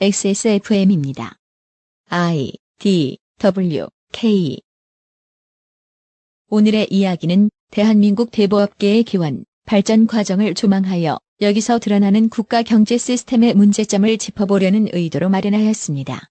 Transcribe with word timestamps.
XSFM입니다. 0.00 1.34
I 2.08 2.52
D 2.78 3.18
W 3.40 3.88
K 4.12 4.60
오늘의 6.48 6.86
이야기는 6.88 7.50
대한민국 7.72 8.30
대부업계의 8.30 9.02
기원, 9.02 9.44
발전 9.66 10.06
과정을 10.06 10.54
조망하여 10.54 11.18
여기서 11.40 11.80
드러나는 11.80 12.28
국가 12.28 12.62
경제 12.62 12.96
시스템의 12.96 13.54
문제점을 13.54 14.16
짚어보려는 14.18 14.86
의도로 14.92 15.30
마련하였습니다. 15.30 16.30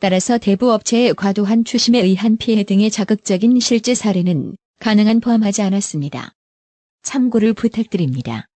따라서 0.00 0.36
대부업체의 0.36 1.14
과도한 1.14 1.62
추심에 1.62 2.00
의한 2.00 2.36
피해 2.36 2.64
등의 2.64 2.90
자극적인 2.90 3.60
실제 3.60 3.94
사례는 3.94 4.56
가능한 4.80 5.20
포함하지 5.20 5.62
않았습니다. 5.62 6.32
참고를 7.02 7.52
부탁드립니다. 7.52 8.48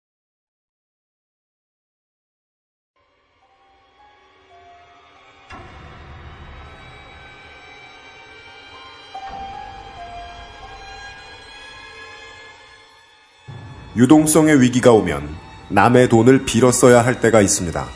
유동성의 13.97 14.61
위기가 14.61 14.93
오면 14.93 15.29
남의 15.69 16.09
돈을 16.09 16.45
빌어 16.45 16.73
써야 16.73 17.05
할 17.05 17.21
때가 17.21 17.41
있습니다. 17.41 17.87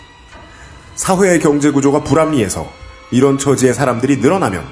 사회의 0.95 1.41
경제 1.41 1.71
구조가 1.71 2.05
불합리해서 2.05 2.71
이런 3.11 3.39
처지의 3.39 3.75
사람들이 3.75 4.19
늘어나면 4.19 4.65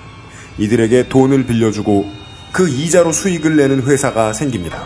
이들에게 0.58 1.08
돈을 1.08 1.46
빌려주고 1.46 2.10
그 2.52 2.68
이자로 2.68 3.12
수익을 3.12 3.56
내는 3.56 3.82
회사가 3.82 4.32
생깁니다. 4.32 4.84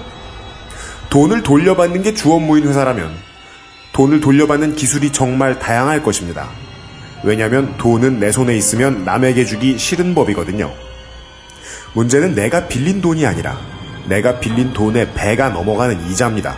돈을 1.10 1.42
돌려받는 1.42 2.02
게 2.02 2.14
주업무인 2.14 2.66
회사라면 2.68 3.14
돈을 3.92 4.20
돌려받는 4.20 4.76
기술이 4.76 5.12
정말 5.12 5.58
다양할 5.58 6.02
것입니다. 6.02 6.48
왜냐하면 7.24 7.76
돈은 7.78 8.20
내 8.20 8.30
손에 8.30 8.56
있으면 8.56 9.04
남에게 9.04 9.44
주기 9.44 9.76
싫은 9.76 10.14
법이거든요. 10.14 10.72
문제는 11.94 12.34
내가 12.34 12.68
빌린 12.68 13.00
돈이 13.00 13.26
아니라 13.26 13.58
내가 14.08 14.40
빌린 14.40 14.72
돈의 14.72 15.14
배가 15.14 15.50
넘어가는 15.50 16.10
이자입니다. 16.10 16.56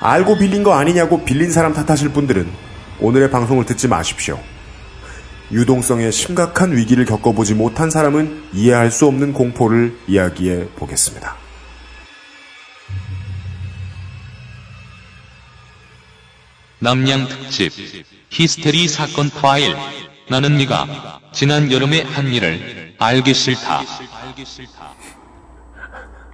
알고 0.00 0.38
빌린 0.38 0.62
거 0.62 0.74
아니냐고 0.74 1.24
빌린 1.24 1.50
사람 1.50 1.72
탓하실 1.72 2.10
분들은 2.10 2.50
오늘의 3.00 3.30
방송을 3.30 3.64
듣지 3.64 3.88
마십시오. 3.88 4.38
유동성의 5.52 6.10
심각한 6.12 6.76
위기를 6.76 7.04
겪어보지 7.04 7.54
못한 7.54 7.90
사람은 7.90 8.44
이해할 8.52 8.90
수 8.90 9.06
없는 9.06 9.32
공포를 9.32 9.96
이야기해 10.08 10.68
보겠습니다. 10.76 11.36
남양 16.80 17.28
특집 17.28 17.72
히스테리 18.30 18.88
사건 18.88 19.30
파일 19.30 19.74
나는 20.28 20.58
네가 20.58 21.20
지난 21.32 21.70
여름에 21.70 22.02
한 22.02 22.28
일을 22.28 22.94
알기 22.98 23.32
싫다. 23.32 23.82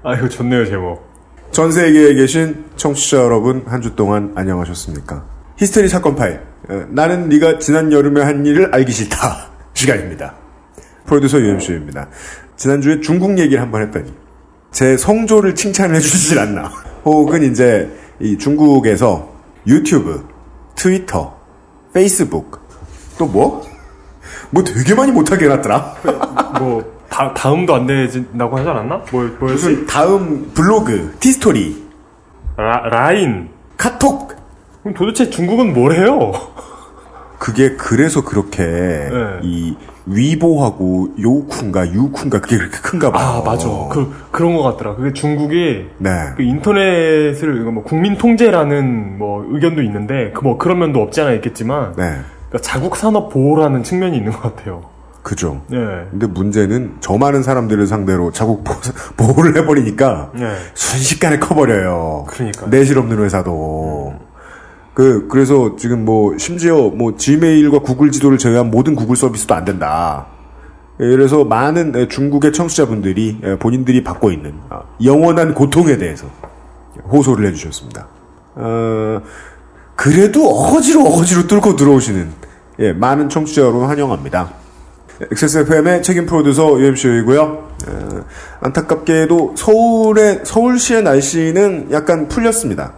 아이고 0.02 0.28
좋네요 0.28 0.66
제목. 0.66 1.08
전 1.52 1.70
세계에 1.72 2.14
계신 2.14 2.64
청취자 2.76 3.18
여러분 3.18 3.64
한 3.66 3.80
주 3.82 3.94
동안 3.96 4.32
안녕하셨습니까? 4.36 5.24
히스테리 5.56 5.88
사건 5.88 6.14
파일 6.14 6.40
어, 6.68 6.86
나는 6.90 7.28
네가 7.28 7.58
지난 7.58 7.92
여름에 7.92 8.22
한 8.22 8.46
일을 8.46 8.74
알기 8.74 8.92
싫다 8.92 9.48
시간입니다. 9.74 10.34
프로듀서 11.06 11.40
유엠쇼입니다. 11.40 12.08
지난주에 12.56 13.00
중국 13.00 13.38
얘기를 13.38 13.60
한 13.60 13.70
번 13.70 13.82
했더니 13.82 14.12
제 14.70 14.96
성조를 14.96 15.54
칭찬을 15.54 15.96
해주질 15.96 16.38
않나 16.38 16.70
혹은 17.04 17.42
이제 17.42 17.90
이 18.20 18.38
중국에서 18.38 19.30
유튜브, 19.66 20.26
트위터, 20.76 21.36
페이스북 21.92 22.60
또 23.18 23.26
뭐? 23.26 23.62
뭐 24.50 24.62
되게 24.64 24.94
많이 24.94 25.10
못하게 25.12 25.46
해놨더라. 25.46 25.96
뭐 26.58 26.99
다, 27.20 27.34
다음도 27.34 27.74
안 27.74 27.86
되진다고 27.86 28.56
하지 28.56 28.68
않았나? 28.70 29.02
뭐, 29.12 29.22
뭐였지? 29.38 29.66
무슨 29.68 29.86
다음 29.86 30.50
블로그, 30.54 31.14
티스토리, 31.20 31.84
라, 32.56 32.80
라인. 32.88 33.48
카톡. 33.76 34.32
그럼 34.82 34.94
도대체 34.94 35.28
중국은 35.28 35.74
뭘 35.74 35.92
해요? 35.92 36.32
그게 37.38 37.76
그래서 37.76 38.22
그렇게 38.24 38.62
네. 38.64 39.40
이 39.42 39.74
위보하고 40.06 41.08
요쿤가 41.18 41.92
유쿤가 41.92 42.40
그게 42.40 42.56
그렇게 42.58 42.78
큰가 42.78 43.12
봐요. 43.12 43.26
아 43.26 43.42
맞아. 43.44 43.68
그 43.90 44.12
그런 44.30 44.56
것 44.56 44.62
같더라. 44.62 44.94
그게 44.96 45.12
중국이 45.12 45.86
네. 45.98 46.10
그 46.36 46.42
인터넷을 46.42 47.52
뭐 47.72 47.82
국민 47.82 48.16
통제라는 48.18 49.18
뭐 49.18 49.44
의견도 49.50 49.82
있는데 49.82 50.32
그 50.32 50.42
뭐 50.42 50.56
그런 50.58 50.78
면도 50.80 51.00
없지 51.00 51.20
않아 51.22 51.32
있겠지만 51.32 51.92
네. 51.96 52.16
그러니까 52.48 52.58
자국 52.62 52.96
산업 52.96 53.30
보호라는 53.30 53.82
측면이 53.84 54.16
있는 54.18 54.32
것 54.32 54.42
같아요. 54.42 54.82
그죠. 55.22 55.62
네. 55.68 55.76
근데 56.10 56.26
문제는 56.26 56.96
저 57.00 57.16
많은 57.18 57.42
사람들을 57.42 57.86
상대로 57.86 58.32
자국 58.32 58.64
보- 58.64 58.74
보호를 59.16 59.56
해버리니까 59.58 60.30
네. 60.34 60.54
순식간에 60.74 61.38
커버려요. 61.38 62.24
그러니까요. 62.28 62.70
내실 62.70 62.98
없는 62.98 63.18
회사도. 63.18 64.14
그, 64.94 65.28
그래서 65.28 65.76
지금 65.76 66.04
뭐, 66.04 66.36
심지어 66.38 66.88
뭐, 66.88 67.16
지메일과 67.16 67.78
구글 67.80 68.10
지도를 68.10 68.38
제외한 68.38 68.70
모든 68.70 68.94
구글 68.96 69.14
서비스도 69.16 69.54
안 69.54 69.64
된다. 69.64 70.26
예, 71.00 71.04
그래서 71.06 71.44
많은 71.44 71.92
예, 71.96 72.08
중국의 72.08 72.52
청취자분들이 72.52 73.40
예, 73.44 73.58
본인들이 73.58 74.02
받고 74.04 74.30
있는 74.32 74.54
아, 74.68 74.82
영원한 75.02 75.54
고통에 75.54 75.96
대해서 75.96 76.26
호소를 77.10 77.46
해주셨습니다. 77.48 78.06
어, 78.56 79.22
그래도 79.96 80.46
어거지로 80.48 81.02
어거지로 81.06 81.46
뚫고 81.46 81.76
들어오시는 81.76 82.28
예, 82.80 82.92
많은 82.92 83.28
청취자 83.30 83.62
여러분 83.62 83.86
환영합니다. 83.86 84.59
XSFM의 85.20 86.02
책임 86.02 86.26
프로듀서 86.26 86.80
UMC이고요. 86.80 87.42
어, 87.42 88.24
안타깝게도 88.60 89.54
서울의 89.56 90.40
서울시의 90.44 91.02
날씨는 91.02 91.88
약간 91.92 92.28
풀렸습니다. 92.28 92.94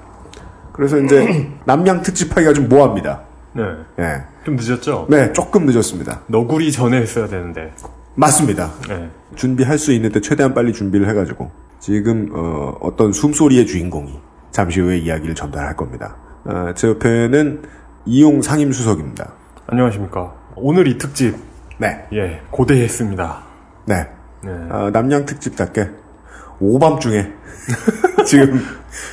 그래서 0.73 0.99
이제 0.99 1.51
남양 1.67 2.03
특집 2.03 2.37
하기가 2.37 2.53
좀 2.53 2.69
모합니다. 2.69 3.23
네. 3.55 3.63
예. 3.99 4.23
좀 4.45 4.57
늦었죠? 4.57 5.07
네, 5.11 5.33
조금 5.33 5.67
늦었습니다. 5.67 6.23
너구리 6.27 6.73
전에 6.73 7.01
했어야 7.01 7.27
되는데. 7.27 7.73
맞습니다. 8.15 8.71
네. 8.89 9.11
준비할 9.37 9.79
수 9.79 9.93
있는데 9.93 10.21
최대한 10.21 10.55
빨리 10.55 10.73
준비를 10.73 11.09
해가지고 11.09 11.51
지금 11.81 12.31
어, 12.33 12.77
어떤 12.81 13.13
숨소리의 13.13 13.67
주인공이 13.67 14.19
잠시 14.51 14.81
후에 14.81 14.99
이야기를 14.99 15.35
전달할 15.35 15.77
겁니다. 15.77 16.17
어, 16.45 16.73
제 16.75 16.89
옆에는 16.89 17.63
이용 18.05 18.43
상임 18.43 18.73
수석입니다. 18.73 19.33
안녕하십니까. 19.67 20.35
오늘 20.55 20.87
이 20.87 20.99
특집 20.99 21.37
네, 21.79 22.07
예 22.13 22.41
고대했습니다. 22.51 23.43
네. 23.87 24.07
네. 24.43 24.51
어, 24.71 24.91
남양 24.93 25.25
특집답게 25.27 25.91
오밤중에 26.61 27.33
지금 28.27 28.61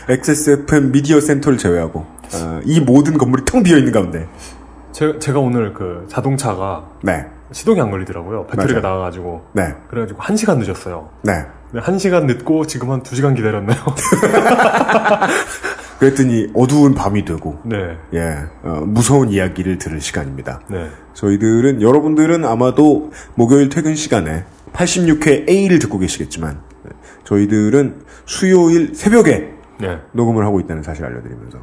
XSFM 0.08 0.92
미디어 0.92 1.20
센터를 1.22 1.58
제외하고 1.58 2.00
어, 2.00 2.60
이 2.64 2.80
모든 2.80 3.18
건물이 3.18 3.46
텅 3.46 3.62
비어 3.64 3.78
있는 3.78 3.92
가운데 3.92 4.28
제, 4.92 5.18
제가 5.20 5.40
오늘 5.40 5.74
그 5.74 6.06
자동차가 6.10 6.86
네, 7.04 7.26
시동이 7.52 7.80
안 7.80 7.90
걸리더라고요. 7.92 8.48
배터리가 8.48 8.82
맞아요. 8.82 8.96
나가가지고. 8.96 9.46
네, 9.54 9.74
그래가지고 9.90 10.22
한 10.22 10.36
시간 10.36 10.60
늦었어요. 10.60 11.10
네. 11.24 11.34
근데 11.72 11.86
한 11.86 12.00
시간 12.00 12.26
늦고 12.26 12.66
지금 12.68 12.90
한 12.92 13.04
두 13.04 13.16
시간 13.16 13.36
기다렸나요? 13.36 13.78
그랬더니 16.00 16.48
어두운 16.54 16.96
밤이 16.96 17.26
되고 17.26 17.60
네. 17.64 17.98
예, 18.14 18.38
어, 18.64 18.84
무서운 18.86 19.30
이야기를 19.30 19.78
들을 19.78 20.00
시간입니다. 20.00 20.62
네. 20.70 20.90
저희들은 21.14 21.82
여러분들은 21.82 22.46
아마도 22.46 23.12
목요일 23.36 23.68
퇴근 23.68 23.96
시간에 23.96 24.46
86회 24.72 25.50
A를 25.50 25.80
듣고 25.80 26.00
계시겠지만 26.00 26.62
저희들은 27.26 28.02
수요일 28.26 28.96
새벽에 28.96 29.54
네. 29.80 30.00
녹음을 30.14 30.46
하고 30.46 30.60
있다는 30.62 30.84
사실 30.84 31.04
알려드리면서 31.04 31.60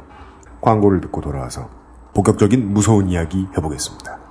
광고를 0.61 1.01
듣고 1.01 1.21
돌아와서 1.21 1.69
본격적인 2.13 2.73
무서운 2.73 3.09
이야기 3.09 3.47
해보겠습니다. 3.57 4.26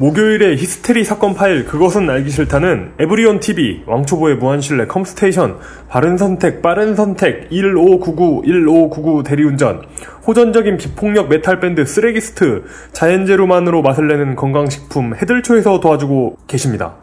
목요일에 0.00 0.54
히스테리 0.54 1.02
사건 1.02 1.34
파일 1.34 1.64
그것은 1.64 2.08
알기 2.08 2.30
싫다는 2.30 2.92
에브리온 3.00 3.40
TV, 3.40 3.82
왕초보의 3.84 4.36
무한실내 4.36 4.86
컴스테이션, 4.86 5.58
바른 5.88 6.16
선택, 6.16 6.62
빠른 6.62 6.94
선택, 6.94 7.50
1599, 7.50 8.42
1599 8.46 9.24
대리운전, 9.24 9.82
호전적인 10.24 10.76
비폭력 10.76 11.28
메탈 11.28 11.58
밴드 11.58 11.84
쓰레기스트, 11.84 12.64
자연재료만으로 12.92 13.82
맛을 13.82 14.06
내는 14.06 14.36
건강식품 14.36 15.16
헤들초에서 15.16 15.80
도와주고 15.80 16.38
계십니다. 16.46 16.96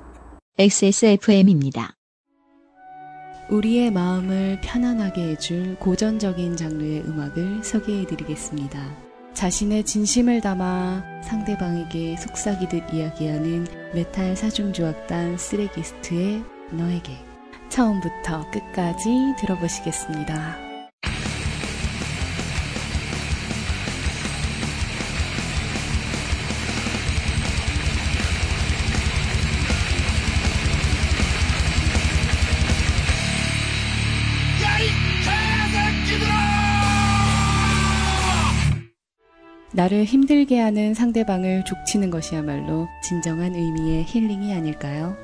XSFM입니다. 0.58 1.96
우리의 3.50 3.92
마음을 3.92 4.60
편안하게 4.64 5.32
해줄 5.32 5.76
고전적인 5.80 6.56
장르의 6.56 7.04
음악을 7.06 7.62
소개해드리겠습니다. 7.62 9.05
자신의 9.36 9.84
진심을 9.84 10.40
담아 10.42 11.22
상대방에게 11.24 12.16
속삭이듯 12.18 12.94
이야기하는 12.94 13.68
메탈 13.94 14.36
사중조악단 14.36 15.38
쓰레기스트의 15.38 16.42
너에게 16.72 17.14
처음부터 17.70 18.50
끝까지 18.52 19.10
들어보시겠습니다. 19.40 20.65
나를 39.76 40.06
힘들게 40.06 40.58
하는 40.58 40.94
상대방을 40.94 41.66
족치는 41.66 42.10
것이야말로 42.10 42.88
진정한 43.04 43.54
의미의 43.56 44.06
힐링이 44.08 44.54
아닐까요? 44.54 45.18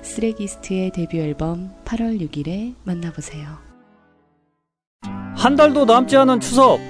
쓰레기스트의 0.00 0.92
데뷔 0.92 1.18
앨범 1.20 1.70
8월 1.84 2.18
6일에 2.18 2.74
만나보세요. 2.84 3.46
한 5.36 5.56
달도 5.56 5.84
남지 5.84 6.16
않은 6.16 6.40
추석. 6.40 6.80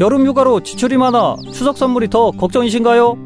여름 0.00 0.26
휴가로 0.26 0.62
지출이 0.62 0.98
많아 0.98 1.36
추석 1.50 1.78
선물이 1.78 2.10
더 2.10 2.30
걱정이신가요? 2.32 3.16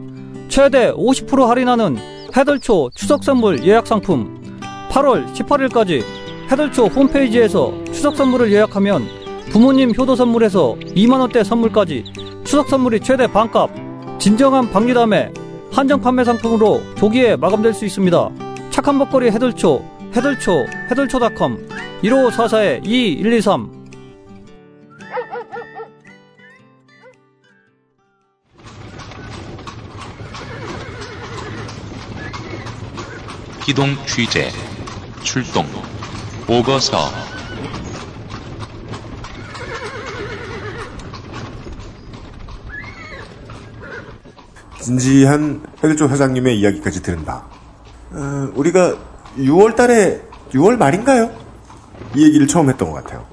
최대 0.49 0.93
50% 0.93 1.47
할인하는 1.47 1.97
해덜초 2.37 2.91
추석 2.95 3.25
선물 3.25 3.67
예약 3.67 3.89
상품. 3.89 4.61
8월 4.91 5.27
18일까지 5.35 6.05
해덜초 6.53 6.87
홈페이지에서 6.87 7.75
추석 7.87 8.15
선물을 8.15 8.53
예약하면 8.53 9.09
부모님 9.51 9.93
효도 9.99 10.15
선물에서 10.15 10.77
2만원대 10.95 11.43
선물까지 11.43 12.05
추석 12.51 12.69
선물이 12.69 12.99
최대 12.99 13.29
반값. 13.29 13.71
진정한 14.19 14.69
박리담에 14.73 15.33
한정 15.71 16.01
판매 16.01 16.25
상품으로 16.25 16.83
조기에 16.97 17.37
마감될 17.37 17.73
수 17.73 17.85
있습니다. 17.87 18.29
착한 18.71 18.99
먹거리 18.99 19.31
해덜초, 19.31 19.85
해덜초, 20.17 20.67
해덜초닷컴 20.91 21.69
1544-2123 22.03 23.71
기동 33.65 33.95
취재 34.07 34.51
출동 35.23 35.65
보고서 36.49 37.31
진지한 44.91 45.63
해들조 45.85 46.09
사장님의 46.09 46.59
이야기까지 46.59 47.03
들은 47.03 47.25
바 47.25 47.45
어, 48.11 48.51
우리가 48.57 48.97
6월 49.39 49.77
달에 49.77 50.21
6월 50.51 50.77
말인가요? 50.77 51.31
이 52.17 52.25
얘기를 52.25 52.49
처음 52.49 52.69
했던 52.69 52.91
것 52.91 53.05
같아요. 53.05 53.25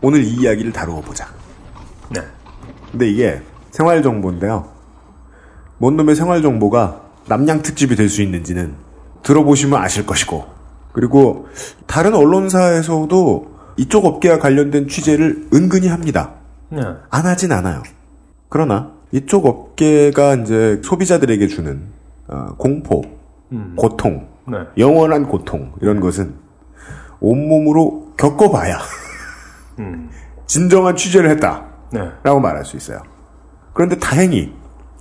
오늘 0.00 0.24
이 0.24 0.30
이야기를 0.36 0.72
다루어 0.72 1.02
보자. 1.02 1.28
네. 2.08 2.22
근데 2.90 3.10
이게 3.10 3.42
생활 3.70 4.02
정보인데요. 4.02 4.70
뭔 5.76 5.96
놈의 5.98 6.16
생활 6.16 6.40
정보가 6.40 7.02
남양 7.26 7.60
특집이 7.60 7.94
될 7.94 8.08
수 8.08 8.22
있는지는 8.22 8.74
들어보시면 9.22 9.78
아실 9.82 10.06
것이고 10.06 10.46
그리고 10.92 11.48
다른 11.86 12.14
언론사에서도 12.14 13.50
이쪽 13.76 14.06
업계와 14.06 14.38
관련된 14.38 14.88
취재를 14.88 15.48
은근히 15.52 15.88
합니다. 15.88 16.32
네. 16.70 16.80
안 17.10 17.26
하진 17.26 17.52
않아요. 17.52 17.82
그러나 18.48 18.92
이쪽 19.12 19.46
업계가 19.46 20.34
이제 20.36 20.80
소비자들에게 20.84 21.46
주는 21.48 21.82
어, 22.28 22.54
공포, 22.56 23.02
음. 23.52 23.74
고통, 23.76 24.28
네. 24.46 24.58
영원한 24.78 25.26
고통 25.26 25.72
이런 25.80 26.00
것은 26.00 26.34
온몸으로 27.20 28.12
겪어봐야 28.16 28.78
음. 29.80 30.10
진정한 30.46 30.96
취재를 30.96 31.30
했다라고 31.30 31.70
네. 31.92 32.40
말할 32.40 32.64
수 32.64 32.76
있어요. 32.76 33.02
그런데 33.72 33.98
다행히 33.98 34.52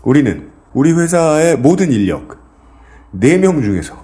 우리는 0.03 0.49
우리 0.73 0.91
회사의 0.91 1.57
모든 1.57 1.91
인력 1.91 2.37
4명 3.15 3.63
중에서 3.63 4.03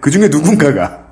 그 0.00 0.10
중에 0.10 0.28
누군가가 0.28 1.06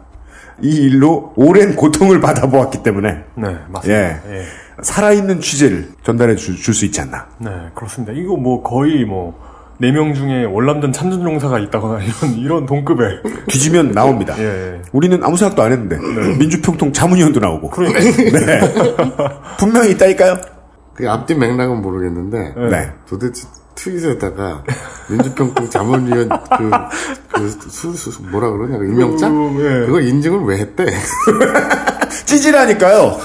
이 0.62 0.74
일로 0.86 1.32
오랜 1.36 1.76
고통을 1.76 2.20
받아보았기 2.20 2.82
때문에 2.82 3.24
네, 3.34 3.56
맞습니다. 3.68 3.88
예. 3.88 4.20
예. 4.26 4.44
살아있는 4.82 5.40
취재를 5.40 5.90
전달해 6.02 6.36
줄 6.36 6.56
수 6.74 6.84
있지 6.84 7.00
않나. 7.00 7.26
네, 7.38 7.50
그렇습니다. 7.74 8.12
이거 8.12 8.36
뭐 8.36 8.62
거의 8.62 9.04
뭐, 9.04 9.38
4명 9.80 10.14
중에 10.14 10.44
월남전 10.44 10.92
참전용사가 10.92 11.58
있다거나 11.58 12.00
이런, 12.04 12.34
이런 12.38 12.66
동급의. 12.66 13.20
뒤지면 13.48 13.92
나옵니다. 13.92 14.34
예. 14.38 14.80
우리는 14.92 15.22
아무 15.22 15.36
생각도 15.36 15.62
안 15.62 15.72
했는데 15.72 15.98
민주평통 16.38 16.92
자문위원도 16.94 17.40
나오고 17.40 17.68
그러니까. 17.70 18.00
네. 18.00 18.60
분명히 19.58 19.90
있다니까요. 19.90 20.38
그 20.94 21.10
앞뒤 21.10 21.34
맥락은 21.34 21.82
모르겠는데 21.82 22.54
네. 22.70 22.90
도대체 23.06 23.46
트윗에다가 23.76 24.64
민주평통 25.08 25.70
자문위원 25.70 26.28
그, 26.28 26.70
그 27.28 27.48
수, 27.70 27.92
수, 27.92 28.22
뭐라 28.22 28.50
그러냐 28.50 28.78
그 28.78 28.86
임명장 28.86 29.30
음, 29.32 29.60
예. 29.60 29.86
그거 29.86 30.00
인증을 30.00 30.40
왜 30.44 30.58
했대? 30.58 30.86
찌질하니까요. 32.26 33.18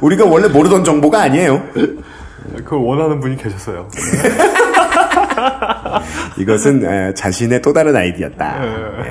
우리가 0.00 0.24
원래 0.24 0.48
모르던 0.48 0.82
정보가 0.82 1.20
아니에요. 1.20 1.62
그 2.64 2.76
원하는 2.76 3.20
분이 3.20 3.36
계셨어요. 3.36 3.88
이것은 6.38 6.84
에, 6.84 7.14
자신의 7.14 7.62
또 7.62 7.72
다른 7.72 7.94
아이디였다. 7.94 8.60
예. 8.64 9.10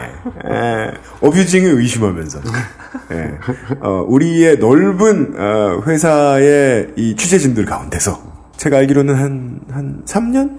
에, 0.53 0.91
어뷰징을 1.21 1.79
의심하면서 1.79 2.39
예. 3.11 3.31
어, 3.79 4.05
우리의 4.07 4.57
넓은 4.57 5.35
어, 5.37 5.81
회사의 5.85 6.89
이 6.97 7.15
취재진들 7.15 7.65
가운데서 7.65 8.32
제가 8.57 8.77
알기로는 8.77 9.15
한 9.15 9.59
한 9.71 10.03
3년? 10.05 10.57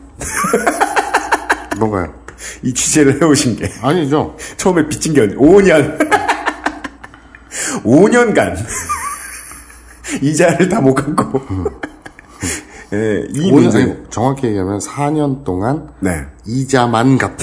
뭔가요? 1.78 2.12
이 2.62 2.72
취재를 2.74 3.20
해오신 3.22 3.56
게. 3.56 3.70
아니죠. 3.82 4.36
처음에 4.56 4.86
빚진 4.88 5.14
게 5.14 5.22
아니 5.22 5.34
5년. 5.36 5.98
5년간. 7.84 8.56
이자를 10.20 10.68
다 10.68 10.80
못 10.80 10.94
갚고. 10.94 11.40
예, 12.92 13.24
이 13.30 13.50
오늘 13.50 13.62
문제 13.64 13.82
아니, 13.82 13.94
정확히 14.10 14.46
얘기하면 14.48 14.78
4년 14.78 15.42
동안 15.44 15.88
네. 16.00 16.26
이자만 16.46 17.18
갚고 17.18 17.42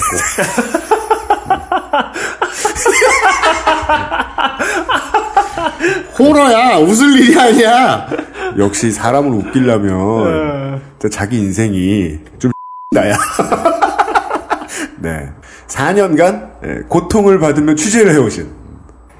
호러야 6.18 6.78
웃을 6.78 7.18
일이 7.18 7.38
아니야. 7.38 8.06
역시 8.58 8.90
사람을 8.90 9.30
웃기려면 9.32 10.80
진짜 10.98 11.18
자기 11.18 11.38
인생이 11.38 12.18
좀 12.38 12.52
나야. 12.92 13.16
네. 14.98 15.28
4년간 15.68 16.50
예, 16.64 16.74
고통을 16.88 17.38
받으며 17.38 17.74
취재를 17.74 18.12
해오신 18.12 18.46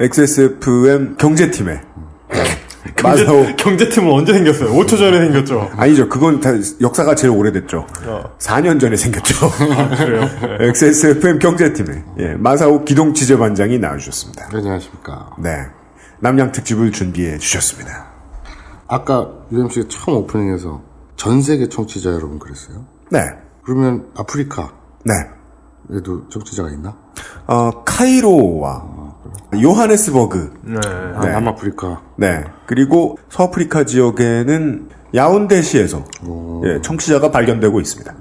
XSFM 0.00 1.16
경제팀의 1.16 1.80
마사오 3.02 3.46
경제팀은 3.56 4.12
언제 4.12 4.32
생겼어요? 4.34 4.70
5초 4.74 4.98
전에 4.98 5.18
생겼죠. 5.20 5.70
아니죠. 5.76 6.08
그건 6.08 6.40
다 6.40 6.50
역사가 6.80 7.14
제일 7.14 7.32
오래됐죠. 7.32 7.86
어. 8.06 8.24
4년 8.38 8.78
전에 8.80 8.96
생겼죠. 8.96 9.50
그래요. 9.96 10.28
네. 10.58 10.66
XSFM 10.68 11.38
경제팀의 11.38 12.02
예, 12.20 12.34
마사오 12.34 12.84
기동 12.84 13.14
취재반장이 13.14 13.78
나와주셨습니다. 13.78 14.50
안녕하십니까. 14.52 15.30
네. 15.38 15.50
남양 16.22 16.52
특집을 16.52 16.92
준비해 16.92 17.36
주셨습니다. 17.36 18.06
아까 18.86 19.28
UMC가 19.50 19.88
처음 19.88 20.18
오프닝에서 20.18 20.80
전 21.16 21.42
세계 21.42 21.68
청취자 21.68 22.10
여러분 22.10 22.38
그랬어요. 22.38 22.84
네. 23.10 23.18
그러면 23.64 24.06
아프리카에도 24.16 24.72
네. 25.04 25.14
청취자가 26.30 26.70
있나? 26.70 26.96
어, 27.48 27.82
카이로와 27.84 29.02
요하네스버그, 29.60 30.60
네. 30.62 30.78
아, 30.84 31.26
남아프리카. 31.26 32.02
네. 32.16 32.44
그리고 32.66 33.18
서아프리카 33.28 33.84
지역에는 33.84 34.90
야운데시에서 35.14 36.04
예, 36.64 36.80
청취자가 36.80 37.30
발견되고 37.32 37.80
있습니다. 37.80 38.14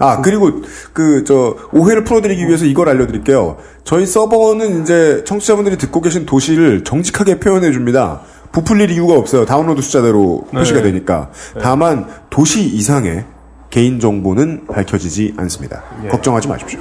아, 0.00 0.20
그리고 0.22 0.62
그, 0.92 1.24
저, 1.24 1.56
오해를 1.72 2.04
풀어드리기 2.04 2.46
위해서 2.48 2.64
이걸 2.64 2.88
알려드릴게요. 2.88 3.58
저희 3.84 4.06
서버는 4.06 4.82
이제 4.82 5.22
청취자분들이 5.24 5.76
듣고 5.76 6.00
계신 6.00 6.24
도시를 6.26 6.84
정직하게 6.84 7.38
표현해줍니다. 7.38 8.22
부풀릴 8.50 8.90
이유가 8.90 9.14
없어요. 9.14 9.44
다운로드 9.44 9.82
숫자대로 9.82 10.46
표시가 10.52 10.82
되니까. 10.82 11.30
다만, 11.62 12.06
도시 12.30 12.62
이상의 12.64 13.26
개인 13.68 14.00
정보는 14.00 14.66
밝혀지지 14.66 15.34
않습니다. 15.36 15.82
걱정하지 16.10 16.48
마십시오. 16.48 16.80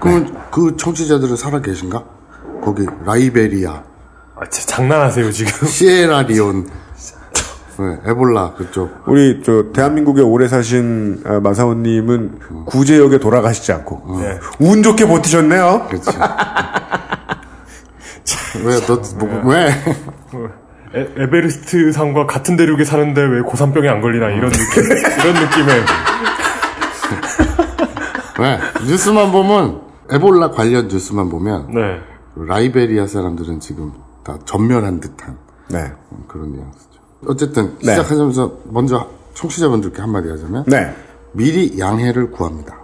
그러면 0.00 0.34
그 0.50 0.76
청취자들은 0.78 1.36
살아 1.36 1.60
계신가? 1.60 2.04
거기 2.62 2.86
라이베리아, 3.04 3.82
아, 4.36 4.46
진짜 4.48 4.76
장난하세요, 4.76 5.32
지금. 5.32 5.68
시에라리온, 5.68 6.68
네, 7.78 8.10
에볼라 8.10 8.54
그쪽. 8.54 8.90
우리, 9.06 9.42
저, 9.42 9.72
대한민국에 9.72 10.20
오래 10.22 10.48
사신 10.48 11.22
아, 11.24 11.40
마사오님은 11.40 12.64
구제역에 12.66 13.18
돌아가시지 13.18 13.72
않고. 13.72 14.20
네. 14.20 14.38
운 14.60 14.82
좋게 14.82 15.06
버티셨네요. 15.06 15.86
그렇지. 15.88 16.10
왜, 18.64 18.80
너, 18.86 19.02
뭐, 19.18 19.52
왜? 19.52 19.68
에, 20.94 21.08
에베레스트 21.16 21.90
산과 21.92 22.26
같은 22.26 22.56
대륙에 22.56 22.84
사는데 22.84 23.22
왜 23.22 23.40
고산병에 23.40 23.88
안 23.88 24.00
걸리나 24.02 24.30
이런 24.30 24.50
느낌 24.52 24.82
이런 24.84 25.34
느낌의 25.42 25.82
왜? 28.40 28.58
뉴스만 28.86 29.32
보면, 29.32 29.80
에볼라 30.10 30.50
관련 30.50 30.88
뉴스만 30.88 31.30
보면, 31.30 31.70
네 31.72 32.00
라이베리아 32.34 33.06
사람들은 33.06 33.60
지금 33.60 33.92
다 34.24 34.38
전멸한 34.44 35.00
듯한 35.00 35.38
네. 35.70 35.92
그런 36.28 36.52
뉘앙스죠. 36.52 36.91
어쨌든, 37.26 37.74
네. 37.82 37.90
시작하면서 37.94 38.58
먼저 38.70 39.08
청취자분들께 39.34 40.00
한마디 40.00 40.28
하자면, 40.28 40.64
네. 40.66 40.94
미리 41.32 41.78
양해를 41.78 42.30
구합니다. 42.30 42.78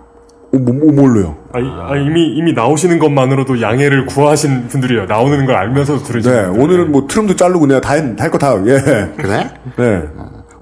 어, 0.54 0.57
뭐, 0.59 0.73
뭐, 0.75 0.92
뭘로요? 0.92 1.37
아, 1.52 1.59
이- 1.59 1.62
아, 1.64 1.97
이미 1.97 2.35
이미 2.37 2.52
나오시는 2.54 2.99
것만으로도 2.99 3.61
양해를 3.61 4.07
구하신 4.07 4.68
분들이에요. 4.68 5.04
나오는 5.07 5.45
걸 5.45 5.54
알면서도 5.57 5.99
네, 6.00 6.04
들으시는. 6.07 6.61
오늘은 6.61 6.90
뭐 6.92 7.07
트름도 7.07 7.37
자르고 7.37 7.66
내가 7.66 7.80
다, 7.80 7.90
할 7.92 8.30
거 8.30 8.38
다, 8.38 8.54
예. 8.66 9.12
그래? 9.16 9.50
네. 9.76 10.09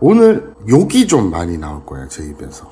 오늘 0.01 0.53
욕이 0.69 1.07
좀 1.07 1.31
많이 1.31 1.57
나올 1.57 1.85
거예요, 1.87 2.09
제 2.09 2.25
입에서. 2.25 2.67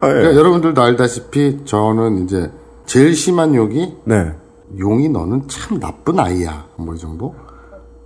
아, 0.00 0.08
예. 0.08 0.12
그러니까 0.14 0.34
여러분들도 0.36 0.82
알다시피 0.82 1.64
저는 1.64 2.24
이제 2.24 2.50
제일 2.86 3.14
심한 3.14 3.54
욕이 3.54 3.94
네. 4.04 4.32
용이 4.78 5.08
너는 5.08 5.42
참 5.48 5.78
나쁜 5.78 6.18
아이야. 6.18 6.64
뭐 6.76 6.94
이 6.94 6.98
정도? 6.98 7.34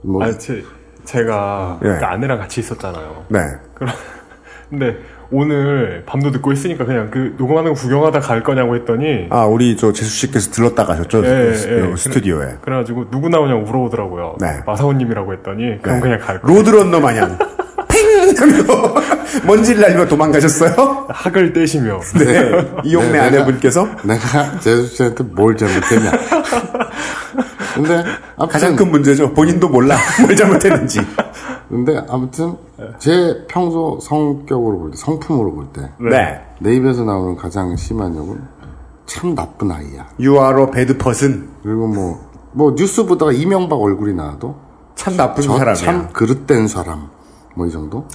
뭐 0.03 0.23
아, 0.23 0.31
제, 0.37 0.63
제가 1.05 1.81
예. 1.85 1.89
그 1.99 2.05
아내랑 2.05 2.39
같이 2.39 2.61
있었잖아요. 2.61 3.25
네. 3.29 3.39
그럼 3.75 3.93
근데 4.71 4.97
오늘 5.31 6.03
밤도 6.07 6.31
늦고 6.31 6.53
있으니까 6.53 6.85
그냥 6.85 7.11
그 7.11 7.35
녹음하는 7.39 7.73
거 7.75 7.81
구경하다 7.81 8.21
갈 8.21 8.43
거냐고 8.43 8.75
했더니 8.77 9.27
아, 9.31 9.45
우리 9.47 9.77
저 9.77 9.93
제수 9.93 10.11
씨께서 10.11 10.51
들렀다 10.51 10.85
가셨죠? 10.85 11.25
예, 11.25 11.55
스- 11.55 11.69
예. 11.69 11.93
어, 11.93 11.97
스튜디오에. 11.97 12.57
그래가지고 12.61 13.11
누구 13.11 13.29
나오냐고 13.31 13.63
물어보더라고요. 13.63 14.37
네. 14.41 14.61
마사오님이라고 14.67 15.33
했더니 15.35 15.81
그럼 15.81 15.97
네. 15.97 16.03
그냥 16.03 16.19
갈 16.21 16.41
거예요. 16.41 16.59
로드런너 16.59 17.01
마냥. 17.01 17.39
팽! 17.89 18.35
하며 18.39 18.95
먼지를 19.47 19.81
날리며 19.83 20.07
도망가셨어요? 20.07 21.07
학을 21.09 21.53
떼시며 21.55 22.01
네. 22.19 22.71
이용래 22.85 23.13
네, 23.13 23.19
아내분께서 23.21 23.89
내가 24.05 24.59
제수 24.61 24.87
씨한테 24.87 25.25
뭘 25.25 25.57
잘못했냐. 25.57 26.11
근데 27.75 27.97
아무튼 28.37 28.49
가장 28.49 28.77
큰 28.77 28.91
문제죠. 28.91 29.33
본인도 29.35 29.69
몰라. 29.69 29.97
뭘 30.23 30.37
잘못했는지. 30.37 31.01
근데 31.69 32.05
아무튼 32.09 32.57
제 32.99 33.45
평소 33.49 33.99
성격으로 34.01 34.79
볼 34.79 34.91
때, 34.91 34.97
성품으로 34.99 35.53
볼때내 35.55 35.89
네. 36.61 36.75
입에서 36.75 37.05
나오는 37.05 37.35
가장 37.37 37.75
심한 37.77 38.15
욕은 38.15 38.43
참 39.07 39.35
나쁜 39.35 39.71
아이야. 39.71 40.07
You 40.19 40.35
are 40.35 40.63
a 40.63 40.71
bad 40.71 40.99
person. 40.99 41.49
그리고 41.63 41.87
뭐, 41.87 42.21
뭐 42.53 42.75
뉴스 42.75 43.05
보다가 43.07 43.33
이명박 43.33 43.81
얼굴이 43.81 44.13
나와도 44.15 44.55
참 44.95 45.17
나쁜 45.17 45.43
저 45.43 45.57
사람이야. 45.57 45.75
참 45.75 46.09
그릇된 46.13 46.69
사람. 46.69 47.09
뭐 47.55 47.67
이 47.67 47.71
정도? 47.71 48.07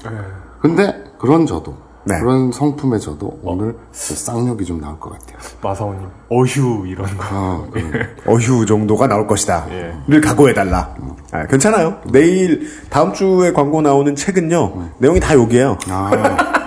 근데 0.62 1.04
그런 1.20 1.46
저도 1.46 1.76
네. 2.08 2.20
그런 2.20 2.52
성품의 2.52 3.00
저도 3.02 3.40
오늘 3.44 3.76
쌍욕이 3.92 4.64
좀 4.66 4.80
나올 4.80 5.00
것 5.00 5.12
같아요. 5.12 5.38
마사오님 5.62 6.08
어휴 6.30 6.88
이런 6.88 7.06
거. 7.18 7.24
어, 7.32 7.68
그런 7.72 7.92
거. 7.92 7.98
어휴 8.32 8.66
정도가 8.66 9.08
나올 9.08 9.28
것이다. 9.28 9.68
예. 9.72 9.94
를 10.08 10.22
각오해달라. 10.22 10.96
아, 11.32 11.46
괜찮아요. 11.48 12.02
내일, 12.12 12.68
다음 12.90 13.14
주에 13.14 13.52
광고 13.52 13.82
나오는 13.82 14.16
책은요, 14.16 14.92
내용이 15.00 15.20
다 15.20 15.36
여기에요. 15.36 15.78
아, 15.90 16.12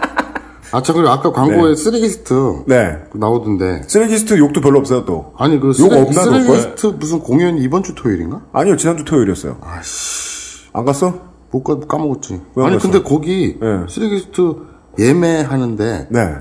아, 0.73 0.83
저 0.83 0.93
그리고 0.93 1.09
아까 1.09 1.33
광고에 1.33 1.75
쓰레기스트 1.75 2.65
네. 2.67 2.99
나오던데 3.15 3.83
쓰레기스트 3.89 4.39
욕도 4.39 4.61
별로 4.61 4.79
없어요, 4.79 5.05
또. 5.05 5.33
아니 5.39 5.59
그욕 5.59 5.75
쓰레, 5.75 6.01
없나, 6.01 6.25
너 6.27 6.31
거에? 6.31 6.43
쓰레기스트 6.43 6.87
무슨 6.99 7.19
공연이 7.21 7.61
이번 7.63 7.83
주 7.83 7.95
토요일인가? 7.95 8.43
아니요, 8.53 8.77
지난주 8.77 9.05
토요일이었어요. 9.05 9.57
안 10.73 10.85
갔어? 10.85 11.31
못 11.51 11.65
가, 11.65 11.81
까먹었지. 11.81 12.41
아니 12.57 12.75
갔어? 12.77 12.79
근데 12.79 13.03
거기 13.03 13.59
네. 13.61 13.67
쓰레기스트 13.89 14.70
예매하는데 14.99 16.09
네. 16.11 16.35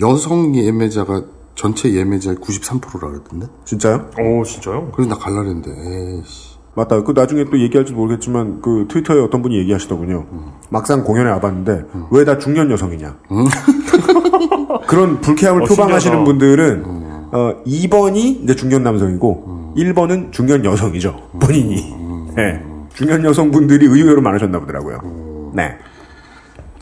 여성 0.00 0.54
예매자가 0.54 1.22
전체 1.54 1.92
예매자의 1.94 2.36
93%라 2.38 3.08
그랬던데? 3.10 3.46
진짜요? 3.64 4.10
오 4.20 4.42
진짜요? 4.44 4.90
그래서 4.92 5.10
나 5.10 5.16
갈라 5.18 5.42
그랬는데 5.42 5.70
에이씨. 5.70 6.54
맞다. 6.76 7.04
그 7.04 7.12
나중에 7.12 7.44
또 7.44 7.60
얘기할지 7.60 7.92
모르겠지만 7.92 8.60
그 8.60 8.86
트위터에 8.88 9.20
어떤 9.20 9.42
분이 9.42 9.56
얘기하시더군요. 9.58 10.26
막상 10.70 11.04
공연에 11.04 11.30
와봤는데 11.30 11.84
왜다 12.10 12.38
중년 12.38 12.68
여성이냐. 12.70 13.16
그런 14.88 15.20
불쾌함을 15.20 15.62
어, 15.62 15.64
표방하시는 15.66 16.00
신기하다. 16.00 16.24
분들은 16.24 16.84
어, 17.32 17.62
2번이 17.64 18.42
이제 18.42 18.56
중년 18.56 18.82
남성이고 18.82 19.74
1번은 19.76 20.32
중년 20.32 20.64
여성이죠. 20.64 21.30
본인이. 21.40 21.94
네. 22.34 22.60
중년 22.94 23.24
여성분들이 23.24 23.86
의외로 23.86 24.20
많으셨나 24.20 24.58
보더라고요. 24.58 25.52
네. 25.54 25.78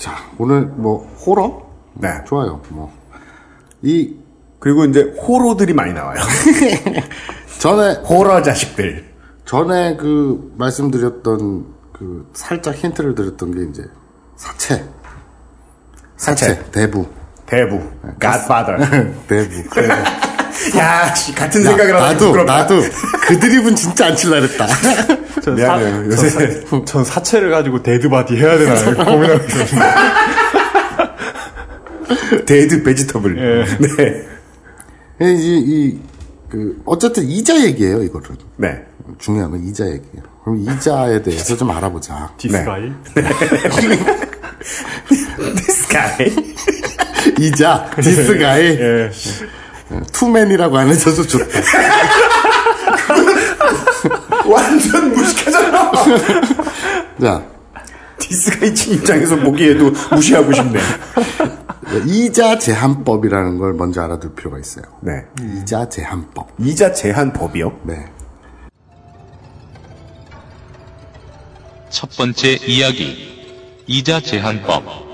자 0.03 0.17
오늘 0.37 0.63
뭐 0.63 1.07
호러? 1.25 1.63
네. 1.95 2.09
좋아요. 2.27 2.61
뭐. 2.71 2.93
이 3.83 4.17
그리고 4.59 4.85
이제 4.85 5.15
호로들이 5.23 5.75
많이 5.75 5.93
나와요. 5.93 6.19
전에 7.61 8.03
호러 8.03 8.43
자식들. 8.43 9.13
전에 9.45 9.97
그 9.97 10.53
말씀드렸던 10.59 11.67
그 11.93 12.29
살짝 12.35 12.75
힌트를 12.75 13.15
드렸던 13.15 13.55
게 13.55 13.71
이제 13.71 13.89
사채. 14.35 14.85
사채. 16.17 16.65
대부. 16.73 17.07
대부. 17.47 17.81
Godfather. 18.19 19.15
대부. 19.29 19.63
야, 20.79 21.15
씨, 21.15 21.35
같은 21.35 21.63
생각을 21.63 21.95
하는 21.95 22.13
나도 22.13 22.45
나도 22.45 22.81
그 23.27 23.39
드립은 23.39 23.75
진짜 23.75 24.07
안 24.07 24.17
칠라 24.17 24.41
그랬다. 24.41 24.67
전 25.43 25.55
미안해요. 25.55 26.07
요새- 26.07 26.65
전, 26.67 26.85
전 26.87 27.05
사채를 27.05 27.51
가지고 27.51 27.83
dead 27.83 28.10
body 28.10 28.37
해야 28.37 28.59
되나 28.59 28.75
고민하고 29.05 29.45
있었는데. 29.45 29.95
dead 32.47 32.83
vegetable. 32.83 33.79
네. 33.97 35.27
이, 35.31 35.59
이, 35.59 36.01
그, 36.49 36.81
어쨌든 36.85 37.25
이자 37.29 37.61
얘기예요, 37.65 38.03
이거는. 38.03 38.29
네. 38.57 38.85
중요한 39.19 39.51
건 39.51 39.63
이자 39.65 39.85
얘기예요. 39.85 40.23
그럼 40.45 40.59
이자에 40.61 41.23
대해서 41.23 41.57
좀 41.57 41.71
알아보자. 41.71 42.33
디스가이. 42.37 42.93
This 45.57 45.89
guy. 45.89 46.33
이자, 47.39 47.91
디스가이, 48.01 48.65
예. 48.65 49.11
투맨이라고 50.13 50.79
안 50.79 50.89
해줘서 50.89 51.27
좋다. 51.27 51.45
완전 54.47 55.13
무식하잖아. 55.13 55.93
자, 57.21 57.43
디스가이치 58.19 58.95
입장에서 58.95 59.37
보기에도 59.37 59.91
무시하고 60.13 60.53
싶네. 60.53 60.81
이자 62.07 62.59
제한법이라는 62.59 63.59
걸 63.59 63.75
먼저 63.75 64.03
알아둘 64.03 64.35
필요가 64.35 64.59
있어요. 64.59 64.85
네. 65.01 65.13
이자 65.61 65.89
제한법. 65.89 66.49
이자 66.59 66.93
제한 66.93 67.33
법이요? 67.33 67.81
네. 67.85 68.07
첫 71.91 72.09
번째 72.17 72.53
이야기. 72.67 73.31
이자 73.87 74.21
제한법. 74.21 75.12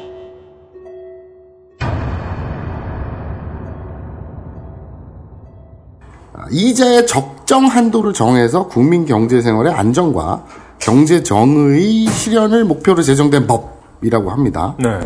이자의 6.51 7.07
적정 7.07 7.67
한도를 7.67 8.13
정해서 8.13 8.67
국민 8.69 9.05
경제 9.07 9.41
생활의 9.41 9.73
안정과 9.73 10.45
경제 10.79 11.23
정의의 11.23 12.07
실현을 12.07 12.65
목표로 12.65 13.03
제정된 13.03 13.47
법이라고 13.47 14.31
합니다. 14.31 14.75
네. 14.79 15.01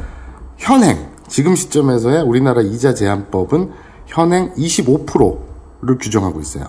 현행 0.59 0.99
지금 1.29 1.55
시점에서의 1.55 2.23
우리나라 2.23 2.61
이자 2.61 2.95
제한법은 2.95 3.71
현행 4.07 4.53
25%를 4.55 5.99
규정하고 5.99 6.41
있어요. 6.41 6.65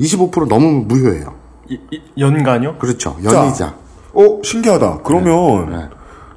25% 0.00 0.48
너무 0.48 0.84
무효예요. 0.86 1.34
이- 1.68 1.78
이- 1.90 2.00
연간요? 2.18 2.78
그렇죠. 2.78 3.16
연이자. 3.24 3.74
어, 4.14 4.40
신기하다. 4.42 5.00
그러면 5.04 5.70
네. 5.70 5.88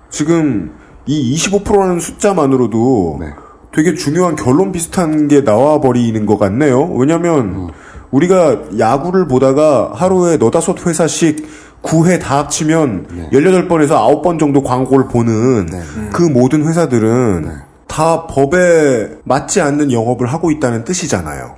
지금 0.10 0.74
이 1.05 1.34
25%라는 1.36 2.00
숫자만으로도 2.00 3.17
네. 3.22 3.27
되게 3.74 3.94
중요한 3.94 4.36
결론 4.36 4.72
비슷한 4.72 5.28
게 5.28 5.44
나와 5.44 5.80
버리는 5.80 6.26
것 6.26 6.38
같네요. 6.38 6.86
왜냐면 6.94 7.40
음. 7.40 7.68
우리가 8.12 8.80
야구를 8.80 9.28
보다가 9.28 9.92
하루에 9.94 10.38
너다섯 10.38 10.86
회사씩 10.86 11.48
9회 11.84 12.20
다 12.20 12.40
합치면 12.40 13.08
네. 13.12 13.30
18번에서 13.32 14.22
9번 14.22 14.40
정도 14.40 14.64
광고를 14.64 15.08
보는 15.08 15.70
그 16.12 16.24
모든 16.24 16.68
회사들은 16.68 17.42
네. 17.44 17.52
다 17.88 18.28
법에 18.28 19.18
맞지 19.24 19.62
않는 19.62 19.92
영업을 19.92 20.28
하고 20.28 20.52
있다는 20.52 20.84
뜻이잖아요. 20.84 21.56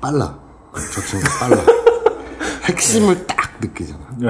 빨라. 0.00 0.38
저 0.92 1.00
친구 1.02 1.26
빨라. 1.40 1.56
핵심을 2.64 3.26
딱 3.26 3.36
느끼잖아. 3.60 4.00
네. 4.18 4.28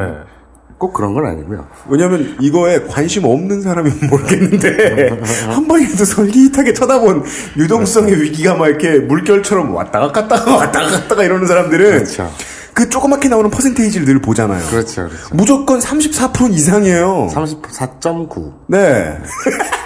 꼭 0.78 0.92
그런 0.92 1.14
건 1.14 1.26
아니고요. 1.26 1.66
왜냐면 1.88 2.36
이거에 2.40 2.82
관심 2.84 3.24
없는 3.24 3.62
사람이면 3.62 3.98
모르겠는데 4.10 5.20
한 5.48 5.66
번이라도 5.68 6.04
솔깃하게 6.04 6.74
쳐다본 6.74 7.24
유동성의 7.56 8.20
위기가 8.22 8.54
막 8.54 8.68
이렇게 8.68 8.98
물결처럼 8.98 9.74
왔다가 9.74 10.12
갔다가 10.12 10.56
왔다가 10.56 10.90
갔다가 10.90 11.24
이러는 11.24 11.46
사람들은 11.46 11.90
그렇죠. 11.98 12.30
그 12.74 12.88
조그맣게 12.88 13.28
나오는 13.28 13.48
퍼센테이지를 13.50 14.04
늘 14.04 14.20
보잖아요. 14.20 14.66
그렇죠, 14.68 15.08
그렇죠. 15.08 15.28
무조건 15.32 15.78
34% 15.78 16.52
이상이에요. 16.52 17.28
34.9. 17.32 18.52
네. 18.66 19.16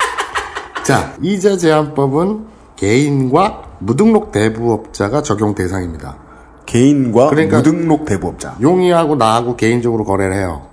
자, 0.84 1.14
이자 1.20 1.58
제한법은 1.58 2.46
개인과 2.76 3.62
무등록 3.80 4.32
대부업자가 4.32 5.22
적용 5.22 5.54
대상입니다. 5.54 6.16
개인과 6.64 7.28
그러니까- 7.28 7.58
무등록 7.58 8.06
대부업자. 8.06 8.56
용이하고 8.62 9.16
나하고 9.16 9.56
개인적으로 9.56 10.04
거래를 10.04 10.34
해요. 10.36 10.67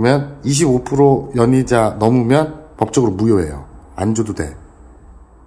그러면 0.00 0.36
25% 0.44 1.36
연이자 1.36 1.96
넘으면 1.98 2.66
법적으로 2.76 3.12
무효예요. 3.12 3.64
안 3.96 4.14
줘도 4.14 4.34
돼. 4.34 4.54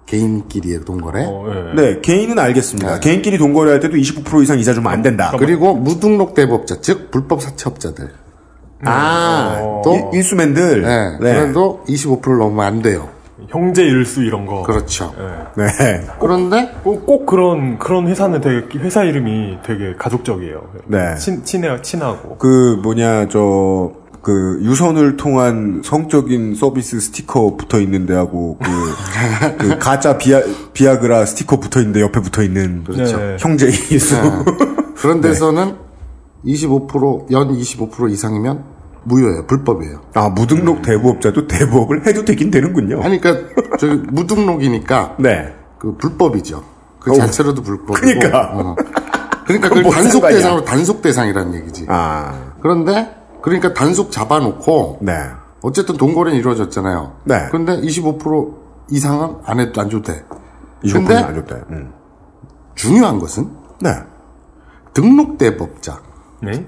개인끼리의 0.06 0.80
돈거래. 0.80 1.24
어, 1.24 1.44
예. 1.48 1.80
네, 1.80 2.00
개인은 2.00 2.36
알겠습니다. 2.36 2.94
네. 2.94 3.00
개인끼리 3.00 3.38
돈 3.38 3.52
거래 3.54 3.70
할 3.70 3.78
때도 3.80 3.94
25% 3.96 4.42
이상 4.42 4.58
이자 4.58 4.74
주면 4.74 4.92
안 4.92 5.02
된다. 5.02 5.32
그리고 5.38 5.74
무등록 5.76 6.34
대부업자, 6.34 6.80
즉 6.80 7.12
불법 7.12 7.40
사채업자들. 7.42 8.10
아, 8.84 9.58
어. 9.60 9.82
또 9.84 10.10
일 10.12 10.24
수맨들. 10.24 10.82
네. 10.82 11.10
네. 11.20 11.34
그래도 11.40 11.84
25%를 11.86 12.38
넘으면 12.38 12.64
안 12.64 12.82
돼요. 12.82 13.08
형제 13.50 13.82
일수 13.84 14.22
이런 14.22 14.46
거. 14.46 14.62
그렇죠. 14.62 15.14
예. 15.18 15.62
네. 15.62 16.06
그런데 16.18 16.72
꼭, 16.82 17.06
꼭 17.06 17.24
그런 17.26 17.78
그런 17.78 18.08
회사는 18.08 18.40
되게 18.40 18.78
회사 18.80 19.04
이름이 19.04 19.58
되게 19.64 19.94
가족적이에요. 19.96 20.62
네. 20.86 21.14
친 21.16 21.44
친해 21.44 21.80
친하고. 21.82 22.36
그 22.38 22.78
뭐냐 22.82 23.28
저 23.28 23.92
그 24.22 24.60
유선을 24.62 25.16
통한 25.16 25.80
성적인 25.84 26.54
서비스 26.54 27.00
스티커 27.00 27.56
붙어 27.56 27.80
있는 27.80 28.04
데하고 28.06 28.58
그, 28.58 29.56
그 29.56 29.78
가짜 29.78 30.18
비아 30.18 30.42
비아그라 30.72 31.24
스티커 31.24 31.58
붙어 31.58 31.80
있는데 31.80 32.00
옆에 32.02 32.20
붙어 32.20 32.42
있는 32.42 32.84
그렇죠. 32.84 33.36
형제 33.38 33.66
일수. 33.90 34.16
그런 34.96 35.20
데서는 35.20 35.76
25%, 36.44 37.30
연 37.32 37.48
25% 37.48 38.10
이상이면 38.10 38.64
무효예요. 39.04 39.46
불법이에요. 39.46 40.00
아 40.14 40.28
무등록 40.28 40.82
대부업자도 40.82 41.46
대부업을 41.46 42.06
해도 42.06 42.24
되긴 42.24 42.50
되는군요. 42.50 43.02
아니, 43.02 43.18
그러니까 43.18 43.48
저기 43.78 43.94
무등록이니까 44.10 45.16
네. 45.18 45.54
그 45.78 45.96
불법이죠. 45.96 46.62
그 47.00 47.12
어우. 47.12 47.18
자체로도 47.18 47.62
불법이고. 47.62 47.94
그러니까. 47.94 48.50
어. 48.52 48.76
그러니까 49.46 49.70
그뭔 49.70 49.90
단속. 49.90 50.28
대상으로 50.28 50.64
단속 50.64 51.00
대상이라는 51.00 51.54
얘기지. 51.54 51.86
아 51.88 52.52
그런데 52.60 53.19
그러니까 53.42 53.74
단속 53.74 54.12
잡아놓고 54.12 54.98
네. 55.02 55.12
어쨌든 55.62 55.96
돈거래는 55.96 56.38
이루어졌잖아요. 56.38 57.16
네. 57.24 57.48
근데 57.50 57.80
25% 57.80 58.54
이상은 58.90 59.36
안 59.44 59.60
해도 59.60 59.80
안 59.80 59.90
줘도 59.90 60.12
돼. 60.12 60.24
25%는 60.84 61.04
근데 61.06 61.16
안 61.16 61.34
줬다. 61.34 61.56
음. 61.70 61.92
중요한 62.74 63.18
것은 63.18 63.50
네. 63.80 63.90
등록 64.94 65.38
대법자, 65.38 66.00
네. 66.42 66.66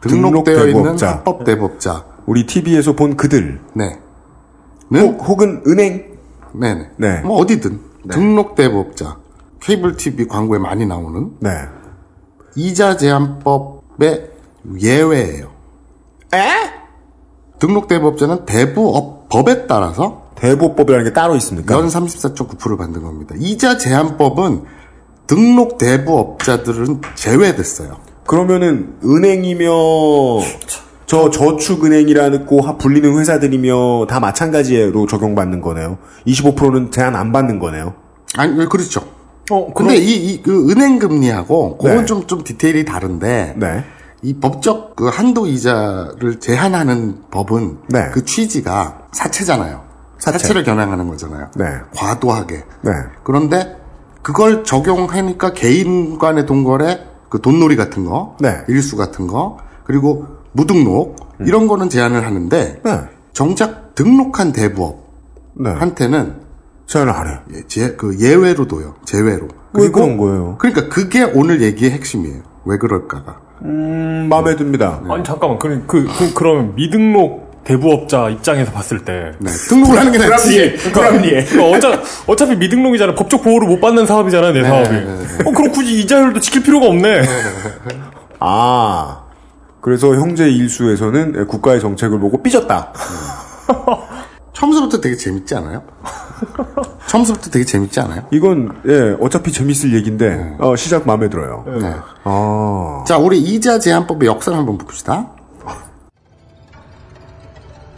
등록되어 0.00 0.66
등록 0.66 0.68
있는. 0.68 1.08
합법 1.08 1.44
대법자, 1.44 2.04
우리 2.26 2.46
TV에서 2.46 2.94
본 2.94 3.16
그들 3.16 3.60
네, 3.74 5.00
혹, 5.00 5.28
혹은 5.28 5.62
은행 5.66 6.18
네네, 6.54 6.90
네. 6.96 7.20
뭐 7.20 7.38
어디든 7.38 7.80
등록 8.10 8.56
대법자, 8.56 9.18
케이블 9.60 9.96
TV 9.96 10.26
광고에 10.26 10.58
많이 10.58 10.86
나오는 10.86 11.32
네. 11.40 11.50
이자 12.56 12.96
제한법의 12.96 14.30
예외예요. 14.80 15.51
에? 16.34 16.38
등록 17.58 17.88
대법자는 17.88 18.44
대부업 18.46 19.28
법에 19.28 19.66
따라서 19.66 20.30
대부법이라는 20.36 21.04
게 21.06 21.12
따로 21.12 21.36
있습니까? 21.36 21.74
연 21.76 21.86
34.9%를 21.88 22.76
받는 22.76 23.02
겁니다. 23.02 23.34
이자 23.38 23.78
제한법은 23.78 24.62
등록 25.26 25.78
대부업자들은 25.78 27.00
제외됐어요. 27.14 27.96
그러면은 28.26 28.96
은행이며 29.04 29.70
저 31.06 31.30
저축은행이라고 31.30 32.60
하- 32.62 32.76
불리는 32.78 33.18
회사들이며 33.18 34.06
다 34.08 34.18
마찬가지로 34.18 35.06
적용받는 35.06 35.60
거네요. 35.60 35.98
25%는 36.26 36.90
제한 36.90 37.14
안 37.14 37.32
받는 37.32 37.58
거네요. 37.58 37.94
아니, 38.36 38.56
왜 38.58 38.66
그렇죠. 38.66 39.02
어, 39.50 39.72
근데 39.74 39.96
이, 39.96 40.32
이, 40.32 40.42
그 40.42 40.70
은행 40.70 40.98
금리하고, 40.98 41.76
그건 41.76 41.98
네. 41.98 42.04
좀, 42.06 42.26
좀 42.26 42.42
디테일이 42.42 42.84
다른데, 42.84 43.54
네. 43.58 43.84
이 44.22 44.34
법적 44.34 44.94
그 44.94 45.08
한도 45.08 45.46
이자를 45.46 46.38
제한하는 46.38 47.22
법은, 47.30 47.78
네. 47.88 48.10
그 48.12 48.24
취지가 48.24 49.08
사채잖아요. 49.10 49.82
사채. 50.18 50.52
를 50.52 50.62
겨냥하는 50.62 51.08
거잖아요. 51.08 51.48
네. 51.56 51.64
과도하게. 51.96 52.54
네. 52.82 52.92
그런데, 53.24 53.76
그걸 54.22 54.62
적용하니까 54.62 55.52
개인 55.52 56.18
간의 56.18 56.46
돈거래, 56.46 57.04
그 57.28 57.40
돈놀이 57.40 57.74
같은 57.74 58.04
거, 58.04 58.36
네. 58.38 58.62
일수 58.68 58.96
같은 58.96 59.26
거, 59.26 59.58
그리고 59.82 60.28
무등록, 60.52 61.16
이런 61.40 61.66
거는 61.66 61.88
제한을 61.88 62.24
하는데, 62.24 62.80
네. 62.84 63.00
정작 63.32 63.96
등록한 63.96 64.52
대부업한테는 64.52 66.24
네. 66.28 66.42
제한을 66.86 67.12
안 67.12 67.26
해요. 67.26 67.38
예, 67.54 67.62
제, 67.66 67.96
그 67.96 68.20
예외로 68.20 68.68
둬요. 68.68 68.94
제외로. 69.04 69.48
왜 69.72 69.90
그런 69.90 70.18
거예요? 70.18 70.56
그러니까 70.58 70.88
그게 70.88 71.22
오늘 71.24 71.62
얘기의 71.62 71.90
핵심이에요. 71.90 72.42
왜 72.66 72.78
그럴까가. 72.78 73.40
음, 73.64 74.26
마음에 74.28 74.56
듭니다. 74.56 75.00
아니 75.08 75.22
잠깐만. 75.24 75.58
그, 75.58 75.84
그, 75.86 76.04
그 76.04 76.34
그러면 76.34 76.74
미등록 76.74 77.62
대부업자 77.64 78.28
입장에서 78.28 78.72
봤을 78.72 79.04
때 79.04 79.32
네. 79.38 79.50
등록을 79.68 79.98
하는 79.98 80.12
게 80.12 80.18
낫지. 80.18 80.74
불합리해. 80.92 81.44
그러니까 81.44 81.78
어차, 81.78 82.02
어차피 82.26 82.56
미등록이잖아. 82.56 83.14
법적 83.14 83.42
보호를 83.42 83.68
못 83.68 83.80
받는 83.80 84.06
사업이잖아요, 84.06 84.52
내 84.52 84.64
사업이. 84.64 84.96
어, 85.46 85.52
그럼 85.52 85.70
굳이 85.70 86.00
이자율도 86.00 86.40
지킬 86.40 86.62
필요가 86.62 86.86
없네. 86.86 87.22
아. 88.40 89.22
그래서 89.80 90.14
형제 90.14 90.48
일수에서는 90.48 91.46
국가의 91.48 91.80
정책을 91.80 92.18
보고 92.20 92.40
삐졌다. 92.42 92.92
처음부터 94.52 95.00
되게 95.00 95.16
재밌지 95.16 95.54
않아요? 95.56 95.82
처음부터 97.06 97.50
되게 97.50 97.64
재밌지 97.64 98.00
않아요? 98.00 98.26
이건 98.32 98.80
예, 98.88 99.16
어차피 99.20 99.52
재밌을 99.52 99.94
얘기인데 99.94 100.56
어, 100.58 100.76
시작 100.76 101.06
마음에 101.06 101.28
들어요. 101.28 101.64
네. 101.66 101.94
아. 102.24 103.04
자, 103.06 103.18
우리 103.18 103.38
이자 103.38 103.78
제한법의 103.78 104.26
역사를 104.28 104.56
한번 104.56 104.78
봅시다. 104.78 105.30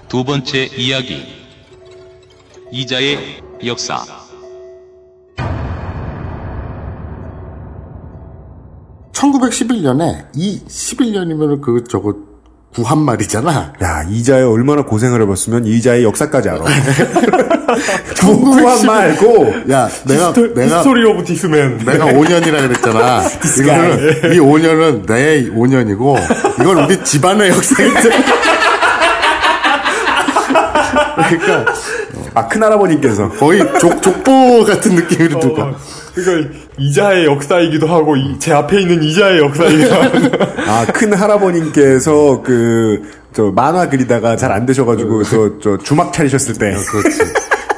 두 0.08 0.24
번째 0.24 0.66
이야기. 0.76 1.24
이자의 2.70 3.42
역사. 3.66 3.98
(1911년에) 9.12 10.26
이 10.34 10.60
(11년이면) 10.66 11.60
그 11.60 11.84
저거 11.88 12.14
구한 12.74 12.98
말이잖아 12.98 13.72
야, 13.82 14.02
이자에 14.08 14.42
얼마나 14.42 14.84
고생을 14.84 15.22
해봤으면 15.22 15.66
이자의 15.66 16.04
역사까지 16.04 16.48
알아. 16.48 16.64
구한 18.20 18.86
말고 18.86 19.54
야 19.70 19.88
내가 20.04 20.28
histo, 20.28 20.54
내가 20.54 20.76
history 20.78 21.04
of 21.04 21.24
this 21.24 21.51
man. 21.51 21.78
내가 21.84 22.06
5년이라 22.06 22.56
그랬잖아. 22.68 23.22
이거는 23.60 24.32
이 24.34 24.38
5년은 24.38 25.06
내 25.06 25.44
5년이고 25.50 26.60
이건 26.60 26.84
우리 26.84 27.02
집안의 27.04 27.50
역사인데. 27.50 28.10
그러니까 31.28 31.72
아, 32.34 32.48
큰할아버님께서 32.48 33.28
거의 33.30 33.62
족, 33.78 34.02
족보 34.02 34.64
같은 34.64 34.96
느낌으로 34.96 35.38
들고. 35.40 35.62
어, 35.62 35.74
그러니까 36.14 36.50
이자의 36.78 37.26
역사이기도 37.26 37.86
하고 37.86 38.16
이- 38.16 38.36
제 38.40 38.52
앞에 38.52 38.80
있는 38.80 39.02
이자의 39.02 39.38
역사이기도 39.38 39.94
하고. 39.94 40.18
아, 40.66 40.84
큰 40.92 41.12
할아버님께서 41.12 42.42
그, 42.44 43.02
저, 43.32 43.52
만화 43.54 43.88
그리다가 43.88 44.36
잘 44.36 44.50
안 44.50 44.66
되셔가지고, 44.66 45.22
저, 45.24 45.50
저, 45.62 45.78
주막 45.78 46.12
차리셨을 46.12 46.54
때. 46.54 46.74
그렇지. 46.90 47.18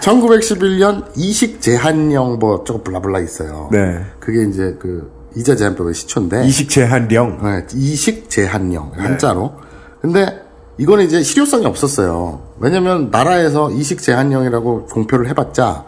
1911년 0.07 1.05
이식 1.17 1.61
제한령 1.61 2.39
뭐 2.39 2.63
저거 2.65 2.83
블라블라 2.83 3.21
있어요. 3.21 3.69
네. 3.73 4.05
그게 4.21 4.49
이제 4.49 4.77
그 4.79 5.11
이자 5.35 5.57
제한법의 5.57 5.95
시초인데 5.95 6.47
이식 6.47 6.71
제한령. 6.71 7.41
네, 7.43 7.67
이식 7.75 8.31
제한령 8.31 8.93
한자로. 8.95 9.55
근데 10.01 10.43
이거는 10.79 11.05
이제 11.05 11.23
실효성이 11.23 11.67
없었어요. 11.67 12.41
왜냐면 12.59 13.11
나라에서 13.11 13.71
이식 13.73 14.01
제한령이라고 14.01 14.87
공표를 14.87 15.29
해봤자 15.29 15.87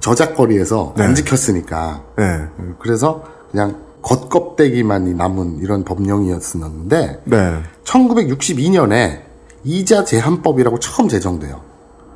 저작거리에서 0.00 0.94
안 0.98 1.14
지켰으니까. 1.14 2.04
네. 2.16 2.24
음, 2.58 2.76
그래서 2.78 3.24
그냥 3.50 3.76
겉껍데기만이 4.02 5.14
남은 5.14 5.58
이런 5.58 5.84
법령이었었는데 5.84 7.22
네. 7.24 7.62
1962년에 7.84 9.22
이자 9.64 10.04
제한법이라고 10.04 10.78
처음 10.78 11.08
제정돼요. 11.08 11.71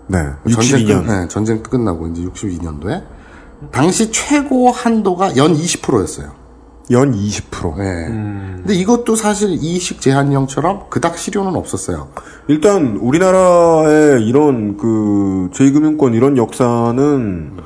네. 0.09 0.19
전쟁, 0.53 0.81
62년. 0.87 1.07
끝, 1.07 1.13
네, 1.13 1.29
전쟁 1.29 1.63
끝나고 1.63 2.07
이제 2.09 2.23
62년도에 2.23 3.03
당시 3.73 4.11
최고 4.13 4.71
한도가 4.71 5.37
연 5.37 5.55
20%였어요. 5.55 6.33
연 6.93 7.13
20%. 7.13 7.77
네. 7.79 8.07
근데 8.09 8.75
이것도 8.75 9.17
사실 9.17 9.51
이식 9.61 10.01
제한령처럼 10.01 10.85
그닥 10.89 11.19
실효는 11.19 11.57
없었어요. 11.57 12.09
일단, 12.47 12.97
우리나라의 13.01 14.25
이런, 14.25 14.77
그, 14.77 15.51
제2금융권 15.53 16.15
이런 16.15 16.37
역사는, 16.37 17.57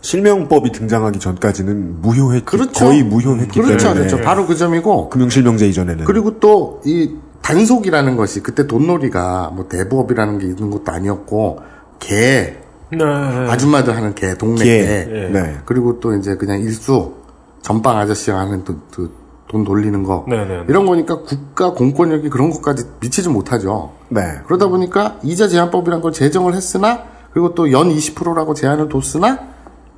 실명법이 0.00 0.72
등장하기 0.72 1.20
전까지는 1.20 2.00
무효했기, 2.00 2.44
그렇죠. 2.46 2.72
거의 2.72 3.02
무효했기 3.04 3.60
그렇죠, 3.60 3.88
때문에. 3.88 4.06
그렇죠. 4.06 4.24
바로 4.24 4.46
그 4.46 4.56
점이고 4.56 5.10
금융실명제 5.10 5.68
이전에는. 5.68 6.04
그리고 6.04 6.40
또 6.40 6.80
이 6.84 7.10
단속이라는 7.42 8.16
것이 8.16 8.40
그때 8.42 8.66
돈놀이가 8.66 9.52
뭐 9.54 9.68
대부업이라는 9.68 10.38
게 10.38 10.46
있는 10.46 10.68
것도 10.70 10.90
아니었고 10.90 11.60
개 11.98 12.56
네. 12.90 13.04
아줌마들 13.04 13.96
하는 13.96 14.14
개 14.14 14.34
동네 14.36 14.64
개. 14.64 14.84
개, 14.84 15.06
예. 15.10 15.28
네. 15.28 15.58
그리고 15.64 16.00
또 16.00 16.14
이제 16.14 16.36
그냥 16.36 16.60
일수 16.60 17.14
전방 17.62 17.98
아저씨가 17.98 18.38
하는 18.38 18.64
또, 18.64 18.76
또 18.90 19.26
돈 19.48 19.64
돌리는 19.64 20.02
거 20.02 20.24
네네. 20.28 20.64
이런 20.68 20.86
거니까 20.86 21.20
국가 21.20 21.72
공권력이 21.72 22.28
그런 22.30 22.50
것까지 22.50 22.84
미치지 23.00 23.28
못하죠. 23.28 23.92
네. 24.08 24.20
그러다 24.46 24.68
보니까 24.68 25.18
이자 25.22 25.48
제한법이란 25.48 26.00
걸 26.00 26.12
제정을 26.12 26.54
했으나 26.54 27.04
그리고 27.32 27.54
또 27.54 27.70
연 27.70 27.88
20%라고 27.90 28.54
제한을 28.54 28.88
뒀으나 28.88 29.38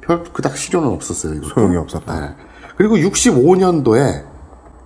별 0.00 0.24
그닥 0.24 0.56
실효는 0.56 0.88
없었어요. 0.88 1.34
이것도. 1.34 1.48
소용이 1.48 1.76
없었다. 1.76 2.20
네. 2.20 2.28
그리고 2.76 2.96
65년도에 2.96 4.24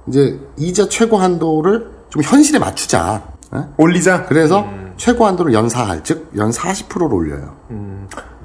이제 0.09 0.39
이자 0.57 0.89
최고 0.89 1.17
한도를 1.17 1.91
좀 2.11 2.23
현실에 2.23 2.59
맞추자. 2.59 3.23
네? 3.53 3.61
올리자. 3.77 4.27
그래서 4.27 4.67
최고 4.97 5.27
한도를 5.27 5.53
연 5.53 5.69
4할, 5.69 6.05
즉, 6.05 6.31
연 6.37 6.51
40%로 6.51 7.15
올려요. 7.15 7.57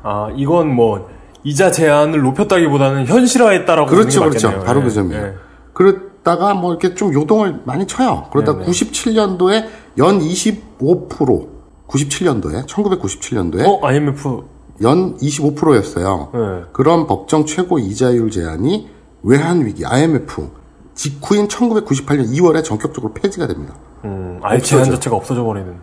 아, 0.03 0.29
이건 0.36 0.73
뭐, 0.73 1.10
이자 1.43 1.71
제한을 1.71 2.21
높였다기보다는 2.21 3.05
현실화했다라고 3.05 3.89
그렇죠, 3.89 4.19
그렇죠. 4.21 4.47
맞겠네요. 4.47 4.65
바로 4.65 4.81
예, 4.81 4.83
그 4.83 4.91
점이에요. 4.91 5.23
예. 5.23 5.33
그러다가 5.73 6.53
뭐 6.53 6.71
이렇게 6.71 6.93
좀 6.93 7.13
요동을 7.13 7.62
많이 7.63 7.88
쳐요. 7.88 8.27
그러다 8.33 8.57
네 8.57 8.65
네. 8.65 8.71
97년도에 8.71 9.65
연 9.99 10.19
25%, 10.19 11.47
97년도에, 11.88 12.65
1997년도에 12.67 13.65
어, 13.65 13.86
IMF. 13.86 14.43
연 14.81 15.15
25%였어요. 15.17 16.31
예. 16.36 16.65
그런 16.73 17.07
법정 17.07 17.45
최고 17.45 17.79
이자율 17.79 18.29
제한이 18.29 18.89
외환위기, 19.23 19.86
IMF, 19.86 20.49
직후인 20.95 21.47
1998년 21.47 22.27
2월에 22.29 22.63
전격적으로 22.63 23.13
폐지가 23.13 23.47
됩니다. 23.47 23.75
음, 24.03 24.39
아예 24.43 24.60
제한 24.60 24.86
자체가 24.86 25.15
없어져 25.15 25.43
버리는. 25.43 25.75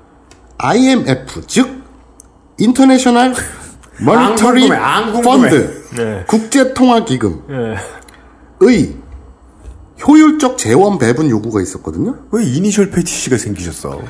IMF, 0.59 1.47
즉, 1.47 1.83
인터내셔널 2.59 3.35
궁금해. 5.13 5.49
펀드, 5.51 5.85
네. 5.97 6.25
국제통화기금의 6.27 7.39
예. 7.51 8.95
효율적 10.07 10.59
재원 10.59 10.99
배분 10.99 11.31
요구가 11.31 11.63
있었거든요. 11.63 12.17
왜 12.33 12.45
이니셜 12.45 12.91
패티시가 12.91 13.39
생기셨어? 13.39 14.01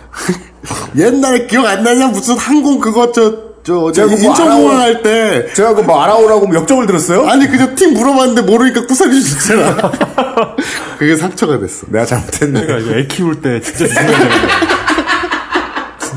옛날에 0.97 1.47
기억 1.47 1.67
안 1.67 1.83
나냐? 1.83 2.09
무슨 2.09 2.37
항공 2.37 2.79
그거 2.81 3.13
저, 3.13 3.31
저, 3.63 3.93
저 3.93 3.93
제가 3.93 4.09
그거 4.09 4.29
인천공항. 4.29 4.81
할 4.81 5.03
때. 5.03 5.47
제가 5.53 5.75
그뭐 5.75 6.01
알아오라고 6.01 6.47
뭐 6.47 6.57
역정을 6.57 6.87
들었어요? 6.87 7.27
아니, 7.29 7.47
그냥 7.47 7.75
팀 7.75 7.93
물어봤는데 7.95 8.43
모르니까 8.43 8.87
구사리 8.87 9.23
주잖아. 9.23 9.77
그게 10.99 11.17
상처가 11.17 11.59
됐어. 11.59 11.87
내가 11.91 12.07
잘못했네. 12.07 12.61
이거 12.63 12.95
애 12.95 13.07
키울 13.07 13.41
때 13.41 13.61
진짜 13.61 13.87
되는 13.87 14.15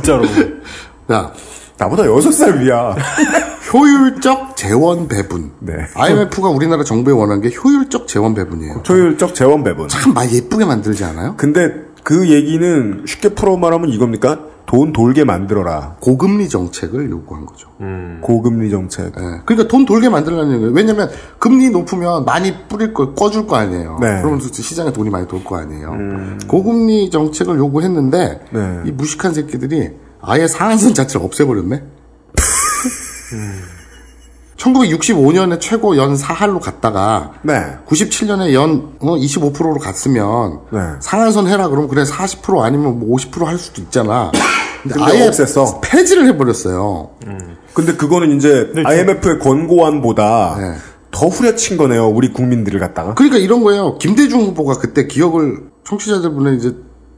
진짜로. 0.08 0.24
자, 1.10 1.34
나보다 1.78 2.06
여섯 2.06 2.32
살 2.32 2.60
위야. 2.60 2.96
효율적 3.74 4.56
재원 4.56 5.08
배분. 5.10 5.52
네. 5.60 5.74
IMF가 5.94 6.50
우리나라 6.50 6.84
정부에 6.84 7.14
원한 7.14 7.42
게 7.42 7.50
효율적 7.54 8.08
재원 8.08 8.34
배분이에요. 8.34 8.84
효율적 8.88 9.36
재원 9.36 9.64
배분. 9.64 9.88
참 9.90 10.14
말 10.14 10.32
예쁘게 10.32 10.64
만들지 10.66 11.04
않아요? 11.04 11.36
근데 11.36 11.74
그 12.08 12.30
얘기는 12.30 13.04
쉽게 13.06 13.30
풀어 13.36 13.58
말하면 13.58 13.90
이겁니까? 13.90 14.40
돈 14.66 14.94
돌게 14.94 15.26
만들어라. 15.26 15.98
고금리 16.00 16.48
정책을 16.48 17.10
요구한 17.10 17.46
거죠. 17.46 17.68
고금리 18.22 18.70
정책. 18.70 19.08
예. 19.08 19.42
그러니까 19.46 19.68
돈 19.68 19.86
돌게 19.86 20.08
만들라는 20.08 20.58
거예요. 20.60 20.72
왜냐면 20.74 21.10
금리 21.38 21.70
높으면 21.70 22.24
많이 22.24 22.66
뿌릴 22.70 22.94
걸 22.94 23.14
꺼줄 23.14 23.46
거 23.46 23.58
아니에요. 23.58 23.98
네. 24.00 24.22
그러면 24.22 24.40
시장에 24.40 24.94
돈이 24.94 25.10
많이 25.10 25.28
돌 25.28 25.44
거 25.44 25.58
아니에요. 25.58 26.38
고금리 26.48 27.10
정책을 27.10 27.58
요구했는데 27.58 28.46
네. 28.54 28.82
이 28.86 28.92
무식한 28.92 29.34
새끼들이 29.34 29.90
아예 30.22 30.48
상한선 30.48 30.94
자체를 30.94 31.26
없애버렸네. 31.26 31.84
1965년에 34.58 35.60
최고 35.60 35.98
연 35.98 36.16
4할로 36.16 36.60
갔다가 36.60 37.32
네. 37.44 37.78
97년에 37.88 38.54
연 38.54 38.98
25%로 39.00 39.76
갔으면 39.76 40.62
네. 40.72 40.80
상한선 41.00 41.48
해라 41.48 41.68
그러면 41.68 41.88
그래 41.90 42.04
40% 42.04 42.62
아니면 42.62 43.00
뭐 43.00 43.16
50%할 43.18 43.58
수도 43.58 43.82
있잖아. 43.82 44.32
근데 44.84 44.96
근데 44.96 45.12
아예 45.12 45.30
없앴어. 45.30 45.82
폐지를 45.82 46.28
해버렸어요. 46.28 47.10
근데 47.74 47.94
그거는 47.96 48.36
이제 48.38 48.72
IMF의 48.84 49.40
권고안보다 49.40 50.58
네. 50.60 50.74
더 51.12 51.28
후려친 51.28 51.78
거네요. 51.78 52.08
우리 52.10 52.32
국민들을 52.34 52.80
갖다가. 52.80 53.14
그러니까 53.14 53.38
이런 53.38 53.64
거예요. 53.64 53.98
김대중 53.98 54.42
후보가 54.42 54.78
그때 54.80 55.08
기억을 55.08 55.70
청취자들분의 55.88 56.58
이제 56.58 56.76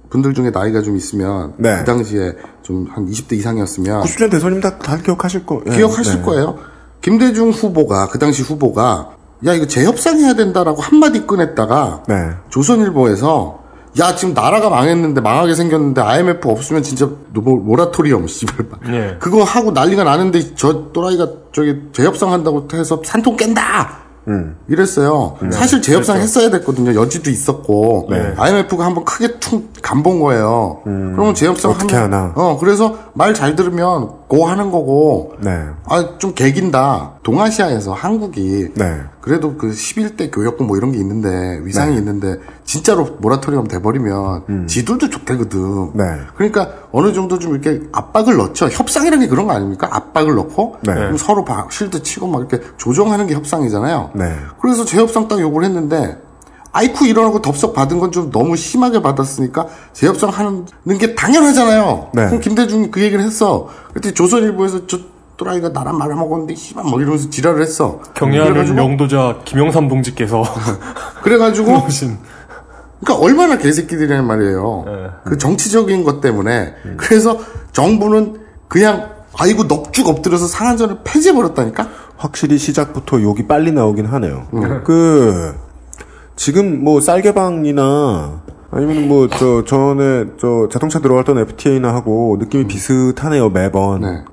분들 0.09 0.33
중에 0.33 0.49
나이가 0.49 0.81
좀 0.81 0.97
있으면 0.97 1.53
네. 1.57 1.77
그 1.77 1.85
당시에 1.85 2.33
좀 2.63 2.87
한 2.89 3.07
20대 3.07 3.33
이상이었으면 3.33 4.01
90년 4.03 4.29
대선님 4.31 4.59
다, 4.61 4.77
다 4.77 4.97
기억하실 4.97 5.45
거. 5.45 5.61
예. 5.69 5.75
기억하실 5.77 6.15
네. 6.17 6.21
거예요. 6.23 6.57
김대중 7.01 7.49
후보가 7.49 8.07
그 8.07 8.19
당시 8.19 8.41
후보가 8.41 9.11
야 9.45 9.53
이거 9.53 9.65
재협상해야 9.65 10.33
된다라고 10.33 10.81
한마디 10.81 11.25
꺼냈다가 11.25 12.03
네. 12.07 12.15
조선일보에서 12.49 13.59
야 13.99 14.15
지금 14.15 14.33
나라가 14.33 14.69
망했는데 14.69 15.21
망하게 15.21 15.55
생겼는데 15.55 16.01
IMF 16.01 16.47
없으면 16.47 16.83
진짜 16.83 17.09
모, 17.33 17.57
모라토리엄 17.57 18.27
씨발 18.27 18.65
예. 18.89 19.17
그거 19.19 19.43
하고 19.43 19.71
난리가 19.71 20.03
나는데 20.03 20.55
저 20.55 20.91
또라이가 20.91 21.27
저기 21.51 21.81
재협상한다고 21.93 22.67
해서 22.73 23.01
산통 23.03 23.35
깬다 23.37 24.08
음. 24.29 24.55
이랬어요. 24.67 25.35
사실 25.51 25.81
재협상 25.81 26.17
했어야 26.17 26.49
됐거든요. 26.51 26.93
여지도 26.99 27.29
있었고 27.29 28.07
네. 28.11 28.33
IMF가 28.37 28.85
한번 28.85 29.03
크게 29.05 29.39
퉁 29.39 29.67
간본 29.81 30.19
거예요. 30.19 30.81
그러면 30.83 31.33
재협상 31.35 31.71
어떻게 31.71 31.95
하면- 31.95 32.13
하나. 32.13 32.33
어 32.35 32.57
그래서 32.59 32.97
말 33.13 33.33
잘 33.33 33.55
들으면 33.55 34.09
고 34.27 34.45
하는 34.47 34.69
거고 34.71 35.33
네. 35.41 35.65
아, 35.85 36.17
좀 36.19 36.33
개긴다. 36.33 37.13
동아시아에서 37.23 37.93
한국이 37.93 38.67
네. 38.75 38.97
그래도 39.21 39.57
그 39.57 39.69
11대 39.71 40.31
교역권 40.33 40.65
뭐 40.65 40.77
이런 40.77 40.91
게 40.91 40.97
있는데 40.97 41.59
위상이 41.63 41.91
네. 41.93 41.97
있는데 41.99 42.37
진짜로 42.63 43.17
모라토리엄 43.19 43.67
돼버리면 43.67 44.67
지들도 44.67 45.09
좋대거든. 45.09 45.91
네. 45.93 46.03
그러니까 46.35 46.69
어느 46.91 47.11
정도 47.13 47.37
좀 47.37 47.51
이렇게 47.53 47.81
압박을 47.91 48.37
넣죠. 48.37 48.67
협상이라는 48.67 49.25
게 49.25 49.29
그런 49.29 49.47
거 49.47 49.53
아닙니까? 49.53 49.89
압박을 49.91 50.35
넣고 50.35 50.77
네. 50.83 50.93
서로 51.17 51.43
바- 51.43 51.67
실드 51.69 52.01
치고 52.01 52.27
막 52.27 52.39
이렇게 52.39 52.61
조정하는 52.77 53.27
게 53.27 53.33
협상이잖아요. 53.35 54.11
네. 54.15 54.35
그래서 54.61 54.85
재협상 54.85 55.27
딱 55.27 55.39
요구를 55.41 55.67
했는데 55.67 56.17
아이쿠 56.71 57.05
일어나고 57.07 57.41
덥석 57.41 57.73
받은 57.73 57.99
건 57.99 58.11
좀 58.11 58.31
너무 58.31 58.55
심하게 58.55 59.01
받았으니까 59.01 59.67
재협상 59.91 60.29
하는 60.29 60.65
게 60.99 61.15
당연하잖아요. 61.15 62.09
네. 62.13 62.25
그럼 62.27 62.39
김대중이 62.39 62.89
그 62.91 63.01
얘기를 63.01 63.23
했어. 63.23 63.67
그때 63.93 64.13
조선일보에서 64.13 64.87
저 64.87 64.97
또라이가 65.39 65.69
나랑 65.69 65.97
말아먹었는데 65.97 66.53
씨발 66.55 66.83
뭐 66.83 66.99
이러면서 66.99 67.29
지랄을 67.29 67.61
했어. 67.61 68.01
그래가지고- 68.13 68.77
영도자 68.77 69.39
김영삼 69.45 69.87
동지께서 69.87 70.43
그래가지고 71.23 71.65
그러니까 73.01 73.25
얼마나 73.25 73.57
개새끼들이란 73.57 74.27
말이에요. 74.27 74.83
네. 74.85 74.91
그 75.23 75.37
정치적인 75.37 76.03
것 76.03 76.19
때문에 76.19 76.73
그래서 76.97 77.39
정부는 77.71 78.41
그냥 78.67 79.11
아이고 79.37 79.67
넋죽 79.67 80.07
엎드려서 80.09 80.47
상한전을 80.47 80.97
폐지해 81.05 81.33
버렸다니까? 81.33 81.87
확실히 82.17 82.57
시작부터 82.57 83.21
욕이 83.21 83.47
빨리 83.47 83.71
나오긴 83.71 84.05
하네요. 84.07 84.47
그 84.83 85.55
지금 86.35 86.83
뭐 86.83 86.99
쌀개방이나 86.99 88.41
아니면 88.71 89.07
뭐 89.07 89.27
저 89.29 89.63
전에 89.65 90.25
저 90.39 90.67
자동차 90.71 90.99
들어갔던 90.99 91.37
FTA나 91.39 91.93
하고 91.93 92.37
느낌이 92.39 92.67
비슷하네요 92.67 93.49
매번. 93.49 94.01
네. 94.01 94.23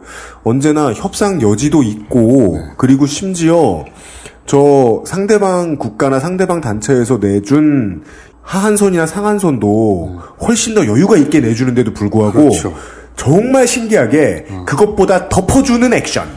언제나 0.44 0.92
협상 0.92 1.40
여지도 1.40 1.82
있고 1.82 2.60
그리고 2.76 3.06
심지어 3.06 3.84
저 4.44 5.02
상대방 5.06 5.76
국가나 5.76 6.20
상대방 6.20 6.60
단체에서 6.60 7.18
내준 7.18 8.04
하한선이나 8.42 9.06
상한선도 9.06 10.20
훨씬 10.46 10.74
더 10.74 10.86
여유가 10.86 11.16
있게 11.16 11.40
내주는데도 11.40 11.92
불구하고 11.94 12.38
그렇죠. 12.38 12.74
정말 13.16 13.66
신기하게 13.66 14.46
그것보다 14.66 15.28
덮어주는 15.28 15.92
액션. 15.94 16.28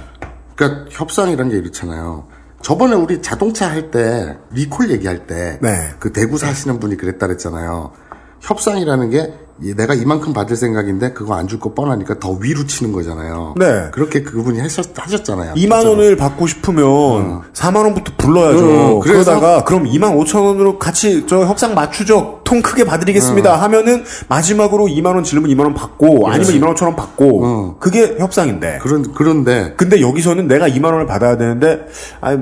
그러니까 0.55 0.85
협상이란 0.89 1.49
게 1.49 1.57
이렇잖아요. 1.57 2.25
저번에 2.61 2.93
우리 2.95 3.21
자동차 3.21 3.69
할 3.69 3.89
때 3.91 4.37
리콜 4.51 4.91
얘기할 4.91 5.25
때그 5.27 5.59
네. 5.65 6.13
대구 6.13 6.37
사시는 6.37 6.79
분이 6.79 6.97
그랬다 6.97 7.27
그랬잖아요. 7.27 7.91
협상이라는 8.41 9.09
게 9.09 9.17
이- 9.17 9.48
내가 9.61 9.93
이만큼 9.93 10.31
받을 10.33 10.55
생각인데 10.55 11.11
그거 11.13 11.35
안 11.35 11.47
줄 11.47 11.59
거 11.59 11.73
뻔하니까 11.73 12.19
더 12.19 12.31
위로 12.31 12.65
치는 12.65 12.91
거잖아요. 12.93 13.55
네. 13.57 13.89
그렇게 13.91 14.21
그분이 14.23 14.59
하셨, 14.59 14.87
하셨잖아요. 14.97 15.55
2만 15.55 15.85
원을 15.87 16.15
받고 16.15 16.47
싶으면 16.47 17.41
4만 17.53 17.75
원부터 17.77 18.13
불러야죠. 18.17 18.69
어, 18.97 18.99
그러다가 18.99 19.63
그럼 19.65 19.83
2만 19.85 20.15
5천 20.17 20.43
원으로 20.45 20.79
같이 20.79 21.25
저 21.27 21.45
협상 21.45 21.73
맞추죠. 21.73 22.41
통 22.45 22.61
크게 22.61 22.83
봐드리겠습니다. 22.85 23.61
하면은 23.61 24.03
마지막으로 24.27 24.85
2만 24.85 25.07
원 25.15 25.23
지르면 25.23 25.49
2만 25.51 25.61
원 25.61 25.73
받고 25.73 26.29
아니면 26.29 26.47
2만 26.53 26.75
5천 26.75 26.83
원 26.85 26.95
받고 26.95 27.45
어. 27.45 27.75
그게 27.79 28.15
협상인데. 28.17 28.79
그런 28.81 29.13
그런데 29.13 29.73
근데 29.75 29.99
여기서는 30.01 30.47
내가 30.47 30.67
2만 30.69 30.85
원을 30.85 31.05
받아야 31.05 31.37
되는데 31.37 31.85
아 32.21 32.37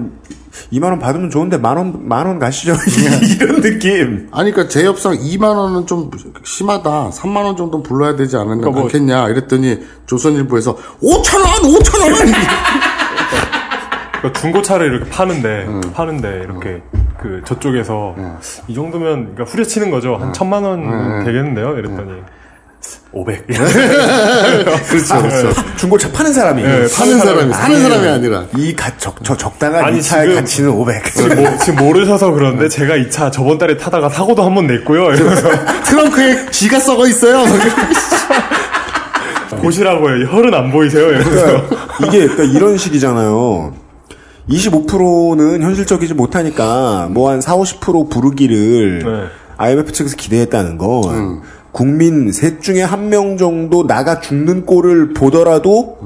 2만 0.74 0.84
원 0.86 1.00
받으면 1.00 1.30
좋은데 1.30 1.58
만 1.58 1.78
원 1.78 1.94
만 2.08 2.28
원 2.28 2.40
가시죠. 2.40 2.76
이런 3.40 3.62
느낌. 3.62 4.28
아니 4.32 4.52
그러니까 4.52 4.68
재협상 4.72 5.14
2만 5.18 5.44
원은 5.56 5.86
좀 5.88 6.10
심하다. 6.44 7.10
3만 7.12 7.38
원 7.46 7.56
정도 7.58 7.78
는 7.78 7.84
불러야 7.84 8.16
되지 8.16 8.36
않았, 8.36 8.46
그러니까 8.58 8.70
뭐- 8.72 8.82
않겠냐 8.84 9.30
이랬더니 9.30 9.80
조선일보에서 10.06 10.76
5천 10.76 11.36
원, 11.40 11.74
5천 11.74 12.02
원. 12.02 12.12
그 14.22 14.34
중고차를 14.34 14.88
이렇게 14.94 15.10
파는데 15.12 15.66
음. 15.68 15.82
파는데 15.94 16.42
이렇게 16.44 16.82
그 17.22 17.42
저쪽에서 17.46 18.16
네. 18.18 18.24
이 18.68 18.74
정도면 18.74 19.34
그러니까 19.36 19.44
후려치는 19.44 19.92
거죠 19.92 20.16
한 20.16 20.34
천만 20.34 20.64
원 20.64 21.24
되겠는데요 21.24 21.78
이랬더니 21.78 22.14
500. 23.12 23.46
그렇죠, 24.90 25.22
그렇죠. 25.22 25.54
중고차 25.78 26.12
파는 26.12 26.34
사람이. 26.34 26.64
네, 26.64 26.88
사는 26.88 27.18
사람이, 27.20 27.54
사는 27.54 27.82
사람이 27.82 28.08
아니라. 28.08 28.46
이 28.58 28.76
가, 28.76 28.92
적, 28.98 29.16
저 29.24 29.36
적당한 29.38 29.84
아니, 29.86 30.00
이 30.00 30.02
차의 30.02 30.30
지금- 30.30 30.42
가치는 30.42 30.70
500. 30.72 31.14
지금, 31.14 31.44
모, 31.44 31.58
지금 31.60 31.76
모르셔서 31.86 32.32
그런데 32.32 32.68
제가 32.70 32.96
이 32.96 33.10
차 33.10 33.30
저번 33.32 33.58
달에 33.58 33.78
타다가 33.78 34.10
사고도 34.10 34.44
한 34.44 34.56
번 34.56 34.68
냈고요. 34.68 35.12
이러면서 35.14 35.50
트렁크에 35.86 36.48
쥐가 36.52 36.80
썩어 36.80 37.08
있어요. 37.08 37.44
보시라고요. 39.62 40.26
혈은 40.28 40.54
안 40.54 40.72
보이세요? 40.72 41.08
이러면서. 41.10 41.68
그러니까 41.68 41.88
이게 42.08 42.20
그러니까 42.28 42.44
이런 42.44 42.78
식이잖아요. 42.78 43.74
25%는 44.50 45.62
현실적이지 45.62 46.14
못하니까 46.14 47.08
뭐 47.12 47.32
한 47.32 47.42
4, 47.42 47.56
50% 47.58 48.10
부르기를 48.10 49.00
네. 49.04 49.24
IMF 49.58 49.92
측에서 49.92 50.16
기대했다는 50.16 50.78
건 50.78 51.04
음. 51.10 51.42
국민 51.88 52.32
셋 52.32 52.60
중에 52.64 52.82
한 52.82 53.08
명 53.10 53.38
정도 53.38 53.86
나가 53.86 54.20
죽는 54.20 54.66
꼴을 54.66 55.14
보더라도 55.14 56.00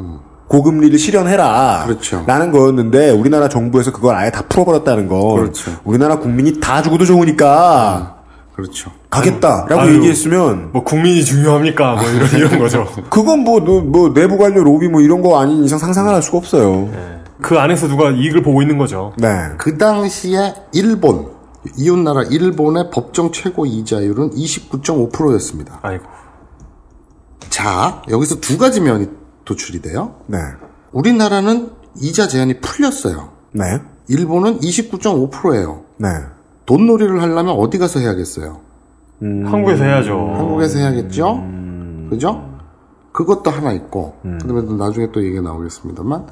고금리를 0.50 1.00
실현해라. 1.00 1.84
음. 1.84 1.88
그렇죠. 1.88 2.24
라는 2.28 2.52
거였는데 2.52 3.12
우리나라 3.12 3.48
정부에서 3.48 3.94
그걸 3.94 4.16
아예 4.16 4.30
다 4.32 4.44
풀어버렸다는 4.50 5.08
건 5.08 5.36
그렇죠. 5.38 5.72
우리나라 5.86 6.20
국민이 6.20 6.60
다 6.60 6.82
죽어도 6.82 7.06
좋으니까 7.06 8.18
그렇죠. 8.54 8.92
가겠다라고 9.10 9.80
아유. 9.80 9.96
얘기했으면 9.96 10.72
뭐 10.74 10.84
국민이 10.84 11.24
중요합니까? 11.24 11.94
뭐 11.96 12.04
이런, 12.04 12.28
이런 12.36 12.60
거죠. 12.60 12.86
그건 13.10 13.40
뭐, 13.40 13.62
뭐, 13.62 13.80
뭐 13.80 14.14
내부 14.14 14.38
관료 14.38 14.62
로비 14.66 14.90
뭐 14.90 15.00
이런 15.00 15.22
거 15.22 15.40
아닌 15.40 15.64
이상 15.64 15.80
상상을 15.80 16.14
할 16.14 16.22
수가 16.22 16.38
없어요. 16.40 16.90
그 17.42 17.58
안에서 17.58 17.88
누가 17.88 18.12
이익을 18.12 18.44
보고 18.44 18.62
있는 18.62 18.78
거죠. 18.78 19.14
네. 19.18 19.30
그 19.58 19.78
당시에 19.78 20.54
일본, 20.74 21.28
이웃나라 21.78 22.24
일본의 22.24 22.90
법정 22.92 23.32
최고 23.32 23.66
이자율은 23.66 24.32
29.5%였습니다. 24.32 25.80
아이고. 25.82 26.06
자, 27.50 28.02
여기서 28.10 28.40
두 28.40 28.58
가지 28.58 28.82
면이 28.82 29.10
도출이 29.46 29.82
돼요. 29.82 30.16
네. 30.28 30.40
우리나라는 30.92 31.72
이자 32.02 32.28
제한이 32.28 32.62
풀렸어요. 32.62 33.30
네. 33.52 33.82
일본은 34.08 34.60
29.5%예요. 34.60 35.84
네. 35.98 36.08
돈놀이를 36.66 37.22
하려면 37.22 37.56
어디 37.56 37.78
가서 37.78 38.00
해야겠어요? 38.00 38.60
한국에서 39.22 39.84
해야죠. 39.84 40.18
한국에서 40.36 40.80
해야겠죠? 40.80 41.44
그죠? 42.10 42.50
그것도 43.12 43.52
하나 43.52 43.72
있고, 43.74 44.16
그다음에 44.24 44.66
또 44.66 44.76
나중에 44.76 45.12
또 45.12 45.24
얘기가 45.24 45.42
나오겠습니다만, 45.42 46.26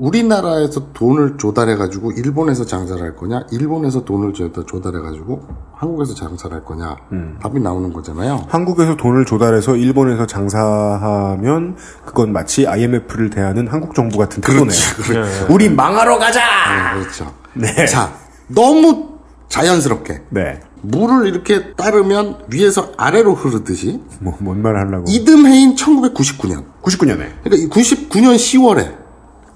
우리나라에서 0.00 0.92
돈을 0.94 1.36
조달해가지고 1.36 2.12
일본에서 2.12 2.64
장사를 2.64 3.00
할 3.02 3.14
거냐, 3.14 3.42
일본에서 3.52 4.04
돈을 4.04 4.32
조달해가지고 4.32 5.42
한국에서 5.74 6.14
장사를 6.14 6.54
할 6.56 6.64
거냐, 6.64 6.96
답이 7.42 7.60
나오는 7.60 7.92
거잖아요. 7.92 8.46
한국에서 8.48 8.96
돈을 8.96 9.26
조달해서 9.26 9.76
일본에서 9.76 10.26
장사하면 10.26 11.76
그건 12.06 12.32
마치 12.32 12.66
IMF를 12.66 13.28
대하는 13.30 13.68
한국 13.68 13.94
정부 13.94 14.16
같은 14.18 14.40
태도네요. 14.40 14.68
네. 15.12 15.46
우리 15.52 15.68
망하러 15.68 16.18
가자. 16.18 16.40
네, 16.40 17.00
그렇죠. 17.00 17.34
네. 17.52 17.86
자, 17.86 18.10
너무 18.48 19.10
자연스럽게 19.48 20.22
네. 20.30 20.60
물을 20.82 21.26
이렇게 21.26 21.74
따르면 21.74 22.44
위에서 22.50 22.92
아래로 22.96 23.34
흐르듯이 23.34 24.00
뭐 24.20 24.34
뭔 24.38 24.62
말 24.62 24.76
하려고? 24.76 25.04
이듬해인 25.08 25.74
1999년, 25.76 26.64
99년에. 26.82 27.26
그러니까 27.44 27.56
이 27.56 27.68
99년 27.68 28.36
10월에 28.36 28.99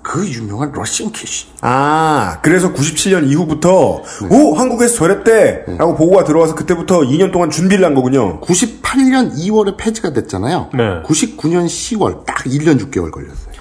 그 0.05 0.25
유명한 0.29 0.71
러시안 0.73 1.11
캐시 1.11 1.47
아, 1.63 2.39
그래서 2.43 2.73
97년 2.73 3.27
이후부터 3.29 4.03
오 4.31 4.55
한국에서 4.55 4.95
저랬대라고 4.95 5.97
보고가 5.97 6.25
들어와서 6.25 6.55
그때부터 6.55 7.01
2년 7.01 7.33
동안 7.33 7.51
준비를 7.51 7.85
한 7.85 7.95
거군요. 7.95 8.41
98년 8.43 9.35
2월에 9.35 9.77
폐지가 9.79 10.13
됐잖아요. 10.13 10.71
네. 10.75 11.03
99년 11.07 11.67
10월 11.67 12.25
딱 12.27 12.37
1년 12.45 12.79
6개월 12.79 13.11
걸렸어요. 13.11 13.55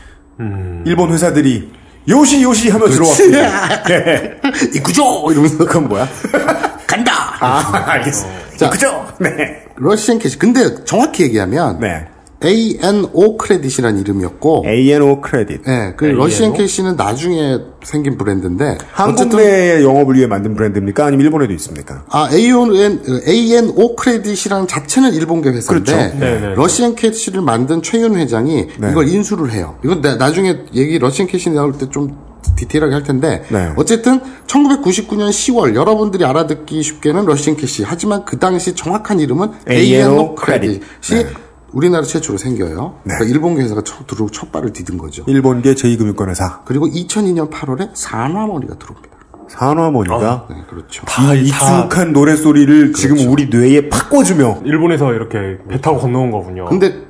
일본 0.86 1.14
회사들이 1.14 1.72
요시 2.10 2.44
요시 2.44 2.70
하며 2.70 2.88
들어왔군요. 2.90 3.38
네. 3.88 4.42
이구조 4.76 5.32
이러면서 5.32 5.58
그건 5.60 5.88
뭐야? 5.88 6.08
간다. 6.86 7.14
아, 7.40 7.84
알겠어. 7.88 8.28
자. 8.58 8.70
그죠? 8.70 9.08
네. 9.20 9.64
러시앤캐시. 9.78 10.38
근데 10.38 10.84
정확히 10.84 11.24
얘기하면 11.24 11.80
네. 11.80 12.06
ANO 12.46 13.38
크레딧이라는 13.38 14.00
이름이었고, 14.02 14.66
A&O 14.68 15.22
크레딧. 15.22 15.62
예, 15.68 15.94
그 15.96 16.06
ANO? 16.06 16.18
러시앤캐시는 16.20 16.96
나중에 16.96 17.60
생긴 17.84 18.18
브랜드인데 18.18 18.78
한국 18.92 19.36
내의 19.36 19.84
영업을 19.84 20.16
위해 20.16 20.28
만든 20.28 20.56
브랜드입니까? 20.56 21.06
아니면 21.06 21.26
일본에도 21.26 21.54
있습니까? 21.54 22.04
아, 22.10 22.30
AON, 22.32 23.02
ANO 23.28 23.96
크레딧이라는 23.96 24.68
자체는 24.68 25.14
일본계 25.14 25.50
회사인데 25.50 25.92
그렇죠. 25.94 26.18
네, 26.20 26.40
네. 26.40 26.54
러시앤캐시를 26.56 27.42
만든 27.42 27.82
최윤 27.82 28.16
회장이 28.16 28.68
네. 28.78 28.92
이걸 28.92 29.08
인수를 29.08 29.52
해요. 29.52 29.78
이건 29.84 30.02
나, 30.02 30.16
나중에 30.16 30.60
얘기 30.74 31.00
러시앤캐시 31.00 31.50
나올 31.50 31.74
때좀 31.78 32.18
디테일하게 32.56 32.94
할 32.94 33.04
텐데 33.04 33.44
네. 33.50 33.72
어쨌든 33.78 34.20
1999년 34.48 35.30
10월 35.30 35.76
여러분들이 35.76 36.24
알아듣기 36.26 36.84
쉽게는 36.84 37.26
러시앤캐시 37.26 37.84
하지만 37.86 38.26
그 38.26 38.38
당시 38.38 38.76
정확한 38.76 39.20
이름은 39.20 39.52
A&O 39.70 39.96
ANO 39.96 40.36
크레딧이 40.36 40.80
네. 41.10 41.28
우리나라 41.74 42.04
최초로 42.04 42.38
생겨요. 42.38 43.00
그러니까 43.04 43.26
일본계 43.26 43.64
회사가 43.64 43.82
첫 43.84 44.08
들어오고 44.08 44.32
첫 44.32 44.52
발을 44.52 44.72
디딘 44.72 44.98
거죠. 44.98 45.24
일본계 45.28 45.74
제2금융권회사 45.74 46.64
그리고 46.66 46.88
2002년 46.88 47.50
8월에 47.50 47.90
산와머니가 47.94 48.76
들어옵니다. 48.76 49.14
산와머니가 49.50 50.48
네, 50.50 50.56
그렇죠. 50.70 51.04
이 51.06 51.26
아, 51.30 51.34
익숙한 51.34 52.14
노래소리를 52.14 52.94
지금 52.94 53.18
우리 53.30 53.48
뇌에 53.50 53.90
팍 53.90 54.10
꽂으며 54.10 54.62
일본에서 54.64 55.14
이렇게 55.14 55.58
배 55.68 55.82
타고 55.82 56.00
건너온 56.00 56.32
거군요. 56.32 56.66
근데 56.66 57.08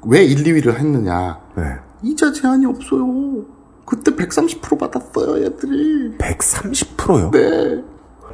그왜 0.00 0.24
1, 0.24 0.44
2위를 0.44 0.76
했느냐? 0.76 1.38
네. 1.56 1.62
이자 2.02 2.32
제한이 2.32 2.64
없어요. 2.66 3.44
그때 3.84 4.10
130% 4.12 4.78
받았어요, 4.78 5.44
얘들이. 5.44 6.16
130%요. 6.18 7.30
네. 7.30 7.82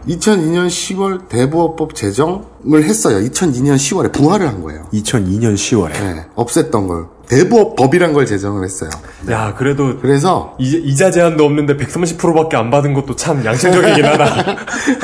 2002년 0.09 0.67
10월 0.69 1.29
대부업법 1.29 1.95
제정을 1.95 2.83
했어요. 2.85 3.19
2002년 3.29 3.77
10월에 3.77 4.13
부활을 4.13 4.47
한 4.47 4.63
거예요. 4.63 4.85
2002년 4.93 5.55
10월에. 5.55 5.93
네, 5.93 6.27
없앴던 6.37 6.89
걸. 6.89 7.07
대부업법이란 7.29 8.13
걸 8.13 8.27
제정을 8.27 8.65
했어요. 8.65 8.91
야, 9.31 9.55
그래도 9.57 9.99
그래서 9.99 10.55
이, 10.59 10.71
이자 10.85 11.11
제한도 11.11 11.45
없는데 11.45 11.77
130%밖에 11.79 12.57
안 12.57 12.71
받은 12.71 12.93
것도 12.93 13.17
참 13.17 13.43
양심적이긴 13.45 14.05
하다. 14.05 14.57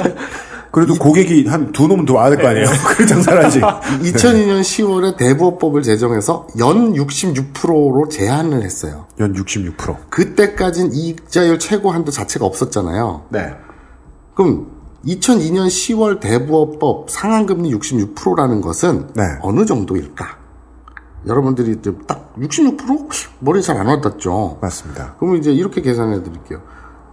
그래도 0.71 0.95
고객이 0.95 1.47
한 1.49 1.73
두 1.73 1.89
놈은 1.89 2.05
더 2.05 2.15
와야 2.15 2.29
될 2.31 2.39
거 2.41 2.47
아니에요? 2.49 2.67
그래 2.87 3.07
장사를 3.07 3.45
하지. 3.45 3.61
2002년 3.61 4.61
10월에 4.61 5.17
대부업법을 5.17 5.83
제정해서 5.83 6.47
연 6.61 6.93
66%로 6.95 8.07
제한을 8.09 8.63
했어요. 8.63 9.07
연 9.19 9.35
66%. 9.35 9.97
그때까진 10.11 10.91
이자율 10.93 11.59
최고 11.59 11.91
한도 11.91 12.13
자체가 12.13 12.45
없었잖아요. 12.47 13.23
네. 13.31 13.51
그럼 14.35 14.69
2002년 15.05 15.67
10월 15.69 16.21
대부업법 16.21 17.11
상한금리 17.11 17.73
66%라는 17.75 18.61
것은 18.61 19.09
네. 19.15 19.23
어느 19.43 19.65
정도일까? 19.65 20.39
여러분들이 21.27 21.81
딱 22.07 22.35
66%? 22.39 23.09
머리 23.41 23.63
잘 23.63 23.77
안 23.77 23.87
와닿죠? 23.87 24.59
맞습니다. 24.61 25.15
그러면 25.19 25.39
이제 25.41 25.53
이렇게 25.53 25.81
계산해 25.81 26.23
드릴게요. 26.23 26.61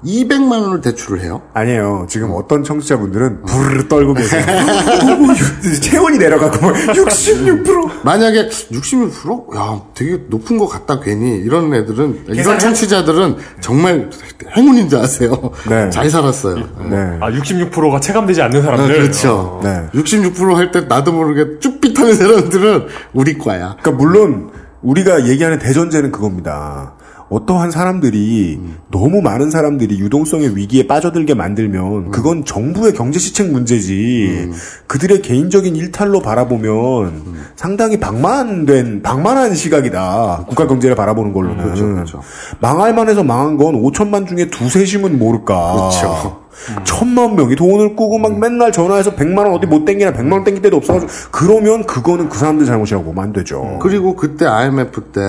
200만 0.06 0.62
원을 0.62 0.82
대출을 0.82 1.22
해요. 1.22 1.42
아니에요. 1.54 2.06
지금 2.10 2.32
어떤 2.34 2.64
청취자분들은 2.64 3.44
부르르 3.44 3.88
떨고 3.88 4.14
계세요. 4.14 4.44
어, 4.48 5.34
체온이 5.82 6.18
내려가고 6.18 6.60
뭐 6.62 6.72
66%. 6.74 8.04
만약에 8.06 8.48
66%? 8.48 9.56
야, 9.56 9.82
되게 9.96 10.20
높은 10.28 10.58
것 10.58 10.68
같다 10.68 11.00
괜히 11.00 11.38
이런 11.38 11.74
애들은 11.74 12.24
이런 12.26 12.36
계산해? 12.36 12.58
청취자들은 12.60 13.38
정말 13.60 14.10
행운인 14.56 14.88
줄 14.90 15.00
아세요. 15.00 15.52
네. 15.68 15.90
잘 15.90 16.10
살았어요. 16.10 16.56
네. 16.90 17.18
아, 17.20 17.32
66%가 17.32 18.00
체감되지 18.00 18.42
않는 18.44 18.60
아, 18.62 18.64
사람들. 18.64 18.96
그렇죠. 18.96 19.60
네. 19.64 19.88
66%할 19.94 20.72
때 20.72 20.82
나도 20.82 21.12
모르게 21.12 21.60
쭈삣하는 21.60 22.16
사람들은 22.16 22.88
우리 23.14 23.38
과야. 23.38 23.76
그러니까 23.82 23.92
물론 23.92 24.52
우리가 24.82 25.28
얘기하는 25.28 25.58
대전제는 25.60 26.12
그겁니다. 26.12 26.94
어떠한 27.30 27.72
사람들이 27.72 28.60
너무 28.90 29.22
많은 29.22 29.52
사람들이 29.52 30.00
유동성의 30.00 30.56
위기에 30.56 30.88
빠져들게 30.88 31.34
만들면 31.34 32.12
그건 32.12 32.46
정부의 32.46 32.94
경제 32.94 33.20
시책 33.20 33.52
문제지. 33.52 34.52
그들의 34.88 35.22
개인적인 35.22 35.76
일탈로 35.76 36.22
바라보면 36.22 37.24
상당히 37.56 38.00
방만된 38.00 39.02
방만한 39.02 39.56
시각이다. 39.56 40.46
국가 40.48 40.68
경제를 40.68 40.96
바라보는 40.96 41.34
걸로는. 41.34 41.64
그렇죠, 41.64 41.86
그렇죠. 41.86 42.22
망할 42.60 42.94
만해서 42.94 43.24
망한 43.24 43.58
건 43.58 43.82
5천만 43.82 44.28
중에 44.28 44.50
두세 44.50 44.86
심은 44.86 45.20
모를까. 45.20 45.74
그렇죠. 45.74 46.47
천만 46.84 47.36
명이 47.36 47.56
돈을 47.56 47.96
꾸고 47.96 48.18
막 48.18 48.38
맨날 48.40 48.72
전화해서 48.72 49.16
100만 49.16 49.40
원 49.40 49.54
어디 49.54 49.68
못 49.68 49.86
땡기나 49.86 50.14
100만 50.14 50.34
원 50.34 50.44
땡길 50.44 50.62
때도 50.62 50.78
없어가지고 50.78 51.12
그러면 51.32 51.86
그거는 51.86 52.30
그 52.30 52.38
사람들 52.38 52.66
잘못이라고 52.66 53.06
보면 53.06 53.24
안 53.24 53.34
되죠. 53.34 53.80
그리고 53.82 54.16
그때 54.16 54.46
IMF 54.46 55.02
때 55.12 55.22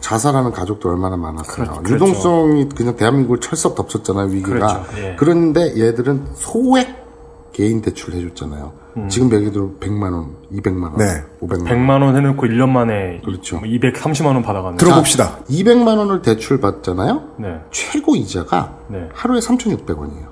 자살하는 0.00 0.52
가족도 0.52 0.88
얼마나 0.88 1.16
많았어요. 1.16 1.66
그렇죠. 1.66 1.94
유동성이 1.94 2.68
그냥 2.74 2.96
대한민국을 2.96 3.40
철썩 3.40 3.74
덮쳤잖아요, 3.74 4.28
위기가. 4.28 4.50
그렇죠. 4.50 4.84
예. 4.98 5.16
그런데 5.18 5.74
얘들은 5.78 6.22
소액 6.34 7.08
개인 7.52 7.82
대출 7.82 8.14
해줬잖아요. 8.14 8.72
지금 9.08 9.32
얘기대로 9.32 9.74
100만 9.78 10.12
원, 10.12 10.30
200만 10.52 10.82
원, 10.82 10.96
네. 10.96 11.22
500만 11.40 11.52
원. 11.52 11.64
100만 11.66 12.02
원 12.02 12.16
해놓고 12.16 12.46
1년 12.46 12.68
만에 12.68 13.20
그렇죠. 13.24 13.60
230만 13.60 14.26
원 14.26 14.42
받아가는. 14.42 14.76
들어봅시다. 14.76 15.38
200만 15.48 15.98
원을 15.98 16.22
대출 16.22 16.60
받잖아요. 16.60 17.22
네. 17.38 17.60
최고 17.70 18.16
이자가 18.16 18.78
네. 18.88 19.08
하루에 19.12 19.38
3,600원이에요. 19.40 20.27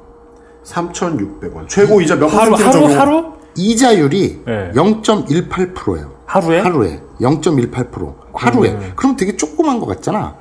3,600원. 0.67 1.69
최고 1.69 2.01
이자 2.01 2.17
몇 2.17 2.27
하루, 2.27 2.55
하루, 2.55 2.73
적용? 2.73 2.99
하루? 2.99 3.25
이자율이 3.57 4.43
네. 4.47 4.71
0.18%예요. 4.75 6.11
하루에? 6.27 6.61
하루에 6.61 7.01
0.18% 7.21 8.15
하루에. 8.35 8.71
음. 8.73 8.93
그럼 8.97 9.17
되게 9.17 9.37
조그만 9.37 9.81
것 9.81 9.87
같잖아. 9.87 10.35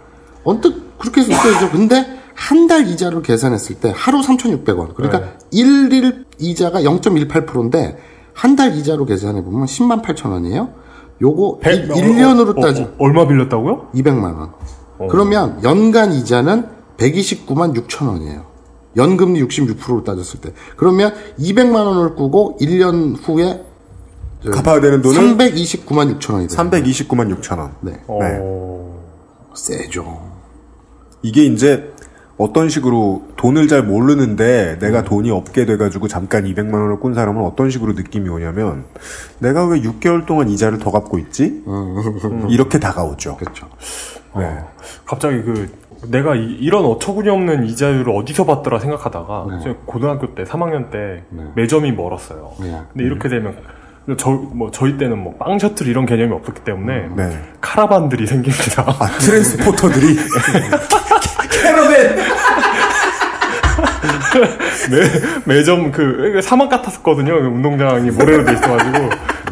언뜻 0.43 0.97
그렇게 0.97 1.21
해서 1.21 1.31
웃겨야죠. 1.33 1.71
근데 1.71 2.05
한 2.33 2.67
달 2.67 2.85
이자로 2.87 3.21
계산했을 3.21 3.75
때 3.79 3.93
하루 3.95 4.19
3,600원. 4.21 4.95
그러니까 4.95 5.19
네. 5.19 5.25
일일 5.51 6.25
이자가 6.37 6.81
0.18%인데 6.81 7.97
한 8.33 8.57
달 8.57 8.75
이자로 8.75 9.05
계산해 9.05 9.43
보면 9.43 9.65
10만 9.65 10.01
8천 10.03 10.31
원이에요. 10.31 10.69
요거 11.21 11.59
백- 11.61 11.87
1년으로 11.87 12.57
어, 12.57 12.61
따지 12.61 12.81
어, 12.81 12.89
얼마 12.99 13.25
빌렸다고요? 13.25 13.91
200만 13.95 14.23
원. 14.37 14.51
그러면 15.09 15.59
연간 15.63 16.11
이자는 16.11 16.65
129만 16.97 17.73
6천 17.87 18.07
원이에요. 18.09 18.43
연금리 18.97 19.41
66%로 19.43 20.03
따졌을 20.03 20.41
때. 20.41 20.53
그러면 20.77 21.13
200만 21.39 21.75
원을 21.75 22.15
꾸고 22.15 22.57
1년 22.59 23.15
후에 23.21 23.63
갚아야 24.51 24.79
되는 24.79 25.01
돈은 25.01 25.37
329만 25.37 26.19
6천 26.19 26.33
원이 26.33 26.47
돼요. 26.47 26.57
329만 26.57 27.39
6천 27.39 27.59
원. 27.59 27.73
네. 27.81 27.93
네. 27.93 27.99
어, 28.07 29.03
세죠. 29.55 30.31
이게 31.23 31.45
이제 31.45 31.91
어떤 32.37 32.67
식으로 32.69 33.23
돈을 33.37 33.67
잘 33.67 33.81
모르는데 33.83 34.77
내가 34.79 35.03
돈이 35.03 35.31
없게 35.31 35.65
돼가지고 35.65 36.07
잠깐 36.07 36.43
200만 36.43 36.73
원을 36.73 36.99
꾼 36.99 37.13
사람은 37.13 37.41
어떤 37.43 37.69
식으로 37.69 37.93
느낌이 37.93 38.27
오냐면 38.29 38.83
내가 39.39 39.65
왜 39.65 39.81
6개월 39.81 40.25
동안 40.25 40.49
이자를 40.49 40.79
더 40.79 40.91
갚고 40.91 41.17
있지? 41.19 41.63
이렇게 42.49 42.77
다가오죠. 42.77 43.37
그렇죠. 43.37 43.69
네. 44.37 44.59
갑자기 45.05 45.41
그, 45.43 45.69
내가 46.09 46.35
이, 46.35 46.69
런 46.69 46.85
어처구니 46.85 47.29
없는 47.29 47.65
이자율을 47.65 48.09
어디서 48.15 48.45
봤더라 48.45 48.79
생각하다가, 48.79 49.59
제가 49.63 49.75
고등학교 49.85 50.33
때, 50.35 50.43
3학년 50.43 50.91
때, 50.91 51.23
매점이 51.55 51.91
멀었어요. 51.91 52.51
네. 52.59 52.81
근데 52.91 53.05
이렇게 53.05 53.29
되면, 53.29 53.55
저, 54.17 54.29
뭐, 54.31 54.71
저희 54.71 54.97
때는 54.97 55.17
뭐, 55.17 55.35
빵 55.37 55.57
셔틀 55.59 55.87
이런 55.87 56.05
개념이 56.05 56.33
없었기 56.33 56.61
때문에, 56.61 57.09
네. 57.15 57.39
카라반들이 57.61 58.27
생깁니다. 58.27 58.83
아, 58.87 59.07
트랜스포터들이 59.19 60.15
매, 65.45 65.55
매점 65.55 65.91
그 65.91 66.39
사막 66.41 66.69
같았거든요. 66.69 67.39
그 67.41 67.47
운동장이 67.47 68.11
모래로 68.11 68.45
돼 68.45 68.53
있어가지고 68.53 69.09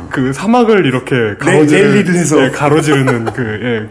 그 0.09 0.33
사막을 0.33 0.85
이렇게 0.85 1.35
가로지르, 1.39 1.87
랠리를 1.87 2.15
해서. 2.15 2.43
예, 2.43 2.49
가로지르는 2.49 3.25
그 3.25 3.59
예. 3.63 3.89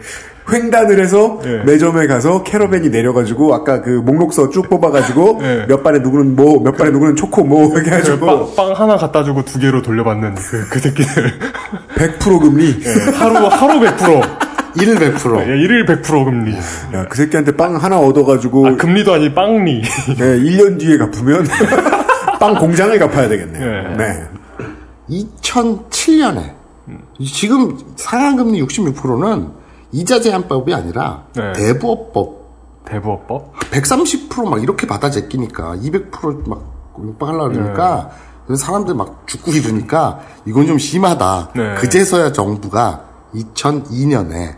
횡단을 0.51 0.99
해서 0.99 1.39
예. 1.45 1.63
매점에 1.63 2.07
가서 2.07 2.43
캐러밴이 2.43 2.89
내려가지고 2.89 3.53
아까 3.53 3.81
그 3.81 3.89
목록서 3.89 4.49
쭉 4.49 4.69
뽑아가지고 4.69 5.39
예. 5.41 5.65
몇 5.67 5.83
반에 5.83 5.99
누구는 5.99 6.35
뭐, 6.35 6.61
몇 6.61 6.75
반에 6.75 6.91
누구는 6.91 7.15
초코 7.15 7.43
뭐 7.43 7.71
이렇게 7.71 7.89
그 7.89 7.95
해가지고 7.95 8.55
빵, 8.55 8.55
빵 8.55 8.71
하나 8.81 8.97
갖다 8.97 9.23
주고 9.23 9.43
두 9.45 9.59
개로 9.59 9.81
돌려받는 9.81 10.35
그, 10.35 10.67
그 10.69 10.79
새끼들 10.79 11.39
100% 11.95 12.41
금리. 12.41 12.75
예, 12.85 13.11
하루 13.11 13.35
하루 13.47 13.79
100% 13.79 14.43
1 14.75 14.95
100%. 14.95 15.49
예, 15.49 15.57
일일 15.57 15.85
100% 15.85 16.25
금리 16.25 16.55
야, 16.93 17.05
그 17.07 17.17
새끼한테 17.17 17.55
빵 17.55 17.75
하나 17.75 17.99
얻어가지고 17.99 18.67
아 18.67 18.75
금리도 18.75 19.13
아니 19.13 19.33
빵리 19.33 19.81
네, 20.17 20.39
1년 20.39 20.79
뒤에 20.79 20.97
갚으면 20.97 21.45
빵 22.39 22.55
공장을 22.55 22.97
갚아야 22.99 23.29
되겠네요. 23.29 23.65
예. 23.65 23.95
네. 23.97 24.23
2007년에 25.09 26.53
지금 27.25 27.77
상한금리 27.95 28.61
66%는 28.63 29.62
이자 29.93 30.19
제한법이 30.19 30.73
아니라 30.73 31.25
네. 31.33 31.53
대부업법 31.53 32.43
대부업법 32.85 33.53
130%막 33.71 34.61
이렇게 34.61 34.85
받아 34.87 35.09
제끼니까 35.09 35.77
200%막 35.77 36.95
육박하려고 36.99 37.53
그러니까 37.53 38.11
그래서 38.45 38.65
사람들 38.65 38.93
막 38.95 39.23
죽고 39.25 39.51
이러니까 39.51 40.19
이건 40.45 40.67
좀 40.67 40.77
심하다. 40.77 41.49
네. 41.55 41.75
그제서야 41.75 42.33
정부가 42.33 43.05
2002년에 43.33 44.55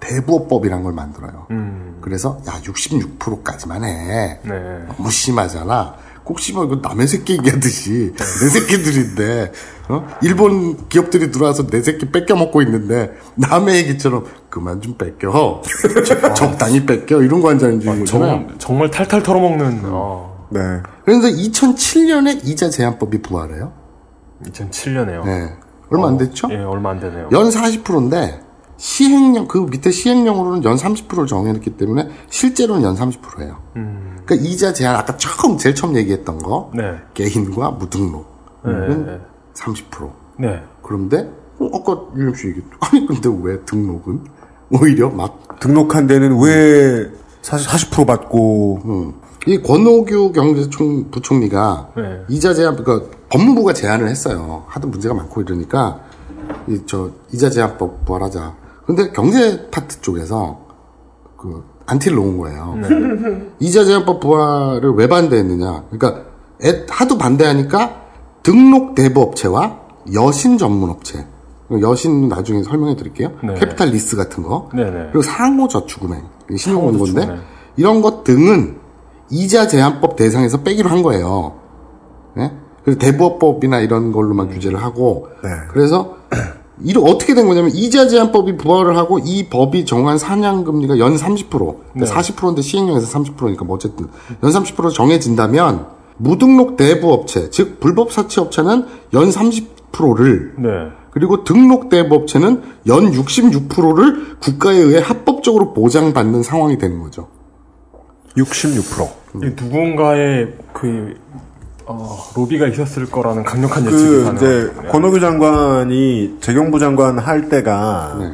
대부업법이란 0.00 0.82
걸 0.82 0.92
만들어요. 0.92 1.46
음. 1.50 1.98
그래서 2.02 2.38
야 2.46 2.52
66%까지만 2.62 3.84
해. 3.84 4.40
네 4.42 4.86
너무 4.96 5.10
심하잖아. 5.10 5.94
꼭 6.24 6.40
씹어 6.40 6.64
이거 6.64 6.76
남의 6.82 7.06
새끼 7.06 7.34
얘기하듯이 7.34 8.12
내 8.16 8.48
새끼들인데 8.48 9.52
어? 9.88 10.06
일본 10.22 10.88
기업들이 10.88 11.30
들어와서 11.30 11.66
내 11.66 11.82
새끼 11.82 12.10
뺏겨 12.10 12.34
먹고 12.34 12.62
있는데 12.62 13.12
남의 13.34 13.76
얘기처럼 13.78 14.24
그만 14.48 14.80
좀 14.80 14.96
뺏겨 14.96 15.62
적- 16.06 16.32
적당히 16.34 16.86
뺏겨 16.86 17.22
이런 17.22 17.40
거 17.42 17.50
한자는 17.50 17.78
거잖아요. 17.84 18.06
정, 18.06 18.48
정말 18.58 18.90
탈탈 18.90 19.22
털어먹는 19.22 19.80
어, 19.84 20.48
네. 20.50 20.60
그래서 21.04 21.28
2007년에 21.28 22.40
이자 22.46 22.70
제한법이 22.70 23.20
부활해요. 23.20 23.72
2007년에요 24.46 25.24
네. 25.24 25.52
얼마 25.90 26.08
안 26.08 26.16
됐죠? 26.16 26.48
예 26.50 26.56
얼마 26.56 26.90
안 26.90 27.00
되네요 27.00 27.28
연 27.32 27.48
40%인데 27.50 28.40
시행령 28.76 29.46
그 29.48 29.58
밑에 29.58 29.90
시행령으로는 29.90 30.64
연 30.64 30.76
30%를 30.76 31.26
정해놨기 31.26 31.76
때문에 31.76 32.08
실제로는 32.30 32.82
연 32.82 32.94
30%예요. 32.96 33.56
음. 33.76 34.18
그러니까 34.24 34.48
이자 34.48 34.72
제한 34.72 34.96
아까 34.96 35.16
처음 35.16 35.56
제일 35.58 35.74
처음 35.74 35.96
얘기했던 35.96 36.38
거 36.38 36.70
네 36.74 36.96
개인과 37.14 37.70
무등록은 37.72 38.24
네, 38.64 39.12
네. 39.12 39.20
30%. 39.54 40.10
네. 40.38 40.62
그런데 40.82 41.30
어, 41.60 41.70
아까 41.72 42.02
유영 42.16 42.34
씨 42.34 42.48
얘기했죠. 42.48 42.70
아니 42.80 43.06
근데 43.06 43.30
왜 43.42 43.60
등록은 43.64 44.24
오히려 44.70 45.08
막 45.10 45.60
등록한 45.60 46.06
데는 46.06 46.40
왜 46.42 47.10
사실 47.42 47.68
40% 47.90 48.06
받고 48.06 48.80
음. 48.84 49.14
이 49.46 49.58
권오규 49.60 50.32
경제총 50.32 51.10
부총리가 51.10 51.90
네. 51.96 52.22
이자 52.28 52.54
제한 52.54 52.76
그러니까 52.76 53.08
법무부가 53.28 53.72
제안을 53.74 54.08
했어요. 54.08 54.64
하도 54.68 54.88
문제가 54.88 55.14
많고 55.14 55.42
이러니까 55.42 56.00
이 56.68 56.80
저 56.86 57.10
이자 57.32 57.50
제한법 57.50 58.04
부활하자. 58.06 58.63
근데 58.86 59.10
경제 59.12 59.68
파트 59.70 60.00
쪽에서 60.00 60.58
그 61.36 61.64
안티를 61.86 62.16
놓은 62.16 62.38
거예요. 62.38 62.74
이자 63.60 63.84
제한법 63.84 64.20
부활을 64.20 64.92
왜 64.94 65.06
반대했느냐? 65.08 65.84
그러니까 65.90 66.24
애- 66.64 66.86
하도 66.88 67.18
반대하니까 67.18 68.02
등록 68.42 68.94
대부업체와 68.94 69.80
여신 70.14 70.58
전문업체 70.58 71.26
여신 71.80 72.28
나중에 72.28 72.62
설명해 72.62 72.96
드릴게요. 72.96 73.32
네. 73.42 73.54
캐피탈 73.54 73.88
리스 73.88 74.16
같은 74.16 74.42
거. 74.42 74.68
네네. 74.74 74.90
그리고 75.12 75.22
상호저축은행, 75.22 76.22
신용금고인데 76.56 77.20
상호저축은행. 77.22 77.42
이런 77.76 78.02
것 78.02 78.22
등은 78.22 78.78
이자 79.30 79.66
제한법 79.66 80.16
대상에서 80.16 80.58
빼기로 80.62 80.90
한 80.90 81.02
거예요. 81.02 81.54
네? 82.36 82.52
그래서 82.84 82.98
대부업법이나 82.98 83.80
이런 83.80 84.12
걸로만 84.12 84.50
규제를 84.50 84.82
하고 84.82 85.28
네. 85.42 85.48
그래서 85.70 86.16
이를 86.82 87.02
어떻게 87.04 87.34
된 87.34 87.46
거냐면 87.46 87.70
이자 87.72 88.08
제한법이 88.08 88.56
부활을 88.56 88.96
하고 88.96 89.18
이 89.18 89.48
법이 89.48 89.84
정한 89.84 90.18
상한 90.18 90.64
금리가 90.64 90.98
연 90.98 91.16
30%, 91.16 91.76
네. 91.94 92.04
40%인데 92.04 92.62
시행령에서 92.62 93.18
30%니까 93.18 93.64
뭐 93.64 93.76
어쨌든 93.76 94.08
연 94.42 94.50
30% 94.50 94.92
정해진다면 94.92 95.86
무등록 96.16 96.76
대부 96.76 97.12
업체, 97.12 97.50
즉 97.50 97.80
불법 97.80 98.12
사치 98.12 98.40
업체는 98.40 98.86
연 99.12 99.30
30%를 99.30 100.54
네. 100.58 100.68
그리고 101.10 101.44
등록 101.44 101.90
대부 101.90 102.16
업체는 102.16 102.62
연 102.88 103.12
66%를 103.12 104.38
국가에 104.40 104.76
의해 104.76 105.00
합법적으로 105.00 105.72
보장받는 105.72 106.42
상황이 106.42 106.76
되는 106.76 107.00
거죠. 107.00 107.28
66%. 108.36 109.24
이 109.42 109.62
누군가의 109.62 110.54
그 110.72 111.14
어, 111.86 112.18
로비가 112.34 112.66
있었을 112.68 113.06
거라는 113.06 113.44
강력한 113.44 113.84
예측이 113.84 114.02
그 114.02 114.24
가능합니다. 114.24 114.46
이제 114.46 114.88
권오규 114.90 115.20
장관이 115.20 116.38
재경부 116.40 116.78
장관 116.78 117.18
할 117.18 117.48
때가 117.48 118.16
네. 118.18 118.32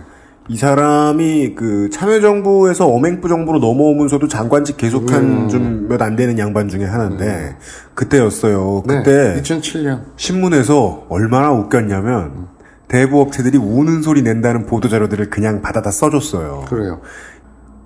이 0.48 0.56
사람이 0.56 1.54
그 1.54 1.90
참여정부에서 1.90 2.86
엄행부 2.86 3.28
정부로 3.28 3.60
넘어오면서도 3.60 4.26
장관직 4.26 4.76
계속한 4.76 5.48
좀몇 5.48 6.02
안 6.02 6.16
되는 6.16 6.38
양반 6.38 6.68
중에 6.68 6.84
하나인데 6.84 7.56
그때였어요. 7.94 8.82
네, 8.86 8.96
그때 8.96 9.40
2007년. 9.42 10.02
신문에서 10.16 11.06
얼마나 11.08 11.52
웃겼냐면 11.52 12.48
대부업체들이 12.88 13.58
우는 13.58 14.02
소리 14.02 14.22
낸다는 14.22 14.66
보도 14.66 14.88
자료들을 14.88 15.30
그냥 15.30 15.62
받아다 15.62 15.92
써줬어요. 15.92 16.64
그래요. 16.68 17.00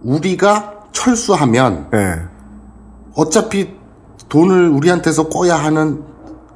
우리가 0.02 0.84
철수하면 0.92 1.88
네. 1.90 2.14
어차피 3.14 3.74
돈을 4.28 4.68
우리한테서 4.68 5.28
꿔야 5.28 5.56
하는 5.56 6.02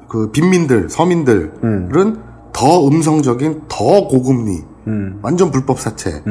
그 0.07 0.31
빈민들, 0.31 0.89
서민들은 0.89 2.17
더 2.53 2.87
음성적인 2.87 3.63
더 3.67 4.07
고금리, 4.07 4.61
완전 5.21 5.51
불법 5.51 5.79
사채, 5.79 6.23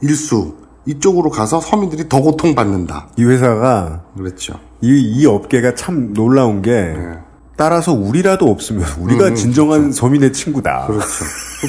일수 0.00 0.54
이쪽으로 0.86 1.30
가서 1.30 1.60
서민들이 1.60 2.08
더 2.08 2.20
고통받는다. 2.20 3.08
이 3.16 3.24
회사가 3.24 4.02
그렇죠. 4.16 4.54
이, 4.82 4.88
이 5.00 5.24
업계가 5.26 5.74
참 5.74 6.12
놀라운 6.12 6.60
게 6.60 6.70
네. 6.72 7.18
따라서 7.56 7.92
우리라도 7.94 8.50
없으면 8.50 8.84
우리가 9.00 9.28
음, 9.28 9.34
진정한 9.34 9.92
서민의 9.92 10.34
친구다. 10.34 10.86
그렇죠. 10.86 11.06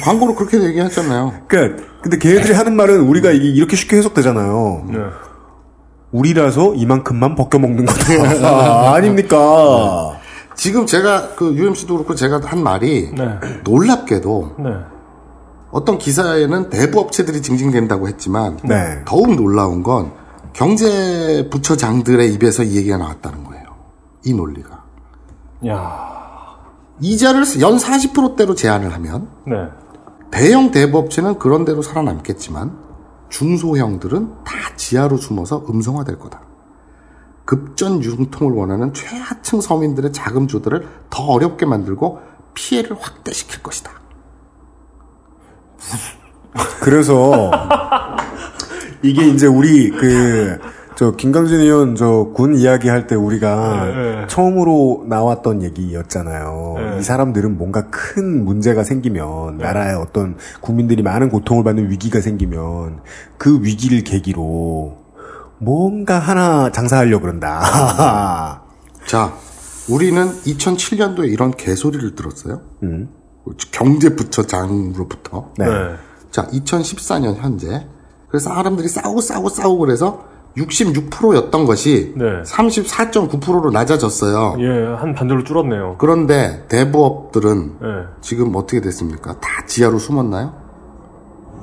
광고로 0.04 0.34
그렇게 0.34 0.62
얘기했잖아요. 0.62 1.32
그러니까 1.48 1.82
근데 2.02 2.18
걔네들이 2.18 2.52
하는 2.52 2.76
말은 2.76 3.00
우리가 3.08 3.30
이- 3.32 3.54
이렇게 3.54 3.74
쉽게 3.74 3.96
해석되잖아요. 3.96 4.84
네. 4.90 4.98
우리라서 6.16 6.74
이만큼만 6.74 7.34
벗겨 7.34 7.58
먹는 7.58 7.84
거다. 7.84 8.48
아, 8.48 8.94
아닙니까? 8.94 10.18
지금 10.54 10.86
제가 10.86 11.34
그 11.36 11.54
UMC도 11.54 11.94
그렇고 11.94 12.14
제가 12.14 12.40
한 12.42 12.62
말이 12.62 13.10
네. 13.12 13.38
놀랍게도 13.64 14.54
네. 14.58 14.70
어떤 15.70 15.98
기사에는 15.98 16.70
대부 16.70 17.00
업체들이 17.00 17.42
징징댄다고 17.42 18.08
했지만 18.08 18.58
네. 18.64 19.02
더욱 19.04 19.34
놀라운 19.34 19.82
건 19.82 20.12
경제 20.54 21.48
부처장들의 21.50 22.32
입에서 22.32 22.62
이 22.62 22.76
얘기가 22.76 22.96
나왔다는 22.96 23.44
거예요. 23.44 23.64
이 24.24 24.32
논리가. 24.32 24.82
야. 25.68 26.16
이자를 27.00 27.42
연 27.60 27.76
40%대로 27.76 28.54
제한을 28.54 28.94
하면 28.94 29.28
네. 29.46 29.56
대형 30.30 30.70
대부업체는 30.70 31.38
그런 31.38 31.66
대로 31.66 31.82
살아남겠지만 31.82 32.85
중소형들은 33.28 34.44
다 34.44 34.76
지하로 34.76 35.16
숨어서 35.16 35.64
음성화될 35.68 36.18
거다. 36.18 36.40
급전 37.44 38.02
융통을 38.02 38.52
원하는 38.52 38.92
최하층 38.92 39.60
서민들의 39.60 40.12
자금 40.12 40.48
조달을 40.48 40.86
더 41.10 41.22
어렵게 41.24 41.64
만들고 41.64 42.20
피해를 42.54 42.96
확대시킬 43.00 43.62
것이다. 43.62 43.92
그래서 46.80 47.50
이게 49.02 49.28
이제 49.28 49.46
우리 49.46 49.90
그 49.90 50.58
저 50.96 51.10
김강진 51.12 51.60
의원 51.60 51.94
저 51.94 52.32
군 52.34 52.56
이야기 52.56 52.88
할 52.88 53.06
때 53.06 53.14
우리가 53.14 53.84
네, 53.86 53.94
네. 53.94 54.26
처음으로 54.28 55.04
나왔던 55.08 55.62
얘기였잖아요. 55.62 56.74
네. 56.78 56.98
이 56.98 57.02
사람들은 57.02 57.58
뭔가 57.58 57.88
큰 57.90 58.44
문제가 58.44 58.82
생기면 58.82 59.58
나라에 59.58 59.92
어떤 59.94 60.36
국민들이 60.62 61.02
많은 61.02 61.28
고통을 61.28 61.64
받는 61.64 61.90
위기가 61.90 62.20
생기면 62.22 63.00
그 63.36 63.60
위기를 63.62 64.02
계기로 64.04 64.96
뭔가 65.58 66.18
하나 66.18 66.72
장사하려 66.72 67.20
그런다. 67.20 68.62
자, 69.06 69.34
우리는 69.88 70.26
2007년도에 70.44 71.30
이런 71.30 71.50
개소리를 71.52 72.14
들었어요. 72.14 72.62
음. 72.82 73.10
경제부처장으로부터. 73.70 75.52
네. 75.58 75.66
네. 75.66 75.72
자, 76.30 76.46
2014년 76.46 77.36
현재. 77.36 77.86
그래서 78.28 78.50
사람들이 78.52 78.88
싸우고 78.88 79.20
싸우고 79.20 79.48
싸우고 79.50 79.78
그래서 79.78 80.24
66%였던 80.56 81.66
것이 81.66 82.14
네. 82.16 82.42
34.9%로 82.42 83.70
낮아졌어요. 83.70 84.56
예, 84.60 84.94
한 84.98 85.14
반절로 85.14 85.44
줄었네요. 85.44 85.96
그런데 85.98 86.64
대부업들은 86.68 87.72
예. 87.82 87.88
지금 88.22 88.54
어떻게 88.56 88.80
됐습니까? 88.80 89.38
다 89.40 89.64
지하로 89.66 89.98
숨었나요? 89.98 90.54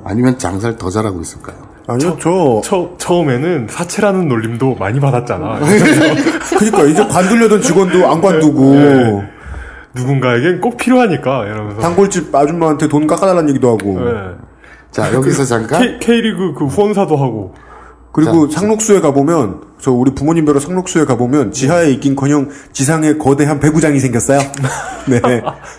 아니면 0.04 0.38
장사를 0.38 0.76
더 0.76 0.90
잘하고 0.90 1.20
있을까요? 1.20 1.56
아니요, 1.86 2.16
저, 2.20 2.60
처, 2.64 2.94
처음에는 2.96 3.66
사채라는 3.68 4.28
놀림도 4.28 4.76
많이 4.76 5.00
받았잖아. 5.00 5.60
그니까 6.58 6.84
이제 6.84 7.06
관두려던 7.06 7.60
직원도 7.60 8.10
안 8.10 8.22
관두고, 8.22 8.74
네. 8.74 9.30
누군가에겐 9.94 10.60
꼭 10.62 10.78
필요하니까, 10.78 11.44
이러면서. 11.44 11.80
단골집 11.82 12.34
아줌마한테 12.34 12.88
돈 12.88 13.06
깎아달라는 13.06 13.50
얘기도 13.50 13.70
하고, 13.70 14.00
예. 14.00 14.34
자, 14.90 15.12
여기서 15.12 15.44
잠깐 15.44 15.82
K, 15.82 15.98
K리그 15.98 16.54
그 16.54 16.66
후원사도 16.66 17.16
하고. 17.16 17.52
그리고 18.14 18.48
상록수에 18.48 19.00
가보면, 19.00 19.74
저 19.80 19.90
우리 19.90 20.14
부모님 20.14 20.44
뵈러 20.44 20.60
상록수에 20.60 21.04
가보면, 21.04 21.50
지하에 21.50 21.90
있긴커녕 21.90 22.48
지상에 22.72 23.14
거대한 23.14 23.58
배구장이 23.58 23.98
생겼어요. 23.98 24.38
네. 25.10 25.20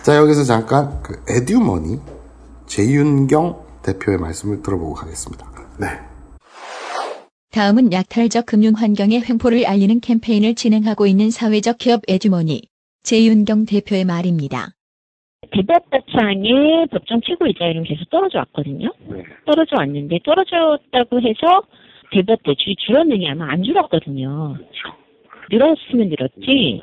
자, 0.02 0.16
여기서 0.16 0.44
잠깐 0.44 1.02
그 1.02 1.14
에듀머니 1.28 1.98
재윤경 2.66 3.56
대표의 3.82 4.18
말씀을 4.18 4.62
들어보고 4.62 4.92
가겠습니다. 4.92 5.46
네. 5.80 5.86
다음은 7.52 7.90
약탈적 7.90 8.44
금융 8.44 8.74
환경의 8.74 9.22
횡포를 9.26 9.66
알리는 9.66 10.00
캠페인을 10.00 10.54
진행하고 10.54 11.06
있는 11.06 11.30
사회적 11.30 11.78
기업 11.78 12.02
에듀머니 12.06 12.60
재윤경 13.02 13.64
대표의 13.64 14.04
말입니다. 14.04 14.68
대법법상의 15.52 16.88
법정 16.90 17.20
최고 17.24 17.46
이자율은 17.46 17.84
계속 17.84 18.10
떨어져 18.10 18.38
왔거든요. 18.40 18.92
떨어져 19.46 19.76
왔는데 19.78 20.18
떨어졌다고 20.24 21.20
해서 21.20 21.62
대법 22.10 22.42
대출이 22.42 22.76
줄었느냐 22.76 23.30
하면 23.30 23.50
안 23.50 23.62
줄었거든요. 23.62 24.56
늘었으면 25.50 26.08
늘었지, 26.08 26.80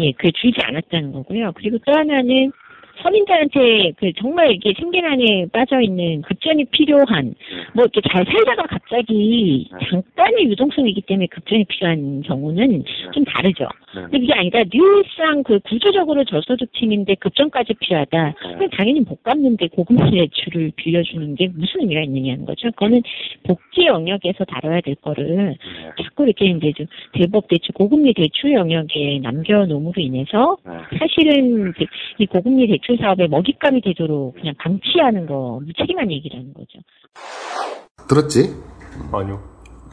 예, 0.00 0.12
그 0.12 0.30
줄지 0.32 0.58
않았다는 0.62 1.12
거고요. 1.12 1.52
그리고 1.54 1.78
또 1.86 1.92
하나는 1.92 2.52
서민들한테 3.02 3.92
그 3.98 4.12
정말 4.20 4.52
이게 4.52 4.72
생계난에 4.78 5.46
빠져 5.52 5.80
있는 5.80 6.22
급전이 6.22 6.64
필요한 6.66 7.34
뭐 7.74 7.84
이렇게 7.84 8.00
잘 8.08 8.24
살다가 8.24 8.64
갑자기 8.66 9.68
잠깐의 9.90 10.50
유동성이기 10.50 11.02
때문에 11.02 11.26
급전이 11.26 11.64
필요한 11.64 12.22
경우는 12.22 12.84
좀 13.12 13.24
다르죠. 13.24 13.68
근데 13.92 14.18
그게 14.18 14.32
아니라 14.32 14.64
늘상 14.64 15.42
그 15.42 15.58
구조적으로 15.60 16.24
저소득층인데 16.24 17.16
급전까지 17.16 17.74
필요하다. 17.74 18.34
그럼 18.40 18.70
당연히 18.70 19.00
못 19.00 19.22
갚는데 19.22 19.68
고금리 19.68 20.10
대출을 20.10 20.72
빌려주는 20.76 21.34
게 21.36 21.48
무슨 21.48 21.80
의미가 21.80 22.02
있느냐는 22.02 22.44
거죠. 22.44 22.70
그거는 22.72 23.02
복지 23.44 23.86
영역에서 23.86 24.44
다뤄야 24.44 24.80
될 24.80 24.94
거를 24.96 25.56
자꾸 26.02 26.24
이렇게 26.24 26.46
이제 26.46 26.72
좀 26.76 26.86
대법 27.12 27.48
대출, 27.48 27.72
고금리 27.74 28.14
대출 28.14 28.52
영역에 28.52 29.20
남겨놓음으로 29.22 29.94
인해서 29.96 30.56
사실은 30.98 31.72
이 32.18 32.26
고금리 32.26 32.66
대출 32.66 32.83
사업에 33.00 33.26
먹잇감이 33.28 33.80
되도록 33.82 34.34
그냥 34.34 34.54
방치하는 34.58 35.26
거 35.26 35.60
무책임한 35.64 36.10
얘기라는 36.10 36.52
거죠. 36.54 36.78
들었지? 38.08 38.54
아니요. 39.12 39.42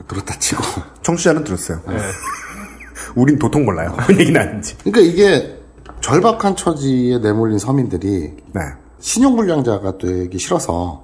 들었다 0.08 0.34
치고. 0.40 0.62
청취자는 1.02 1.44
들었어요. 1.44 1.80
네. 1.88 1.96
우린 3.16 3.38
도통 3.40 3.66
몰라요. 3.66 3.96
뭔 4.08 4.08
얘기는 4.20 4.40
아닌지. 4.40 4.78
그러니까 4.80 5.00
이게 5.02 5.58
절박한 6.02 6.56
처지에 6.56 7.20
내몰린 7.20 7.60
서민들이 7.60 8.36
네. 8.54 8.62
신용불량자가 9.00 9.98
되기 9.98 10.38
싫어서 10.38 11.04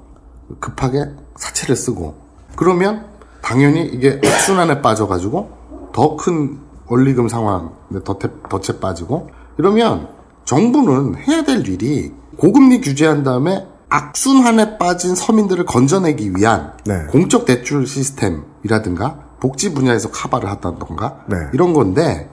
급하게 0.60 1.06
사채를 1.36 1.76
쓰고 1.76 2.16
그러면 2.56 3.06
당연히 3.42 3.86
이게 3.86 4.20
악순환에 4.24 4.82
빠져가지고 4.82 5.92
더 5.94 6.16
큰 6.18 6.60
원리금 6.90 7.28
상황 7.28 7.76
덫에, 8.06 8.32
덫에 8.50 8.80
빠지고 8.80 9.30
이러면 9.58 10.08
정부는 10.48 11.16
해야 11.28 11.44
될 11.44 11.68
일이 11.68 12.14
고금리 12.38 12.80
규제한 12.80 13.24
다음에 13.24 13.68
악순환에 13.90 14.78
빠진 14.78 15.14
서민들을 15.14 15.66
건져내기 15.66 16.36
위한 16.36 16.74
네. 16.86 17.06
공적 17.10 17.46
대출 17.46 17.86
시스템이라든가 17.86 19.28
복지 19.42 19.74
분야에서 19.74 20.10
카바를 20.10 20.50
한다던가 20.50 21.26
네. 21.28 21.36
이런 21.54 21.74
건데 21.74 22.30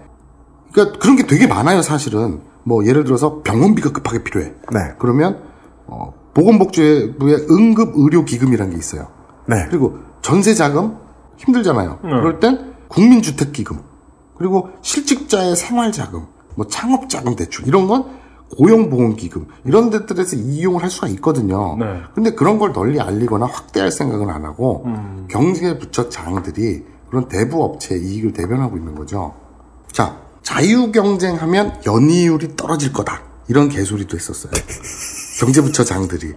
그러니까 0.72 0.98
그런 0.98 1.16
게 1.16 1.26
되게 1.26 1.46
많아요 1.48 1.82
사실은 1.82 2.40
뭐 2.62 2.86
예를 2.86 3.04
들어서 3.04 3.42
병원비가 3.42 3.90
급하게 3.90 4.22
필요해 4.22 4.46
네. 4.72 4.80
그러면 5.00 5.42
어, 5.86 6.14
보건복지부의 6.34 7.46
응급의료기금이라는 7.50 8.72
게 8.72 8.78
있어요. 8.78 9.08
네. 9.46 9.66
그리고 9.68 9.98
전세자금 10.22 10.96
힘들잖아요. 11.36 11.98
그럴 12.00 12.40
땐 12.40 12.74
국민주택기금 12.88 13.80
그리고 14.38 14.70
실직자의 14.82 15.56
생활자금, 15.56 16.26
뭐 16.54 16.66
창업자금 16.66 17.36
대출 17.36 17.66
이런 17.66 17.86
건 17.86 18.06
고용보험기금 18.56 19.46
이런 19.64 19.90
데들에서 19.90 20.36
이용을 20.36 20.82
할 20.82 20.90
수가 20.90 21.08
있거든요. 21.08 21.76
네. 21.78 22.02
근데 22.14 22.30
그런 22.32 22.58
걸 22.58 22.72
널리 22.72 23.00
알리거나 23.00 23.46
확대할 23.46 23.90
생각은 23.90 24.30
안 24.30 24.44
하고 24.44 24.86
경제부처 25.28 26.08
장들이 26.08 26.84
그런 27.08 27.28
대부 27.28 27.62
업체의 27.64 28.02
이익을 28.02 28.32
대변하고 28.32 28.76
있는 28.76 28.94
거죠. 28.94 29.34
자, 29.92 30.18
자유 30.42 30.92
경쟁하면 30.92 31.80
연이율이 31.86 32.56
떨어질 32.56 32.92
거다. 32.92 33.22
이런 33.48 33.68
개소리도 33.68 34.16
했었어요. 34.16 34.52
경제부처 35.40 35.84
장들이. 35.84 36.34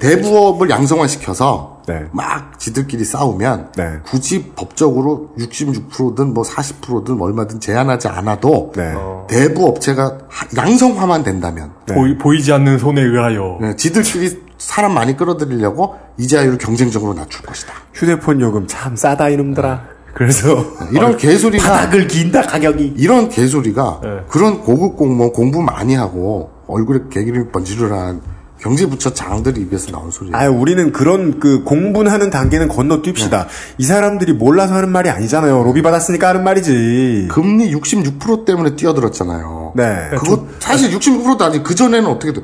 대부업을 0.00 0.70
양성화시켜서 0.70 1.77
네. 1.88 2.04
막 2.12 2.58
지들끼리 2.60 3.02
싸우면 3.04 3.72
네. 3.76 3.98
굳이 4.04 4.52
법적으로 4.54 5.30
66%든 5.38 6.34
뭐 6.34 6.44
40%든 6.44 7.18
얼마든 7.20 7.60
제한하지 7.60 8.08
않아도 8.08 8.72
네. 8.76 8.92
대부업체가 9.28 10.18
하- 10.28 10.46
양성화만 10.56 11.22
된다면 11.24 11.70
보이, 11.86 12.18
보이 12.18 12.42
지 12.42 12.52
않는 12.52 12.78
손에 12.78 13.00
의하여. 13.00 13.58
네, 13.60 13.76
지들끼리 13.76 14.42
사람 14.58 14.92
많이 14.92 15.16
끌어들이려고 15.16 15.94
이자율을 16.18 16.58
경쟁적으로 16.58 17.14
낮출 17.14 17.42
것이다. 17.42 17.72
휴대폰 17.94 18.40
요금 18.40 18.66
참 18.66 18.94
싸다 18.94 19.30
이놈들아. 19.30 19.82
그래서 20.14 20.48
이런 20.92 21.16
개소리가 21.16 21.70
바닥을 21.72 22.06
긴다 22.08 22.42
가격이. 22.42 22.94
이런 22.96 23.28
개소리가 23.28 24.00
네. 24.02 24.08
그런 24.28 24.60
고급 24.60 24.96
공무원 24.96 25.32
공부 25.32 25.62
많이 25.62 25.94
하고 25.94 26.50
얼굴에 26.66 27.04
개기름이 27.10 27.50
번지르르한 27.52 28.20
경제부처 28.60 29.14
장들이 29.14 29.60
입에서 29.62 29.90
나온 29.92 30.10
소리예요. 30.10 30.36
아, 30.36 30.48
우리는 30.48 30.92
그런 30.92 31.38
그 31.38 31.62
공분하는 31.64 32.30
단계는 32.30 32.68
건너뛰읍시다. 32.68 33.46
이 33.78 33.84
사람들이 33.84 34.32
몰라서 34.32 34.74
하는 34.74 34.90
말이 34.90 35.08
아니잖아요. 35.10 35.62
로비 35.62 35.82
받았으니까 35.82 36.28
하는 36.28 36.44
말이지. 36.44 37.28
금리 37.30 37.72
66% 37.74 38.44
때문에 38.44 38.74
뛰어들었잖아요. 38.76 39.72
네. 39.76 40.08
그거 40.18 40.46
사실 40.58 40.90
66%도 40.90 41.44
아직 41.44 41.62
그 41.62 41.74
전에는 41.74 42.08
어떻게 42.10 42.32
돼? 42.32 42.42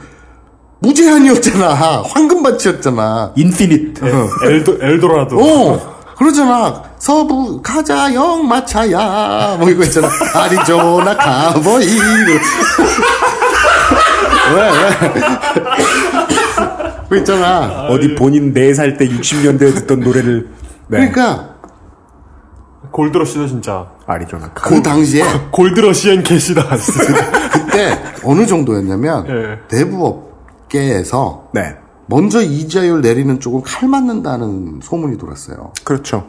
무제한이었잖아. 0.81 2.03
황금밭이었잖아. 2.07 3.33
인피니트. 3.37 4.05
엘도, 4.45 4.79
엘도라도. 4.81 5.39
어, 5.41 5.95
그러잖아. 6.17 6.83
서부 6.99 7.61
가자 7.61 8.15
영 8.15 8.47
마차야 8.47 9.57
뭐 9.59 9.69
이거 9.69 9.83
있잖아. 9.85 10.09
아리조나 10.35 11.17
가보이. 11.17 11.87
왜 14.55 14.70
왜? 14.70 14.91
그 17.09 17.16
있잖아. 17.18 17.87
어디 17.89 18.14
본인 18.14 18.53
4살 18.55 18.99
때 18.99 19.07
60년대에 19.09 19.75
듣던 19.75 20.01
노래를. 20.01 20.49
네. 20.89 20.99
그러니까 21.11 21.55
골드러시도 22.91 23.47
진짜. 23.47 23.87
아리조나. 24.07 24.53
그 24.53 24.83
당시에 24.83 25.22
골드러시엔 25.51 26.22
캐시다. 26.22 26.64
그때 27.53 27.99
어느 28.22 28.47
정도였냐면 28.47 29.27
예. 29.29 29.59
대부업계에서 29.68 31.49
네. 31.53 31.77
먼저 32.07 32.43
이자율 32.43 33.01
내리는 33.01 33.41
쪽은 33.41 33.62
칼 33.62 33.89
맞는다는 33.89 34.81
소문이 34.83 35.16
돌았어요. 35.18 35.72
그렇죠. 35.85 36.29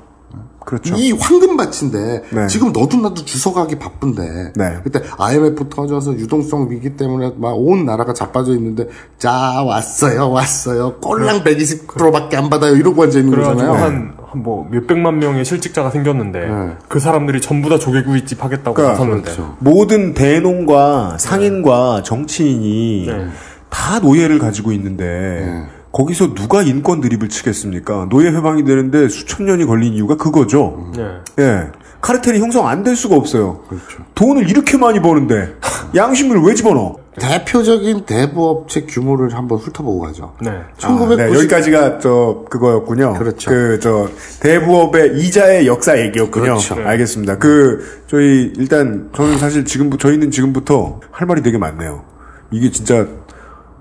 그렇죠. 0.66 0.96
이 0.96 1.12
황금 1.12 1.56
밭인데 1.58 2.24
네. 2.32 2.48
지금 2.48 2.72
너도 2.74 2.98
나도 2.98 3.24
주워 3.24 3.54
가기 3.56 3.78
바쁜데 3.78 4.54
네. 4.56 4.78
그때 4.84 5.02
IMF 5.18 5.70
터져서 5.70 6.14
유동성 6.14 6.70
위기 6.72 6.96
때문에 6.98 7.34
막 7.38 7.56
온 7.56 7.86
나라가 7.86 8.14
자빠져 8.14 8.54
있는데 8.56 8.88
자 9.18 9.64
왔어요 9.64 10.30
왔어요 10.30 10.96
꼴랑 11.02 11.44
120%밖에 11.44 12.38
안 12.38 12.50
받아요 12.50 12.76
이러고 12.76 13.04
앉아 13.04 13.20
있는 13.20 13.38
거잖아요. 13.38 13.72
한, 13.74 14.14
한 14.24 14.44
뭐, 14.44 14.68
몇백만 14.70 15.20
명의 15.20 15.46
실직자가 15.46 15.90
생겼는데, 15.92 16.40
네. 16.46 16.72
그 16.90 17.00
사람들이 17.00 17.40
전부 17.40 17.70
다 17.70 17.80
조개구이집 17.80 18.44
하겠다고 18.44 18.74
그러니까 18.74 18.94
나섰는데. 19.00 19.24
그렇죠. 19.24 19.56
모든 19.60 20.14
대농과 20.14 21.18
상인과 21.20 22.04
정치인이 22.04 23.06
네. 23.08 23.28
다 23.70 24.00
노예를 24.00 24.40
가지고 24.40 24.72
있는데 24.74 25.06
네. 25.06 25.66
거기서 25.96 26.34
누가 26.34 26.62
인권 26.62 27.00
드립을 27.00 27.30
치겠습니까? 27.30 28.08
노예 28.10 28.28
해방이 28.28 28.66
되는데 28.66 29.08
수천 29.08 29.46
년이 29.46 29.66
걸린 29.66 29.94
이유가 29.94 30.18
그거죠. 30.18 30.92
네. 30.94 31.04
예. 31.40 31.68
카르텔이 32.02 32.40
형성 32.40 32.68
안 32.68 32.84
될 32.84 32.98
수가 32.98 33.16
없어요. 33.16 33.62
그렇죠. 33.70 34.04
돈을 34.14 34.50
이렇게 34.50 34.78
많이 34.78 35.00
버는데 35.02 35.56
양심을 35.96 36.42
왜 36.42 36.54
집어넣어? 36.54 36.98
대표적인 37.18 38.06
대부업체 38.06 38.82
규모를 38.82 39.34
한번 39.34 39.58
훑어보고 39.58 40.02
가죠. 40.02 40.34
네. 40.42 40.52
1990 40.80 41.20
아, 41.22 41.26
네, 41.28 41.34
여기까지가 41.34 42.00
저 42.00 42.44
그거였군요. 42.50 43.14
그렇죠. 43.14 43.50
그 43.50 43.80
저 43.82 44.10
대부업의 44.42 45.18
이자의 45.18 45.66
역사 45.66 45.98
얘기였군요. 45.98 46.44
그렇죠. 46.44 46.76
네. 46.76 46.84
알겠습니다. 46.84 47.38
그 47.38 48.04
저희 48.08 48.52
일단 48.58 49.12
저는 49.16 49.38
사실 49.38 49.64
지금부터 49.64 50.10
저희는 50.10 50.30
지금부터 50.30 51.00
할 51.10 51.26
말이 51.26 51.42
되게 51.42 51.58
많네요. 51.58 52.04
이게 52.52 52.70
진짜 52.70 53.08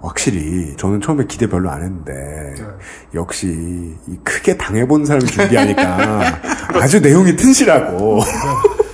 확실히 0.04 0.74
저는 0.76 1.00
처음에 1.00 1.24
기대 1.26 1.46
별로 1.48 1.70
안 1.70 1.82
했는데 1.82 2.54
역시 3.14 3.48
이 4.06 4.16
크게 4.22 4.56
당해본 4.56 5.04
사람이 5.06 5.26
준비하니까 5.26 6.40
아주 6.80 7.00
내용이 7.00 7.34
튼실하고 7.36 8.20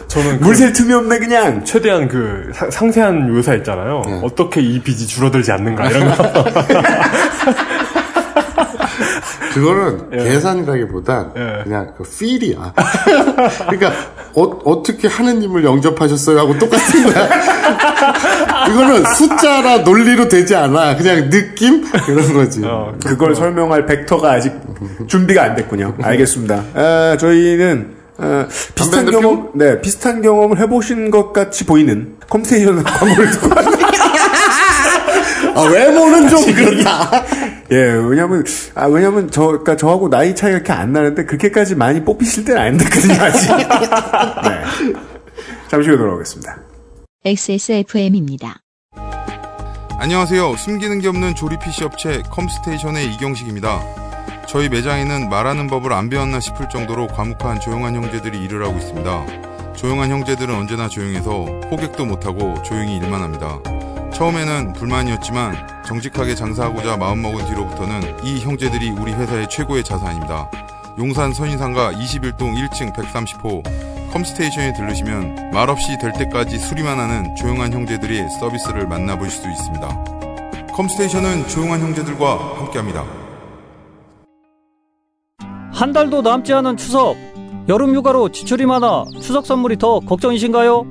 저는 0.09 0.39
그 0.41 0.45
물샐 0.45 0.73
틈이 0.73 0.93
없네 0.93 1.19
그냥. 1.19 1.65
최대한 1.65 2.09
그 2.09 2.51
사- 2.55 2.71
상세한 2.71 3.33
묘사 3.33 3.55
있잖아요. 3.57 4.03
네. 4.07 4.21
어떻게 4.25 4.61
이 4.61 4.81
빚이 4.83 5.07
줄어들지 5.07 5.53
않는가 5.53 5.89
이런 5.91 6.15
거. 6.17 6.45
그거는 9.55 10.09
예. 10.13 10.25
계산이라기보단 10.25 11.33
예. 11.37 11.65
그냥 11.65 11.95
그 11.97 12.03
필이야. 12.05 12.73
그러니까 13.69 13.93
어, 14.35 14.83
떻게 14.83 15.09
하느님을 15.09 15.65
영접하셨어요 15.65 16.39
하고 16.39 16.59
똑같은 16.59 17.05
거야. 17.05 17.29
이거는 18.69 19.05
숫자나 19.15 19.79
논리로 19.79 20.29
되지 20.29 20.55
않아. 20.55 20.97
그냥 20.97 21.31
느낌 21.31 21.85
이런 22.09 22.33
거지. 22.35 22.61
어, 22.65 22.95
그걸 23.05 23.35
설명할 23.35 23.87
벡터가 23.87 24.33
아직 24.33 24.53
준비가 25.07 25.43
안 25.43 25.57
됐군요. 25.57 25.95
알겠습니다. 26.01 26.65
아, 26.75 27.17
저희는 27.19 28.01
아, 28.19 28.47
비슷한 28.75 29.11
경험, 29.11 29.51
네 29.55 29.81
비슷한 29.81 30.21
경험을 30.21 30.59
해보신 30.59 31.11
것 31.11 31.33
같이 31.33 31.65
보이는 31.65 32.17
컴스테이션 32.29 32.83
광고를 32.85 33.31
듣고 33.31 33.49
왔는데, 33.49 33.85
아, 35.55 35.63
외모는 35.63 36.29
좀 36.29 36.53
그렇다. 36.55 37.25
예, 37.71 37.77
왜냐면 37.77 38.45
아 38.75 38.87
왜냐면 38.87 39.31
저 39.31 39.47
그러니까 39.47 39.77
저하고 39.77 40.09
나이 40.09 40.35
차이가 40.35 40.57
이렇게 40.57 40.73
안 40.73 40.93
나는데 40.93 41.25
그렇게까지 41.25 41.77
많이 41.77 42.05
뽑히실 42.05 42.45
때는 42.45 42.61
안 42.61 42.77
됐거든요 42.77 43.15
아직. 43.23 43.49
네. 43.51 44.95
잠시 45.69 45.89
후에 45.89 45.97
돌아오겠습니다. 45.97 46.59
XSFM입니다. 47.25 48.57
안녕하세요. 49.99 50.57
숨기는 50.57 51.01
게 51.01 51.09
없는 51.09 51.35
조립 51.35 51.61
PC 51.61 51.85
업체 51.85 52.23
컴스테이션의 52.31 53.13
이경식입니다. 53.15 53.81
저희 54.49 54.69
매장에는 54.69 55.29
말하는 55.29 55.69
법을 55.69 55.93
안 55.93 56.09
배웠나 56.09 56.41
싶을 56.41 56.69
정도로 56.69 57.07
과묵한 57.09 57.61
조용한 57.61 57.95
형제들이 57.95 58.43
일을 58.45 58.65
하고 58.65 58.79
있습니다. 58.79 59.75
조용한 59.77 60.11
형제들은 60.11 60.55
언제나 60.55 60.89
조용해서 60.89 61.45
호객도 61.71 62.05
못하고 62.07 62.61
조용히 62.63 62.97
일만 62.97 63.23
합니다. 63.23 63.61
처음에는 64.13 64.73
불만이었지만 64.75 65.83
정직하게 65.87 66.35
장사하고자 66.35 66.97
마음먹은 66.97 67.47
뒤로부터는 67.47 68.25
이 68.25 68.41
형제들이 68.41 68.91
우리 68.91 69.13
회사의 69.13 69.49
최고의 69.49 69.85
자산입니다. 69.85 70.51
용산 70.99 71.33
선인상가 71.33 71.93
21동 71.93 72.55
1층 72.55 72.93
130호 72.95 74.11
컴스테이션에 74.13 74.73
들르시면 74.75 75.51
말없이 75.53 75.97
될 75.99 76.13
때까지 76.13 76.59
수리만 76.59 76.99
하는 76.99 77.35
조용한 77.37 77.73
형제들의 77.73 78.29
서비스를 78.41 78.87
만나보실 78.87 79.31
수 79.31 79.49
있습니다. 79.49 80.05
컴스테이션은 80.73 81.49
조용한 81.49 81.81
형제들과 81.81 82.59
함께합니다. 82.59 83.05
한 85.73 85.93
달도 85.93 86.23
남지 86.23 86.53
않은 86.53 86.77
추석. 86.77 87.17
여름 87.69 87.95
휴가로 87.95 88.31
지출이 88.31 88.67
많아 88.67 89.05
추석 89.21 89.47
선물이 89.47 89.79
더 89.79 90.01
걱정이신가요? 90.01 90.87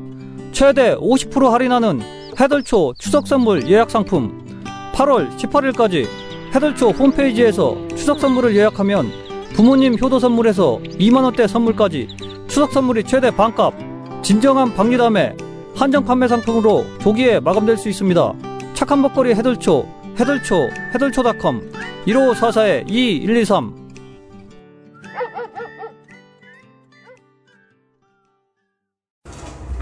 최대 0.54 0.96
50% 0.96 1.50
할인하는 1.50 2.19
해덜초 2.40 2.94
추석 2.98 3.28
선물 3.28 3.68
예약 3.70 3.92
상품. 3.92 4.46
8월 4.94 5.36
18일까지 5.36 6.08
해덜초 6.56 6.92
홈페이지에서 6.92 7.76
추석 7.90 8.18
선물을 8.18 8.56
예약하면 8.56 9.12
부모님 9.54 9.98
효도 10.00 10.20
선물에서 10.20 10.80
2만원대 10.84 11.50
선물까지 11.50 12.08
추석 12.48 12.72
선물이 12.72 13.04
최대 13.04 13.30
반값. 13.30 13.74
진정한 14.22 14.74
박리담에 14.74 15.36
한정 15.76 16.06
판매 16.06 16.30
상품으로 16.30 16.86
조기에 17.00 17.42
마감될 17.42 17.76
수 17.76 17.90
있습니다. 17.90 18.34
착한 18.74 19.02
먹거리 19.02 19.36
해덜초, 19.36 19.86
해덜초, 20.18 20.70
해덜초닷컴 20.94 21.70
1544-2123 22.08 23.74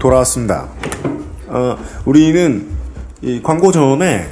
돌아왔습니다. 0.00 0.68
어, 1.48 1.76
우리는 2.04 2.68
이 3.22 3.40
광고 3.42 3.72
전에 3.72 4.28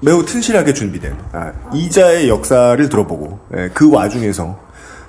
매우 0.00 0.24
튼실하게 0.24 0.74
준비된 0.74 1.14
아, 1.32 1.52
이자의 1.72 2.28
역사를 2.28 2.88
들어보고 2.88 3.38
예, 3.56 3.70
그 3.72 3.90
와중에서 3.90 4.58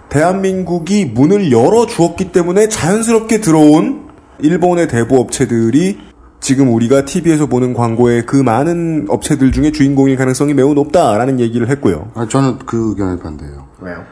대한민국이 0.09 1.05
문을 1.05 1.51
열어 1.51 1.85
주었기 1.85 2.31
때문에 2.31 2.69
자연스럽게 2.69 3.41
들어온 3.41 4.07
일본의 4.39 4.87
대부 4.87 5.19
업체들이 5.19 5.99
지금 6.39 6.73
우리가 6.73 7.03
TV에서 7.03 7.47
보는 7.47 7.73
광고의 7.73 8.25
그 8.25 8.37
많은 8.37 9.07
업체들 9.09 9.51
중에 9.51 9.71
주인공일 9.71 10.15
가능성이 10.15 10.53
매우 10.53 10.73
높다라는 10.73 11.39
얘기를 11.39 11.69
했고요. 11.69 12.11
아, 12.13 12.27
저는 12.27 12.59
그 12.59 12.91
의견에 12.91 13.19
반대해요. 13.19 13.67
왜요? 13.81 14.05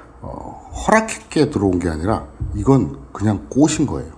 허락했기에 0.75 1.49
들어온 1.49 1.79
게 1.79 1.89
아니라 1.89 2.25
이건 2.55 2.97
그냥 3.13 3.45
꼬신 3.49 3.85
거예요. 3.85 4.11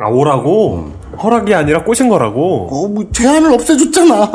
아, 0.00 0.08
오라고? 0.08 0.92
허락이 1.22 1.54
아니라 1.54 1.84
꼬신 1.84 2.08
거라고? 2.08 2.68
어, 2.70 2.88
뭐 2.88 3.04
제한을 3.12 3.52
없애줬잖아. 3.54 4.30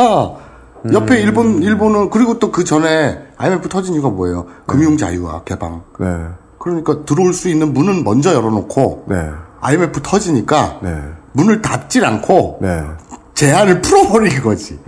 옆에 0.92 1.22
일본, 1.22 1.64
일본은, 1.64 2.10
그리고 2.10 2.40
또 2.40 2.52
그 2.52 2.64
전에 2.66 3.20
IMF 3.38 3.70
터진 3.70 3.94
이유가 3.94 4.10
뭐예요? 4.10 4.46
금융 4.66 4.98
자유화, 4.98 5.44
개방. 5.44 5.84
네, 6.00 6.08
그러니까 6.60 7.06
들어올 7.06 7.34
수 7.34 7.48
있는 7.50 7.74
문은 7.74 8.04
먼저 8.04 8.34
열어놓고, 8.34 9.06
네, 9.08 9.30
IMF 9.62 10.02
터지니까, 10.02 10.80
네, 10.84 10.94
문을 11.32 11.62
닫질 11.62 12.04
않고, 12.04 12.60
네. 12.62 12.84
제한을 13.34 13.82
풀어버린 13.82 14.42
거지. 14.42 14.80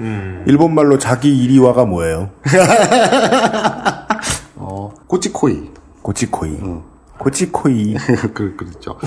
일본 0.46 0.76
말로 0.76 1.00
자기 1.00 1.36
이리와가 1.44 1.86
뭐예요? 1.86 2.30
어, 4.56 4.92
꼬치코이. 5.08 5.72
고치코이. 6.04 6.58
고치코이. 7.18 7.96
그, 8.34 8.56
그렇죠. 8.56 9.00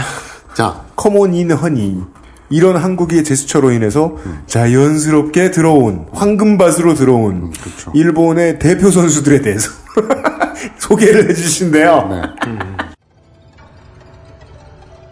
자. 0.54 0.84
커몬인 0.96 1.52
허니. 1.52 2.02
이런 2.50 2.76
한국의 2.76 3.24
제스처로 3.24 3.72
인해서 3.72 4.16
음. 4.24 4.42
자연스럽게 4.46 5.50
들어온 5.50 6.06
황금밭으로 6.12 6.94
들어온 6.94 7.34
음, 7.34 7.50
그렇죠. 7.50 7.92
일본의 7.94 8.58
대표 8.58 8.90
선수들에 8.90 9.42
대해서 9.42 9.70
소개를 10.80 11.28
해주신대요. 11.28 12.08
네. 12.08 12.22
음, 12.46 12.58
음. 12.62 12.76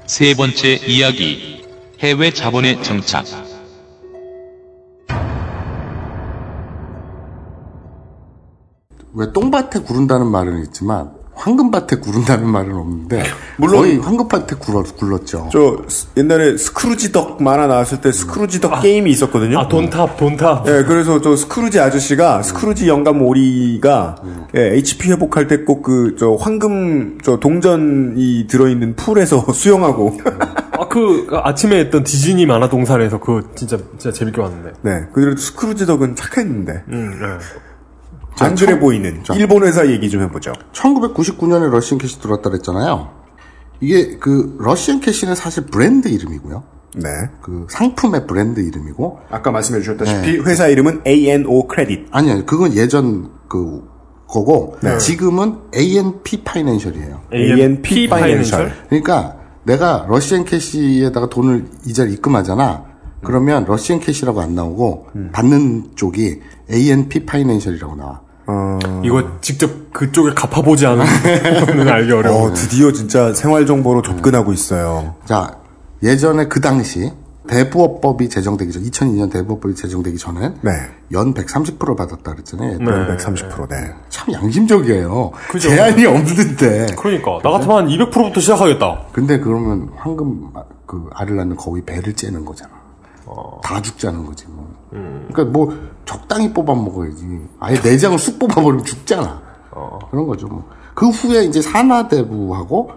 세 0.06 0.34
번째 0.34 0.76
이야기 0.86 1.66
해외 2.00 2.32
자본의 2.32 2.82
정착. 2.82 3.26
왜 9.12 9.32
똥밭에 9.32 9.80
구른다는 9.80 10.26
말은 10.26 10.62
있지만 10.64 11.15
황금밭에 11.36 11.96
구른다는 11.96 12.48
말은 12.48 12.74
없는데 12.74 13.22
물론 13.58 13.82
거의 13.82 13.98
황금밭에 13.98 14.56
굴러, 14.58 14.82
굴렀죠. 14.82 15.50
저 15.52 15.76
옛날에 16.16 16.56
스크루지 16.56 17.12
덕 17.12 17.42
만화 17.42 17.66
나왔을 17.66 18.00
때 18.00 18.10
스크루지 18.10 18.60
덕 18.62 18.80
게임이 18.80 19.10
있었거든요. 19.10 19.58
아 19.60 19.68
돈탑 19.68 20.16
돈탑. 20.16 20.66
예, 20.66 20.84
그래서 20.84 21.20
저 21.20 21.36
스크루지 21.36 21.78
아저씨가 21.78 22.42
스크루지 22.42 22.88
영감 22.88 23.20
오리가 23.22 24.16
예, 24.56 24.74
HP 24.76 25.10
회복할 25.12 25.46
때 25.46 25.64
꼭 25.64 25.82
그 25.82 26.16
저 26.18 26.32
황금 26.34 27.18
저 27.22 27.38
동전이 27.38 28.46
들어있는 28.48 28.96
풀에서 28.96 29.44
수영하고 29.52 30.18
아그 30.72 31.26
아침에 31.30 31.78
했던 31.80 32.02
디즈니 32.02 32.46
만화 32.46 32.68
동산에서 32.68 33.20
그 33.20 33.50
진짜 33.54 33.76
진짜 33.98 34.10
재밌게 34.12 34.40
봤는데. 34.40 34.72
네, 34.82 35.06
그래도 35.12 35.36
스크루지 35.36 35.84
덕은 35.86 36.16
착했는데 36.16 36.84
음, 36.88 37.18
네. 37.20 37.26
안 38.40 38.54
그래 38.54 38.78
보이는 38.78 39.22
일본 39.34 39.64
회사 39.64 39.86
얘기 39.86 40.10
좀 40.10 40.22
해보죠. 40.22 40.52
1999년에 40.72 41.70
러시앤캐시 41.70 42.20
들어왔다 42.20 42.50
그랬잖아요. 42.50 43.10
이게 43.80 44.16
그 44.18 44.56
러시앤캐시는 44.58 45.34
사실 45.34 45.66
브랜드 45.66 46.08
이름이고요. 46.08 46.64
네. 46.96 47.10
그 47.42 47.66
상품의 47.68 48.26
브랜드 48.26 48.60
이름이고 48.60 49.20
아까 49.30 49.50
말씀해 49.50 49.80
주셨다시피 49.80 50.38
회사 50.38 50.66
이름은 50.66 51.02
A&O 51.06 51.66
크레딧. 51.66 52.08
아니요, 52.10 52.44
그건 52.46 52.74
예전 52.74 53.30
그 53.48 53.82
거고 54.28 54.76
네. 54.82 54.98
지금은 54.98 55.58
A&P 55.74 56.42
파이낸셜이에요. 56.42 57.20
A&P 57.32 58.08
파이낸셜. 58.08 58.72
그러니까 58.88 59.36
내가 59.64 60.06
러시앤캐시에다가 60.08 61.28
돈을 61.28 61.66
이자를 61.86 62.12
입금하잖아. 62.12 62.84
그러면 63.22 63.64
러시앤캐시라고 63.66 64.40
안 64.40 64.54
나오고 64.54 65.08
받는 65.32 65.92
쪽이 65.96 66.40
A&P 66.72 67.26
파이낸셜이라고 67.26 67.96
나와. 67.96 68.22
이거 69.04 69.40
직접 69.40 69.92
그쪽에 69.92 70.34
갚아보지 70.34 70.86
않으면 70.86 71.88
알기 71.88 72.12
어려워. 72.12 72.46
어, 72.46 72.54
드디어 72.54 72.92
진짜 72.92 73.32
생활 73.34 73.66
정보로 73.66 74.02
접근하고 74.02 74.52
있어요. 74.52 75.14
자, 75.24 75.56
예전에 76.02 76.46
그 76.46 76.60
당시 76.60 77.12
대부업법이 77.48 78.28
제정되기 78.28 78.72
전, 78.72 78.82
2002년 78.82 79.30
대부업법이 79.32 79.74
제정되기 79.76 80.18
전에 80.18 80.52
네. 80.62 80.70
연 81.12 81.32
130% 81.32 81.96
받았다 81.96 82.32
그랬잖아요. 82.32 82.72
연 82.72 83.16
130%. 83.16 83.68
네. 83.68 83.94
참 84.08 84.32
양심적이에요. 84.32 85.30
그죠. 85.48 85.68
제한이 85.68 86.04
없는데. 86.06 86.86
그러니까 86.98 87.38
나 87.44 87.50
같으면 87.52 87.76
한 87.78 87.86
200%부터 87.88 88.40
시작하겠다. 88.40 89.02
근데 89.12 89.38
그러면 89.38 89.90
황금 89.96 90.50
아- 90.54 90.64
그 90.86 91.08
알을 91.14 91.36
낳는 91.36 91.56
거위 91.56 91.82
배를 91.82 92.12
째는 92.14 92.44
거잖아. 92.44 92.72
다 93.62 93.80
죽자는 93.82 94.24
거지 94.26 94.46
뭐. 94.48 94.68
그러니까 94.90 95.44
뭐 95.44 95.72
적당히 96.04 96.52
뽑아 96.52 96.74
먹어야지. 96.74 97.26
아예 97.60 97.78
내장을 97.80 98.18
쑥 98.18 98.38
뽑아 98.38 98.54
버리면 98.62 98.84
죽잖아. 98.84 99.42
그런 100.10 100.26
거죠. 100.26 100.46
뭐. 100.46 100.64
그 100.94 101.08
후에 101.10 101.44
이제 101.44 101.60
산와대부하고 101.60 102.90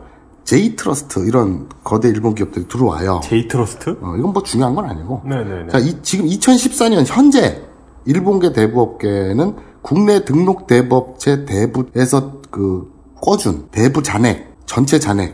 제이트러스트 0.44 1.28
이런 1.28 1.68
거대 1.84 2.08
일본 2.10 2.34
기업들이 2.34 2.68
들어와요. 2.68 3.20
제이트러스트? 3.24 3.98
어, 4.02 4.16
이건 4.18 4.34
뭐 4.34 4.42
중요한 4.44 4.74
건 4.74 4.86
아니고. 4.86 5.22
네네네. 5.26 5.68
자, 5.70 5.78
이- 5.80 6.02
지금 6.02 6.26
2014년 6.26 7.04
현재 7.06 7.62
일본계 8.06 8.54
대부업계는 8.54 9.56
국내 9.82 10.24
등록 10.26 10.66
대부업체 10.68 11.46
대부에서 11.46 12.42
그 12.50 12.92
꿔준 13.22 13.68
대부 13.72 14.02
잔액 14.02 14.56
전체 14.66 14.98
잔액이 15.00 15.34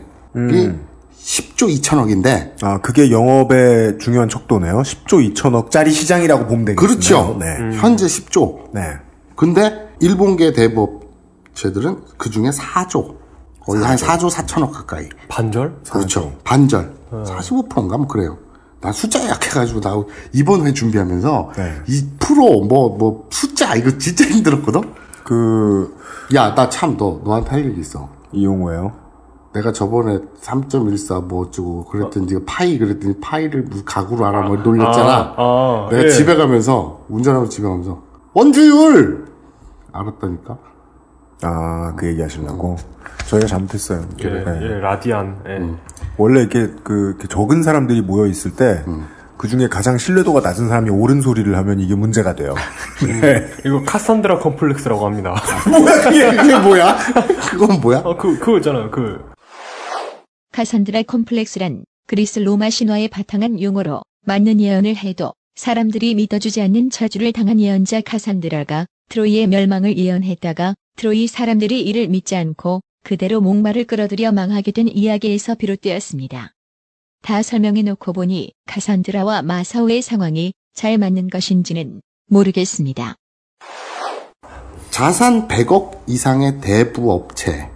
10조 1.30 1.68
2천억인데 1.82 2.62
아, 2.62 2.80
그게 2.80 3.10
영업의 3.10 3.98
중요한 3.98 4.28
척도네요. 4.28 4.78
10조 4.82 5.34
2천억짜리 5.34 5.90
시장이라고 5.90 6.46
보면 6.46 6.66
되겠네요. 6.66 6.76
그렇죠. 6.76 7.36
네. 7.40 7.76
현재 7.78 8.06
10조. 8.06 8.70
네. 8.72 8.82
근데 9.34 9.88
일본계 10.00 10.52
대부업체들은 10.52 12.02
그 12.16 12.30
중에 12.30 12.50
4조. 12.50 13.16
거의 13.60 13.82
한 13.82 13.96
4조 13.96 14.30
4천억 14.30 14.70
가까이. 14.70 15.08
반절? 15.28 15.74
그렇죠. 15.90 16.32
반절. 16.44 16.94
45%인가 17.10 17.96
뭐 17.98 18.06
그래요. 18.06 18.38
나 18.80 18.92
숫자 18.92 19.26
약해가지고 19.28 19.80
나 19.80 19.94
이번 20.32 20.64
회 20.64 20.72
준비하면서 20.72 21.52
네. 21.56 21.74
이 21.88 22.06
프로 22.20 22.60
뭐뭐 22.66 23.28
숫자 23.32 23.74
이거 23.74 23.98
진짜 23.98 24.24
힘들었거든. 24.30 24.80
그 25.24 25.92
야 26.32 26.54
나 26.54 26.68
참 26.68 26.96
너 26.96 27.20
너한테 27.24 27.50
할 27.50 27.66
얘기 27.66 27.80
있어. 27.80 28.08
이용호예요. 28.32 28.92
내가 29.56 29.72
저번에 29.72 30.18
3.14 30.42 31.24
뭐 31.24 31.46
어쩌고 31.46 31.86
그랬더니 31.86 32.26
네가 32.26 32.40
파이 32.46 32.78
그랬더니 32.78 33.14
파이를 33.20 33.62
무슨 33.62 33.86
가구로 33.86 34.26
알아 34.26 34.42
뭐 34.42 34.56
놀렸잖아. 34.56 35.34
아, 35.34 35.34
아, 35.38 35.88
내가 35.90 36.04
예. 36.04 36.08
집에 36.10 36.36
가면서 36.36 37.06
운전하면서 37.08 37.50
집에 37.50 37.66
가면서 37.66 38.02
원주율 38.34 39.24
알았다니까. 39.92 40.58
아, 41.42 41.94
그 41.96 42.06
얘기 42.06 42.20
하시려고. 42.20 42.76
저희가 43.28 43.46
잘못했어요. 43.46 44.04
예, 44.20 44.28
네. 44.28 44.44
예, 44.60 44.68
라디안. 44.78 45.42
예. 45.48 45.70
원래 46.18 46.40
이렇게 46.40 46.70
그 46.82 47.10
이렇게 47.10 47.26
적은 47.26 47.62
사람들이 47.62 48.02
모여 48.02 48.26
있을 48.26 48.52
때, 48.56 48.84
그 49.38 49.48
중에 49.48 49.68
가장 49.68 49.96
신뢰도가 49.96 50.40
낮은 50.40 50.68
사람이 50.68 50.90
옳은 50.90 51.22
소리를 51.22 51.56
하면 51.56 51.80
이게 51.80 51.94
문제가 51.94 52.34
돼요. 52.34 52.54
네. 53.20 53.46
이거 53.64 53.82
카산드라 53.84 54.38
컴플렉스라고 54.38 55.06
합니다. 55.06 55.34
뭐야 55.68 56.02
그게 56.02 56.36
그게 56.36 56.58
뭐야? 56.58 56.96
그건 57.50 57.80
뭐야? 57.80 57.98
아, 57.98 58.16
그, 58.16 58.38
그거 58.38 58.56
있잖아요. 58.58 58.90
그, 58.90 59.18
카산드라 60.56 61.02
콤플렉스란 61.02 61.84
그리스 62.06 62.38
로마 62.38 62.70
신화에 62.70 63.08
바탕한 63.08 63.60
용어로 63.60 64.00
맞는 64.24 64.58
예언을 64.58 64.96
해도 64.96 65.34
사람들이 65.54 66.14
믿어주지 66.14 66.62
않는 66.62 66.88
저주를 66.88 67.34
당한 67.34 67.60
예언자 67.60 68.00
카산드라가 68.00 68.86
트로이의 69.10 69.48
멸망을 69.48 69.98
예언했다가 69.98 70.74
트로이 70.96 71.26
사람들이 71.26 71.82
이를 71.82 72.08
믿지 72.08 72.36
않고 72.36 72.80
그대로 73.04 73.42
목마를 73.42 73.84
끌어들여 73.84 74.32
망하게 74.32 74.70
된 74.70 74.88
이야기에서 74.88 75.56
비롯되었습니다. 75.56 76.52
다 77.20 77.42
설명해 77.42 77.82
놓고 77.82 78.14
보니 78.14 78.52
카산드라와 78.66 79.42
마사오의 79.42 80.00
상황이 80.00 80.54
잘 80.72 80.96
맞는 80.96 81.28
것인지는 81.28 82.00
모르겠습니다. 82.30 83.14
자산 84.88 85.48
100억 85.48 86.08
이상의 86.08 86.62
대부 86.62 87.12
업체 87.12 87.75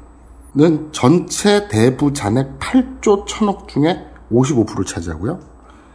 는 0.54 0.90
전체 0.92 1.68
대부 1.68 2.12
잔액 2.12 2.58
8조 2.58 3.24
1000억 3.26 3.68
중에 3.68 4.04
55%를 4.32 4.84
차지하고요. 4.84 5.38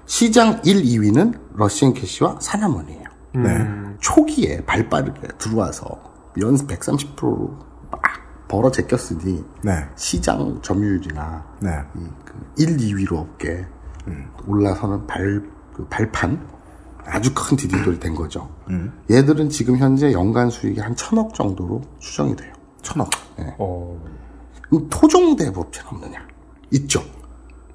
시장 0.06 0.62
1, 0.64 0.84
2위는 0.84 1.38
러시안 1.56 1.93
캐시와 1.93 2.38
사나몬이에요. 2.39 3.03
네. 3.36 3.68
초기에 3.99 4.64
발빠르게 4.66 5.28
들어와서 5.38 5.86
연수 6.39 6.68
130%로 6.68 7.58
막 7.91 8.01
벌어 8.47 8.72
제꼈으니 8.72 9.43
네. 9.64 9.72
시장 9.95 10.62
점유율이나 10.62 11.43
네. 11.62 11.72
이 11.97 12.08
그 12.24 12.36
1, 12.58 12.78
2위로 12.78 13.14
업계 13.18 13.66
올라서는 14.47 15.06
발, 15.08 15.43
그 15.74 15.86
발판 15.88 16.47
아주 17.06 17.34
큰 17.34 17.58
디딤돌이 17.58 17.99
된 17.99 18.16
거죠. 18.16 18.49
얘들은 19.12 19.49
지금 19.49 19.78
현재 19.78 20.12
연간 20.14 20.49
수익이 20.49 20.80
한 20.80 20.95
천억 20.95 21.34
정도로 21.34 21.82
추정이 21.99 22.36
돼요. 22.36 22.53
천억. 22.82 23.10
어, 23.58 23.99
그럼 24.03 24.16
토종 24.89 25.36
대부업체는 25.36 25.89
없느냐? 25.91 26.28
있죠. 26.72 27.03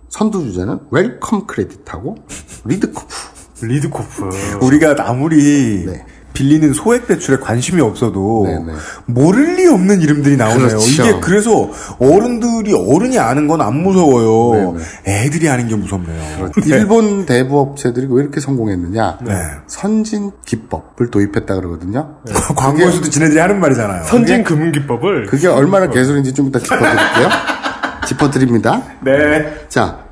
선두주자는 0.09 0.81
웰컴 0.91 1.47
크레딧하고 1.47 2.17
리드코프. 2.65 3.15
리드코프. 3.63 4.59
우리가 4.63 4.97
아무리 4.99 5.85
네. 5.87 6.05
빌리는 6.33 6.73
소액 6.73 7.07
대출에 7.07 7.39
관심이 7.39 7.81
없어도 7.81 8.45
네, 8.47 8.59
네. 8.59 8.73
모를 9.07 9.57
리 9.57 9.67
없는 9.67 10.01
이름들이 10.01 10.37
나오네요. 10.37 10.69
그렇죠. 10.69 10.87
이게 10.87 11.21
그래서 11.21 11.71
어른들이 11.99 12.73
어른이 12.75 13.19
아는 13.19 13.47
건 13.47 13.61
안 13.61 13.83
무서워요. 13.83 14.75
네, 15.05 15.25
애들이 15.27 15.49
아는 15.49 15.69
게 15.69 15.77
무섭네요. 15.77 16.51
일본 16.67 17.27
대부업체들이 17.27 18.07
왜 18.11 18.23
이렇게 18.23 18.41
성공했느냐? 18.41 19.19
네. 19.23 19.33
선진 19.67 20.31
기법을 20.47 21.11
도입했다 21.11 21.55
그러거든요. 21.57 22.17
광고에서도 22.57 23.11
지네들이 23.11 23.39
하는 23.39 23.61
말이잖아요. 23.61 24.05
선진 24.05 24.45
금융 24.45 24.73
기법을. 24.73 25.27
그게 25.27 25.47
얼마나 25.49 25.89
개소리인지 25.91 26.33
좀 26.33 26.49
이따 26.49 26.59
짚어드릴게요. 26.59 27.29
짚어드립니다. 28.07 28.83
네. 29.05 29.67
자, 29.69 30.05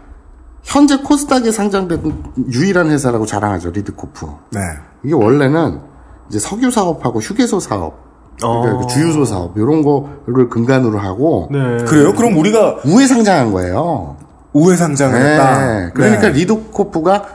현재 0.62 0.98
코스닥에 0.98 1.50
상장된 1.50 2.22
유일한 2.52 2.90
회사라고 2.90 3.24
자랑하죠, 3.24 3.70
리드코프. 3.70 4.26
네. 4.52 4.60
이게 5.04 5.14
원래는 5.14 5.80
이제 6.28 6.38
석유 6.38 6.70
사업하고 6.70 7.20
휴게소 7.20 7.60
사업, 7.60 7.94
그러니까 8.38 8.76
어. 8.76 8.78
그 8.80 8.86
주유소 8.86 9.24
사업, 9.24 9.56
이런 9.56 9.82
거를 9.82 10.48
근간으로 10.48 10.98
하고 10.98 11.48
네. 11.50 11.84
그래요? 11.84 12.12
그럼 12.14 12.36
우리가 12.36 12.78
우회 12.84 13.06
상장한 13.06 13.52
거예요. 13.52 14.16
우회 14.52 14.76
상장을 14.76 15.14
했다. 15.14 15.58
네. 15.58 15.90
그러니까 15.94 16.22
네. 16.22 16.30
리드코프가 16.30 17.26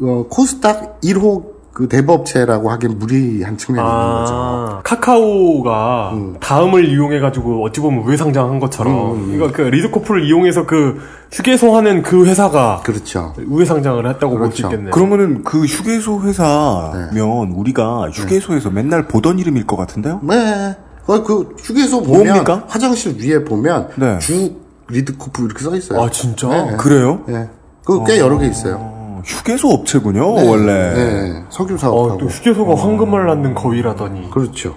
어, 0.00 0.24
코스닥 0.28 1.00
1호 1.02 1.52
그 1.72 1.88
대부업체라고 1.88 2.70
하기엔 2.70 2.98
무리한 2.98 3.56
측면이 3.56 3.88
있는 3.88 4.14
거죠. 4.20 4.34
아, 4.34 4.80
카카오가 4.84 6.10
음. 6.12 6.36
다음을 6.38 6.86
이용해 6.86 7.18
가지고 7.20 7.64
어찌 7.64 7.80
보면 7.80 8.04
우회상장한 8.04 8.60
것처럼 8.60 9.34
이거 9.34 9.50
그 9.50 9.62
리드코프를 9.62 10.26
이용해서 10.26 10.66
그 10.66 11.00
휴게소 11.32 11.74
하는 11.74 12.02
그 12.02 12.26
회사가 12.26 12.82
그렇죠. 12.84 13.32
우회상장을 13.46 14.06
했다고 14.06 14.36
볼수 14.36 14.56
그렇죠. 14.56 14.66
있겠네요. 14.68 14.90
그러면은 14.90 15.44
그 15.44 15.64
휴게소 15.64 16.20
회사면 16.22 17.52
우리가 17.52 18.10
휴게소에서 18.10 18.68
맨날 18.70 19.08
보던 19.08 19.38
이름일 19.38 19.66
것 19.66 19.76
같은데요? 19.76 20.20
네. 20.22 20.76
어, 21.06 21.22
그 21.22 21.54
휴게소 21.58 22.02
보면 22.02 22.26
뭡니까? 22.26 22.64
화장실 22.68 23.16
위에 23.18 23.44
보면 23.44 23.88
네. 23.96 24.18
주 24.18 24.56
리드코프 24.88 25.44
이렇게 25.46 25.64
써 25.64 25.74
있어요. 25.74 26.02
아, 26.02 26.10
진짜? 26.10 26.48
네. 26.48 26.76
그래요? 26.76 27.22
예. 27.30 27.48
그꽤 27.84 28.18
여러 28.18 28.38
개 28.38 28.46
있어요. 28.46 29.01
어, 29.22 29.24
휴게소 29.24 29.68
업체군요, 29.68 30.34
네. 30.34 30.48
원래. 30.48 30.94
네. 30.94 31.44
석유 31.50 31.74
어, 31.74 31.78
사업하고. 31.78 32.18
또 32.18 32.26
휴게소가 32.26 32.74
황금을 32.74 33.26
낳는 33.26 33.54
거위라더니. 33.54 34.30
그렇죠. 34.30 34.74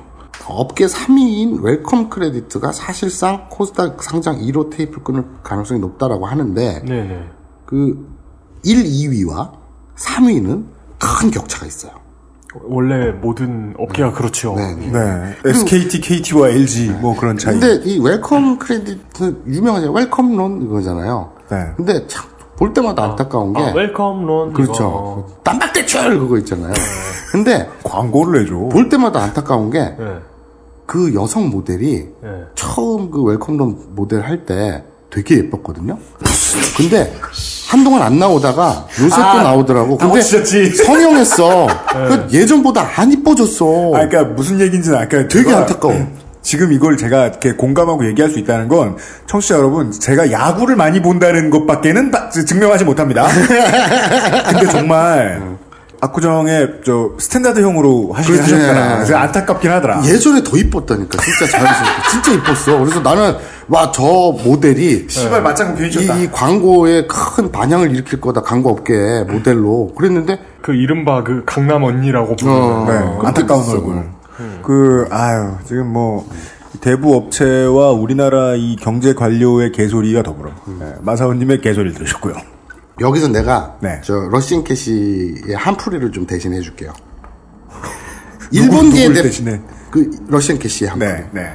업계 0.47 0.85
3위인 0.85 1.63
웰컴 1.63 2.09
크레디트가 2.09 2.71
사실상 2.71 3.47
코스닥 3.49 4.03
상장 4.03 4.37
1호 4.37 4.69
테이프 4.69 5.01
끊을 5.01 5.23
가능성이 5.43 5.79
높다라고 5.79 6.27
하는데 6.27 6.83
네네. 6.85 7.23
그 7.65 8.07
1, 8.63 8.83
2위와 8.83 9.53
3위는 9.97 10.65
큰 10.99 11.31
격차가 11.31 11.65
있어요. 11.65 11.93
원래 12.63 13.11
모든 13.11 13.73
업계가 13.77 14.13
그렇죠. 14.13 14.55
네. 14.55 14.75
네. 14.75 14.91
네. 14.91 15.35
SKT, 15.43 15.99
KT와 16.01 16.49
LG, 16.49 16.91
뭐 17.01 17.15
그런 17.15 17.37
차이. 17.37 17.59
근데 17.59 17.83
이 17.83 17.99
웰컴 17.99 18.59
크레디트 18.59 19.43
유명하죠. 19.47 19.91
웰컴 19.91 20.37
론 20.37 20.61
이거잖아요. 20.61 21.31
네. 21.49 21.57
근데 21.75 22.07
참 22.07 22.25
볼 22.57 22.73
때마다 22.73 23.03
안타까운 23.03 23.53
게 23.53 23.61
아, 23.61 23.73
웰컴 23.73 24.25
론. 24.25 24.53
그렇죠. 24.53 25.27
단박 25.43 25.73
대출 25.73 26.17
그거 26.19 26.37
있잖아요. 26.39 26.73
근데 27.31 27.67
광고를 27.83 28.43
해줘. 28.43 28.55
볼 28.71 28.87
때마다 28.89 29.21
안타까운 29.23 29.69
게 29.69 29.79
네. 29.79 30.05
그 30.85 31.13
여성 31.15 31.49
모델이 31.49 32.07
네. 32.21 32.29
처음 32.55 33.11
그 33.11 33.21
웰컴론 33.23 33.95
모델 33.95 34.21
할 34.21 34.45
때 34.45 34.83
되게 35.09 35.37
예뻤거든요. 35.37 35.97
근데 36.77 37.13
한동안 37.69 38.01
안 38.03 38.19
나오다가 38.19 38.85
요새 39.01 39.15
또 39.15 39.41
나오더라고. 39.41 39.97
근데 39.97 40.15
멋지셨지. 40.15 40.75
성형했어. 40.75 41.67
그 42.07 42.27
예전보다 42.31 42.85
안 42.97 43.11
이뻐졌어. 43.11 43.65
아, 43.95 44.07
그러니까 44.07 44.23
무슨 44.33 44.59
얘기인지는 44.61 44.97
아까 44.97 45.27
되게 45.27 45.53
안타까워. 45.53 45.93
지금 46.45 46.71
이걸 46.71 46.95
제가 46.95 47.25
이렇게 47.25 47.53
공감하고 47.53 48.05
얘기할 48.07 48.29
수 48.31 48.37
있다는 48.37 48.67
건 48.67 48.97
청취자 49.25 49.55
여러분 49.57 49.91
제가 49.91 50.31
야구를 50.31 50.75
많이 50.75 51.01
본다는 51.01 51.49
것밖에는 51.49 52.11
바- 52.11 52.29
증명하지 52.29 52.85
못합니다. 52.85 53.25
근데 54.49 54.67
정말 54.67 55.41
압구정의 56.01 56.81
저 56.85 57.11
스탠다드형으로 57.17 58.11
하시긴 58.13 58.35
그렇지. 58.35 58.53
하셨더라. 58.53 58.95
그래서 58.97 59.15
안타깝긴 59.17 59.71
하더라. 59.71 60.03
예전에 60.05 60.43
더 60.43 60.55
이뻤다니까. 60.55 61.17
진짜 61.19 61.51
자연스럽게. 61.51 62.09
진짜 62.11 62.31
이뻤어. 62.33 62.79
그래서 62.79 62.99
나는 62.99 63.35
와 63.67 63.91
저 63.91 64.03
모델이 64.03 65.07
씨발 65.09 65.41
맞장구 65.41 65.79
괜히 65.79 65.91
쳤다. 65.91 66.15
이, 66.17 66.23
이 66.25 66.31
광고에 66.31 67.07
큰 67.07 67.51
반향을 67.51 67.89
일으킬 67.91 68.21
거다. 68.21 68.41
광고 68.41 68.69
업계 68.69 69.23
모델로. 69.27 69.93
그랬는데 69.97 70.37
그 70.61 70.75
이른바 70.75 71.23
그 71.23 71.41
강남 71.47 71.81
언니라고 71.83 72.35
부르는. 72.35 72.61
어, 72.61 72.85
네, 72.87 72.97
어, 72.97 73.21
안타까운. 73.25 73.67
얼굴. 73.67 74.03
그 74.63 75.07
아유 75.11 75.55
지금 75.65 75.87
뭐 75.87 76.27
대부 76.81 77.15
업체와 77.15 77.91
우리나라 77.91 78.55
이 78.55 78.75
경제 78.75 79.13
관료의 79.13 79.71
개소리가 79.71 80.23
더불어 80.23 80.51
네, 80.79 80.93
마사오님의 81.01 81.61
개소리를 81.61 81.95
들으셨고요. 81.95 82.35
여기서 82.99 83.27
내가 83.29 83.77
네. 83.81 84.01
저 84.03 84.13
러시안 84.31 84.63
캐시의 84.63 85.55
한풀이를 85.55 86.11
좀 86.11 86.25
대신해 86.25 86.61
줄게요. 86.61 86.93
일본계 88.51 89.07
누굴 89.07 89.13
대, 89.13 89.21
대신해? 89.23 89.61
그 89.91 90.09
러시안 90.27 90.59
캐시의 90.59 90.89
한풀이. 90.89 91.09
네, 91.09 91.29
네. 91.31 91.53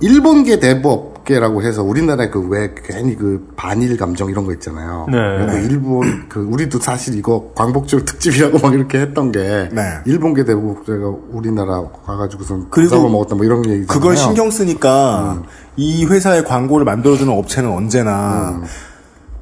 일본계 0.00 0.58
대부 0.60 1.11
업계라고 1.22 1.62
해서 1.62 1.82
우리나라에 1.82 2.28
그 2.28 2.42
왜 2.52 2.74
괜히 2.74 3.16
그 3.16 3.48
반일 3.56 3.96
감정 3.96 4.28
이런 4.28 4.44
거 4.44 4.52
있잖아요. 4.52 5.06
네. 5.10 5.16
그리고 5.46 5.58
일본 5.72 6.28
그 6.28 6.40
우리도 6.40 6.80
사실 6.80 7.16
이거 7.16 7.52
광복절 7.54 8.04
특집이라고 8.04 8.58
막 8.58 8.74
이렇게 8.74 8.98
했던 8.98 9.32
게 9.32 9.68
네. 9.72 9.82
일본계 10.04 10.44
대부 10.44 10.72
업체가 10.78 11.10
우리나라 11.30 11.84
가가지고선 12.04 12.66
그리고 12.70 12.90
잡아 12.90 13.08
먹었다 13.08 13.36
뭐 13.36 13.44
이런 13.46 13.58
얘기잖아요. 13.64 13.86
그걸 13.86 14.16
신경 14.16 14.50
쓰니까 14.50 15.38
음. 15.38 15.42
이 15.76 16.04
회사의 16.04 16.44
광고를 16.44 16.84
만들어주는 16.84 17.32
업체는 17.32 17.70
언제나 17.70 18.60
음. 18.60 18.64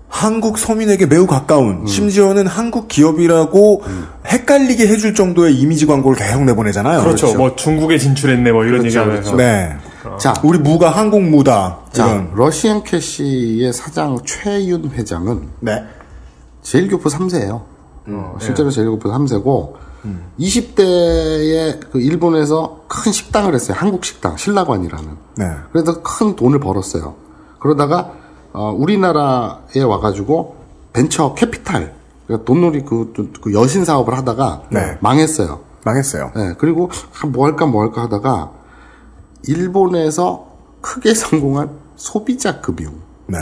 한국 0.08 0.58
서민에게 0.58 1.06
매우 1.06 1.26
가까운 1.26 1.86
심지어는 1.86 2.46
한국 2.46 2.86
기업이라고 2.88 3.82
음. 3.86 4.06
헷갈리게 4.26 4.86
해줄 4.86 5.14
정도의 5.14 5.54
이미지 5.54 5.86
광고를 5.86 6.18
계속 6.18 6.44
내보내잖아요. 6.44 7.02
그렇죠. 7.02 7.34
뭐 7.34 7.56
중국에 7.56 7.96
진출했네 7.98 8.52
뭐 8.52 8.64
이런 8.64 8.80
그렇죠, 8.80 8.98
얘기 9.00 9.08
하면서. 9.08 9.36
네. 9.36 9.76
자, 10.18 10.34
우리 10.42 10.58
무가 10.58 10.90
한국무다. 10.90 11.78
자 11.92 12.10
이런. 12.10 12.32
러시앤캐시의 12.34 13.72
사장 13.72 14.18
최윤 14.24 14.90
회장은 14.90 15.48
네. 15.60 15.84
재일교포 16.62 17.08
3세예요. 17.08 17.62
음, 18.08 18.32
실제로 18.40 18.70
네. 18.70 18.76
재일교포 18.76 19.10
3세고 19.10 19.74
20대에 20.38 21.90
그 21.90 22.00
일본에서 22.00 22.84
큰 22.88 23.12
식당을 23.12 23.54
했어요. 23.54 23.76
한국 23.78 24.04
식당 24.04 24.36
신라관이라는. 24.36 25.08
네. 25.36 25.44
그래서 25.72 26.02
큰 26.02 26.36
돈을 26.36 26.60
벌었어요. 26.60 27.14
그러다가 27.58 28.12
어, 28.52 28.74
우리나라에 28.76 29.82
와가지고 29.82 30.56
벤처 30.92 31.34
캐피탈 31.34 31.94
그러니까 32.26 32.44
돈놀이 32.44 32.84
그, 32.84 33.12
그 33.40 33.52
여신 33.52 33.84
사업을 33.84 34.16
하다가 34.16 34.62
네. 34.70 34.98
망했어요. 35.00 35.60
망했어요. 35.84 36.32
네, 36.36 36.54
그리고 36.58 36.90
아, 37.22 37.26
뭐 37.26 37.46
할까 37.46 37.66
뭐 37.66 37.82
할까 37.82 38.02
하다가 38.02 38.52
일본에서 39.46 40.48
크게 40.80 41.14
성공한 41.14 41.70
소비자 41.96 42.60
금융, 42.60 42.94
네. 43.26 43.38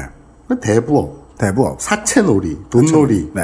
대부업, 0.61 1.37
대부업. 1.39 1.81
사채놀이, 1.81 2.59
돈놀이 2.71 3.31
네. 3.35 3.43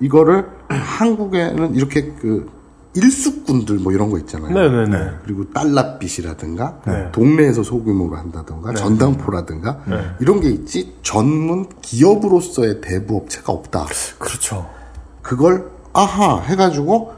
이거를 0.00 0.46
한국에는 0.68 1.74
이렇게 1.74 2.12
그 2.20 2.50
일수꾼들 2.94 3.76
뭐 3.78 3.92
이런 3.92 4.10
거 4.10 4.18
있잖아요. 4.18 4.52
네네네. 4.52 5.12
그리고 5.24 5.44
달랏빛이라든가 5.46 6.82
네. 6.86 7.10
동네에서 7.12 7.62
소규모로 7.62 8.16
한다든가 8.16 8.74
전당포라든가 8.74 9.82
이런 10.20 10.40
게 10.40 10.50
있지 10.50 10.94
전문 11.02 11.68
기업으로서의 11.80 12.82
대부업체가 12.82 13.50
없다. 13.50 13.86
그렇죠. 14.18 14.68
그걸 15.22 15.70
아하 15.94 16.40
해가지고 16.40 17.14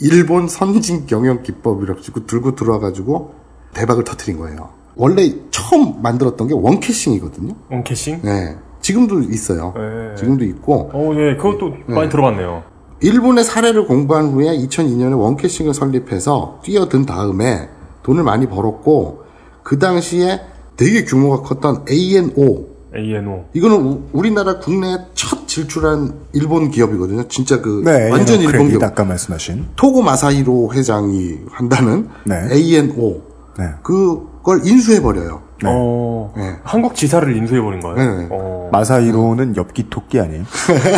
일본 0.00 0.48
선진 0.48 1.06
경영 1.06 1.42
기법이라고 1.42 2.00
들고 2.26 2.54
들어와가지고 2.54 3.34
대박을 3.74 4.04
터트린 4.04 4.38
거예요. 4.38 4.70
원래 4.96 5.32
처음 5.50 6.02
만들었던 6.02 6.48
게 6.48 6.54
원캐싱이거든요. 6.54 7.54
원캐싱? 7.70 8.20
네. 8.22 8.56
지금도 8.80 9.20
있어요. 9.20 9.74
네. 9.76 10.14
지금도 10.16 10.44
있고 10.44 10.90
어, 10.92 11.12
예, 11.16 11.36
그것도 11.36 11.74
많이 11.86 12.08
들어봤네요. 12.08 12.62
일본의 13.00 13.44
사례를 13.44 13.86
공부한 13.86 14.30
후에 14.32 14.56
2002년에 14.58 15.18
원캐싱을 15.18 15.72
설립해서 15.74 16.60
뛰어든 16.64 17.06
다음에 17.06 17.68
돈을 18.02 18.24
많이 18.24 18.46
벌었고 18.46 19.22
그 19.62 19.78
당시에 19.78 20.40
되게 20.76 21.04
규모가 21.04 21.42
컸던 21.42 21.84
ANO 21.90 22.66
ANO. 22.96 23.44
이거는 23.52 23.76
우, 23.76 24.02
우리나라 24.12 24.58
국내에 24.58 24.96
첫 25.14 25.46
진출한 25.46 26.14
일본 26.32 26.70
기업이거든요. 26.70 27.28
진짜 27.28 27.60
그 27.60 27.82
네. 27.84 28.10
완전 28.10 28.40
일본 28.40 28.68
기업. 28.70 28.82
아까 28.82 29.04
말씀하신. 29.04 29.66
토고 29.76 30.02
마사히로 30.02 30.72
회장이 30.72 31.38
한다는 31.50 32.08
네. 32.24 32.34
ANO 32.50 33.20
네. 33.58 33.70
그걸 33.82 34.60
인수해 34.64 35.02
버려요. 35.02 35.42
어, 35.64 36.32
네. 36.36 36.56
한국 36.62 36.94
지사를 36.94 37.36
인수해버린 37.36 37.80
거예요? 37.80 37.96
네, 37.96 38.16
네. 38.22 38.28
어, 38.30 38.68
마사히로는 38.70 39.56
엽기 39.56 39.90
토끼 39.90 40.20
아니에요? 40.20 40.44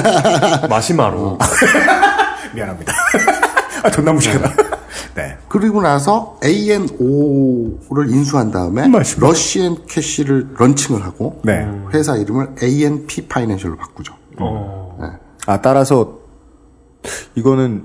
마시마로. 0.69 1.39
미안합니다. 2.55 2.93
아, 3.83 3.91
존나 3.91 4.13
무식하다. 4.13 4.63
네. 5.15 5.39
그리고 5.49 5.81
나서 5.81 6.39
ANO를 6.45 8.11
인수한 8.11 8.51
다음에 8.51 8.89
맞습니다. 8.89 9.27
러시안 9.27 9.77
캐시를 9.89 10.51
런칭을 10.59 11.03
하고 11.03 11.41
네. 11.43 11.67
회사 11.95 12.17
이름을 12.17 12.57
ANP 12.63 13.29
파이낸셜로 13.29 13.77
바꾸죠. 13.77 14.15
어, 14.39 14.99
아, 15.47 15.61
따라서, 15.63 16.19
이거는, 17.35 17.85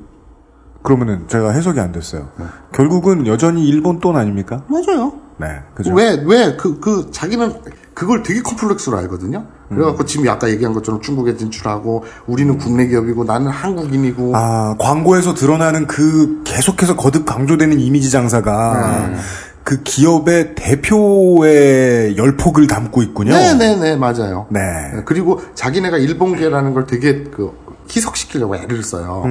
그러면은 0.86 1.27
제가 1.27 1.51
해석이 1.51 1.79
안 1.79 1.91
됐어요. 1.91 2.29
결국은 2.71 3.27
여전히 3.27 3.67
일본 3.67 3.99
돈 3.99 4.15
아닙니까? 4.15 4.63
맞아요. 4.67 5.13
네. 5.38 5.47
그죠. 5.73 5.93
왜, 5.93 6.21
왜, 6.25 6.55
그, 6.55 6.79
그, 6.79 7.09
자기는 7.11 7.53
그걸 7.93 8.23
되게 8.23 8.41
컴플렉스로 8.41 8.97
알거든요? 8.99 9.45
그래갖고 9.69 10.03
음. 10.03 10.05
지금 10.05 10.29
아까 10.29 10.49
얘기한 10.49 10.73
것처럼 10.73 11.01
중국에 11.01 11.36
진출하고, 11.36 12.03
우리는 12.27 12.57
국내 12.57 12.88
기업이고, 12.88 13.23
나는 13.23 13.47
한국인이고, 13.47 14.33
아, 14.36 14.75
광고에서 14.79 15.33
드러나는 15.33 15.88
그 15.88 16.41
계속해서 16.45 16.95
거듭 16.95 17.25
강조되는 17.25 17.79
이미지 17.79 18.11
장사가 18.11 19.07
네. 19.09 19.15
그 19.63 19.81
기업의 19.81 20.55
대표의 20.55 22.15
열폭을 22.17 22.67
담고 22.67 23.01
있군요. 23.01 23.33
네네네, 23.33 23.95
맞아요. 23.97 24.45
네. 24.49 24.59
네, 24.93 25.01
그리고 25.05 25.41
자기네가 25.55 25.97
일본계라는 25.97 26.73
걸 26.73 26.86
되게 26.86 27.23
그 27.23 27.51
희석시키려고 27.89 28.55
애를 28.55 28.83
써요. 28.83 29.23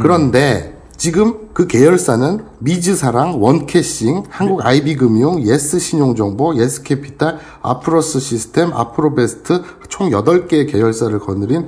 그런데 0.00 0.81
지금 1.02 1.48
그 1.52 1.66
계열사는 1.66 2.44
미즈사랑, 2.60 3.42
원캐싱, 3.42 4.22
한국 4.28 4.64
아이비금융, 4.64 5.42
예스신용정보, 5.42 6.54
예스캐피탈, 6.54 7.40
아프로스 7.60 8.20
시스템, 8.20 8.72
아프로베스트 8.72 9.62
총 9.88 10.10
8개의 10.10 10.70
계열사를 10.70 11.18
거느린 11.18 11.66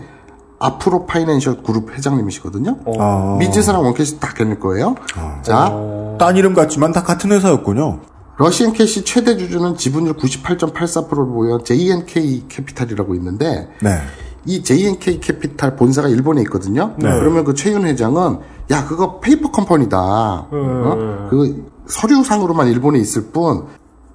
아프로 0.61 1.07
파이낸셜 1.07 1.65
그룹 1.65 1.91
회장님이시거든요. 1.91 2.79
아. 2.97 3.37
미즈사랑 3.41 3.83
원캐싱 3.83 4.21
다 4.21 4.33
걸릴 4.35 4.61
거예요. 4.61 4.95
자, 5.43 5.73
딴 6.17 6.37
이름 6.37 6.55
같지만 6.55 6.93
다 6.93 7.03
같은 7.03 7.33
회사였군요. 7.33 8.03
러시앤캐시 8.37 9.05
최대 9.05 9.37
주주는 9.37 9.77
지분율 9.77 10.15
98.84%를 10.15 11.27
보유한 11.27 11.65
J&K 11.65 12.45
캐피탈이라고 12.49 13.17
있는데 13.17 13.69
네. 13.83 13.99
이 14.47 14.63
J&K 14.63 15.19
캐피탈 15.19 15.75
본사가 15.75 16.09
일본에 16.09 16.43
있거든요. 16.43 16.95
네. 16.99 17.09
그러면 17.19 17.43
그 17.43 17.55
최윤 17.55 17.85
회장은 17.85 18.54
야 18.71 18.87
그거 18.87 19.21
페이퍼 19.21 19.51
컴퍼니다. 19.51 19.99
어? 20.01 21.29
그 21.31 21.71
서류상으로만 21.87 22.69
일본에 22.69 22.99
있을 22.99 23.27
뿐 23.27 23.65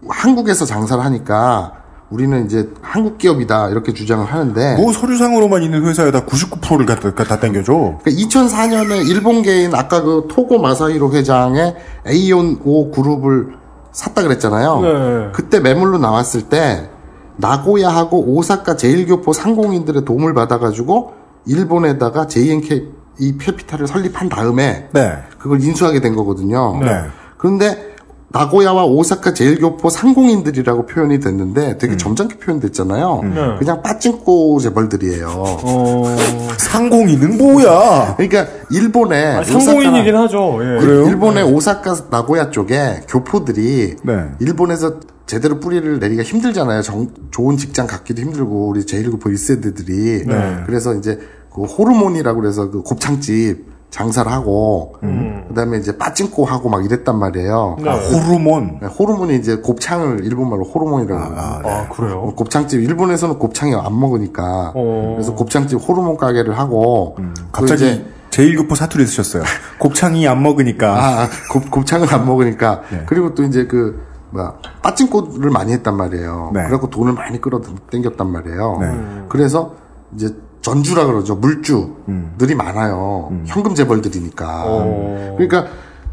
한국에서 0.07 0.65
장사를 0.65 1.03
하니까 1.03 1.73
우리는 2.09 2.45
이제 2.45 2.69
한국 2.81 3.19
기업이다 3.19 3.69
이렇게 3.69 3.93
주장을 3.93 4.25
하는데 4.25 4.75
뭐 4.77 4.91
서류상으로만 4.91 5.61
있는 5.61 5.85
회사에다 5.85 6.25
99%를 6.25 6.85
갖다, 6.87 7.13
갖다 7.13 7.39
땡겨줘. 7.39 7.99
2004년에 8.03 8.87
그러니까 8.87 8.95
일본계인 8.95 9.75
아까 9.75 10.01
그 10.01 10.27
토고 10.27 10.59
마사히로 10.59 11.13
회장의 11.13 11.75
A&O 12.07 12.91
그룹을 12.91 13.59
샀다 13.91 14.23
그랬잖아요. 14.23 14.81
네. 14.81 15.29
그때 15.33 15.59
매물로 15.59 15.99
나왔을 15.99 16.43
때 16.43 16.89
나고야하고 17.37 18.35
오사카 18.35 18.75
제일교포 18.75 19.31
상공인들의 19.33 20.03
도움을 20.03 20.33
받아가지고 20.33 21.13
일본에다가 21.45 22.27
JNK 22.27 22.98
이 23.19 23.37
캐피탈을 23.37 23.87
설립한 23.87 24.29
다음에 24.29 24.87
네. 24.93 25.13
그걸 25.37 25.61
인수하게 25.61 25.99
된 26.01 26.15
거거든요. 26.15 26.79
네. 26.81 27.03
그런데 27.37 27.89
나고야와 28.31 28.85
오사카 28.85 29.33
제일교포 29.33 29.89
상공인들이라고 29.89 30.85
표현이 30.85 31.19
됐는데 31.19 31.79
되게 31.79 31.97
점잖게 31.97 32.37
표현됐잖아요. 32.37 33.21
네. 33.23 33.55
그냥 33.57 33.81
빠찡꼬 33.81 34.59
재벌들이에요. 34.59 35.27
어, 35.63 36.03
상공인은 36.59 37.37
뭐야? 37.39 38.15
그러니까 38.17 38.45
일본에 38.69 39.35
아, 39.37 39.43
상공인이긴 39.43 40.15
하죠. 40.15 40.59
예. 40.61 40.79
그래요? 40.79 41.07
일본의 41.07 41.43
오사카 41.43 41.95
나고야 42.11 42.51
쪽에 42.51 43.01
교포들이 43.07 43.95
네. 44.03 44.25
일본에서 44.39 44.99
제대로 45.25 45.59
뿌리를 45.59 45.99
내리기가 45.99 46.23
힘들잖아요. 46.23 46.81
정- 46.83 47.09
좋은 47.31 47.57
직장 47.57 47.87
갖기도 47.87 48.21
힘들고 48.21 48.67
우리 48.69 48.81
제1교포 48.81 49.25
1세대들이 49.25 50.27
네. 50.27 50.55
그래서 50.67 50.93
이제 50.95 51.19
그 51.59 51.65
호르몬이라고 51.65 52.39
그래서 52.39 52.69
그 52.69 52.81
곱창집 52.81 53.67
장사를 53.89 54.31
하고 54.31 54.95
음. 55.03 55.45
그다음에 55.49 55.77
이제 55.77 55.97
빠찡꼬 55.97 56.45
하고 56.45 56.69
막 56.69 56.85
이랬단 56.85 57.17
말이에요. 57.17 57.77
네. 57.79 57.89
아, 57.89 57.95
호르몬. 57.95 58.79
네, 58.81 58.87
호르몬이 58.87 59.35
이제 59.35 59.57
곱창을 59.57 60.23
일본말로 60.23 60.63
호르몬이라고 60.63 61.21
아, 61.21 61.61
아, 61.63 61.89
그래요? 61.89 62.19
어, 62.19 62.35
곱창집 62.35 62.81
일본에서는 62.81 63.39
곱창이 63.39 63.73
안 63.75 63.99
먹으니까 63.99 64.73
어. 64.75 65.13
그래서 65.15 65.33
곱창집 65.33 65.79
호르몬 65.79 66.17
가게를 66.17 66.57
하고 66.57 67.15
그 67.15 67.23
음, 67.23 67.33
갑자기 67.51 67.87
이제 67.87 68.05
제일교포 68.29 68.75
사투리 68.75 69.05
쓰셨어요. 69.05 69.43
곱창이 69.79 70.27
안 70.27 70.43
먹으니까. 70.43 70.93
아, 70.93 71.21
아, 71.23 71.29
곱, 71.51 71.71
곱창을 71.71 72.13
안 72.13 72.25
먹으니까. 72.27 72.83
네. 72.91 73.03
그리고 73.07 73.33
또 73.33 73.43
이제 73.43 73.65
그, 73.65 74.05
뭐야, 74.29 74.53
빠찡코를 74.83 75.49
많이 75.49 75.73
했단 75.73 75.97
말이에요. 75.97 76.51
네. 76.53 76.61
그래갖고 76.65 76.91
돈을 76.91 77.13
많이 77.13 77.41
끌어당겼단 77.41 78.31
말이에요. 78.31 78.77
네. 78.81 79.25
그래서 79.29 79.73
이제 80.13 80.35
전주라 80.69 81.05
그러죠. 81.05 81.35
물주들이 81.35 82.53
음. 82.53 82.57
많아요. 82.57 83.31
현금 83.45 83.73
재벌들이니까. 83.75 84.63
어. 84.65 85.35
그러니까, 85.37 85.67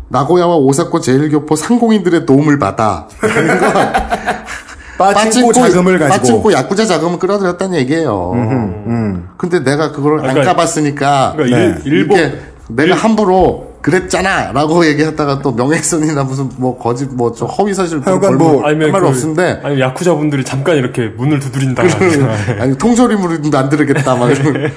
나고야와 0.09 0.57
오사코 0.57 1.01
제일교포 1.01 1.57
상공인들의 1.57 2.27
도움을 2.27 2.59
받아. 2.59 3.09
빠찡코 4.99 5.53
자금을 5.53 5.99
가지고. 5.99 6.17
빠찡코 6.19 6.53
야구자 6.53 6.87
자금을 6.87 7.19
끌어들였다는 7.19 7.77
얘기예요. 7.81 8.33
음. 8.35 9.29
근데 9.37 9.63
내가 9.63 9.93
그걸 9.93 10.21
안 10.21 10.29
그러니까- 10.35 10.45
까봤으니까 10.53 11.35
그러니까 11.37 11.59
네. 11.59 11.75
일, 11.85 12.05
이게 12.11 12.39
내가 12.69 12.95
함부로 12.95 13.73
그랬잖아 13.87 14.51
라고 14.51 14.85
얘기하다가 14.85 15.43
또 15.43 15.53
명예훼손이나 15.53 16.25
무슨 16.25 16.51
뭐 16.57 16.77
거짓 16.77 17.09
뭐 17.09 17.33
저 17.37 17.47
허위사실 17.47 18.01
하여간 18.05 18.37
뭐할말 18.37 19.05
없는데 19.05 19.61
아니 19.63 19.81
야쿠자 19.81 20.15
분들이 20.15 20.43
잠깐 20.45 20.77
이렇게 20.77 21.07
문을 21.07 21.39
두드린다. 21.39 21.85
아니 22.59 22.77
통조림으로도 22.77 23.57
안 23.57 23.69
들으겠다 23.69 24.17
막 24.17 24.31
이러면 24.31 24.73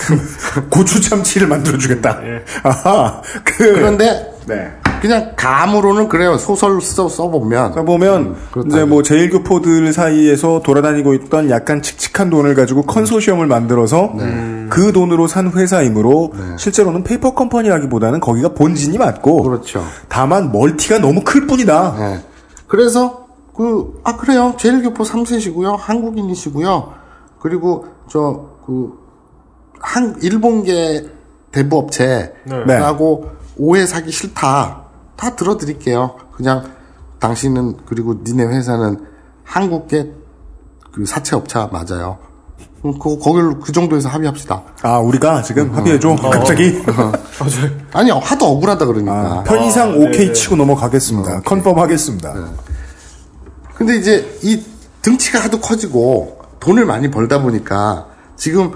고추 0.70 0.98
참치를 1.00 1.46
만들어주겠다. 1.48 2.20
예. 2.24 2.42
아하. 2.62 3.20
그. 3.44 3.74
그런데 3.74 4.32
네. 4.46 4.70
그냥 5.00 5.32
감으로는 5.36 6.08
그래요. 6.08 6.36
소설 6.38 6.80
써, 6.80 7.08
써보면. 7.08 7.84
보면 7.84 8.36
그렇다고. 8.50 8.66
이제 8.68 8.84
뭐 8.84 9.02
재일교포들 9.02 9.92
사이에서 9.92 10.60
돌아다니고 10.62 11.14
있던 11.14 11.50
약간 11.50 11.82
칙칙한 11.82 12.30
돈을 12.30 12.54
가지고 12.54 12.82
컨소시엄을 12.82 13.46
만들어서 13.46 14.12
그 14.70 14.92
돈으로 14.92 15.26
산 15.26 15.50
회사이므로 15.50 16.32
실제로는 16.58 17.04
페이퍼 17.04 17.34
컴퍼니라기보다는 17.34 18.20
거기가 18.20 18.50
본진이 18.50 18.98
맞고 18.98 19.42
그렇죠. 19.42 19.84
다만 20.08 20.52
멀티가 20.52 20.98
너무 20.98 21.22
클 21.24 21.46
뿐이다. 21.46 21.96
예. 21.98 22.20
그래서 22.66 23.26
그 23.56 24.00
아 24.04 24.16
그래요. 24.16 24.54
제일교포 24.58 25.02
3세시고요. 25.04 25.76
한국인이시고요. 25.78 26.92
그리고 27.40 27.86
저 28.08 28.58
그 28.66 29.08
한 29.80 30.16
일본계 30.22 31.08
대부업체라고 31.52 33.30
오해 33.58 33.86
사기 33.86 34.10
싫다 34.10 34.82
다 35.18 35.34
들어드릴게요. 35.34 36.16
그냥 36.32 36.72
당신은 37.18 37.78
그리고 37.84 38.20
니네 38.24 38.44
회사는 38.44 39.04
한국계 39.44 40.12
그 40.92 41.04
사채 41.04 41.36
업체 41.36 41.58
맞아요. 41.70 42.18
그 42.80 43.18
거기를 43.18 43.58
그 43.58 43.72
정도에서 43.72 44.08
합의합시다. 44.08 44.62
아 44.82 44.98
우리가 44.98 45.42
지금 45.42 45.74
합의해줘. 45.74 46.14
갑자기? 46.14 46.80
아니요 47.92 48.20
하도 48.22 48.46
억울하다 48.46 48.86
그러니까. 48.86 49.12
아, 49.12 49.42
편의상 49.42 49.98
오케이 50.00 50.32
치고 50.32 50.54
넘어가겠습니다. 50.54 51.40
confirm하겠습니다. 51.40 52.52
근데 53.74 53.96
이제 53.96 54.38
이 54.42 54.62
덩치가 55.02 55.40
하도 55.40 55.60
커지고 55.60 56.38
돈을 56.60 56.84
많이 56.84 57.10
벌다 57.10 57.42
보니까 57.42 58.06
지금 58.36 58.72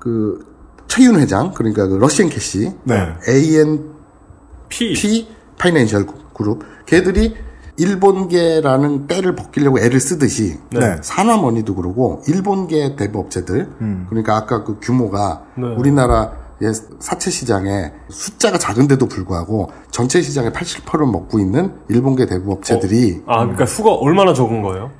그 0.00 0.44
최윤 0.88 1.20
회장 1.20 1.52
그러니까 1.54 1.86
그 1.86 1.94
러시앤캐시 1.94 2.72
네. 2.82 3.14
A&P 3.28 5.33
파이낸셜 5.58 6.06
그룹 6.34 6.62
걔들이 6.86 7.34
일본계라는 7.76 9.06
때를 9.06 9.34
벗기려고 9.34 9.80
애를 9.80 9.98
쓰듯이 9.98 10.58
네. 10.70 10.96
산와머니도 11.02 11.74
그러고 11.74 12.22
일본계 12.28 12.96
대부업체들 12.96 13.68
그러니까 14.08 14.36
아까 14.36 14.62
그 14.62 14.78
규모가 14.80 15.44
네. 15.56 15.66
우리나라의 15.74 16.72
사채 17.00 17.30
시장에 17.30 17.92
숫자가 18.08 18.58
작은데도 18.58 19.06
불구하고 19.06 19.70
전체 19.90 20.22
시장의 20.22 20.52
80%를 20.52 21.06
먹고 21.06 21.40
있는 21.40 21.74
일본계 21.88 22.26
대부업체들이 22.26 23.22
아 23.26 23.40
그러니까 23.40 23.66
수가 23.66 23.92
얼마나 23.92 24.34
적은 24.34 24.62
거예요? 24.62 24.92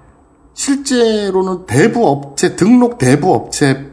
실제로는 0.55 1.67
대부업체 1.67 2.57
등록 2.57 2.99
대부업체 2.99 3.91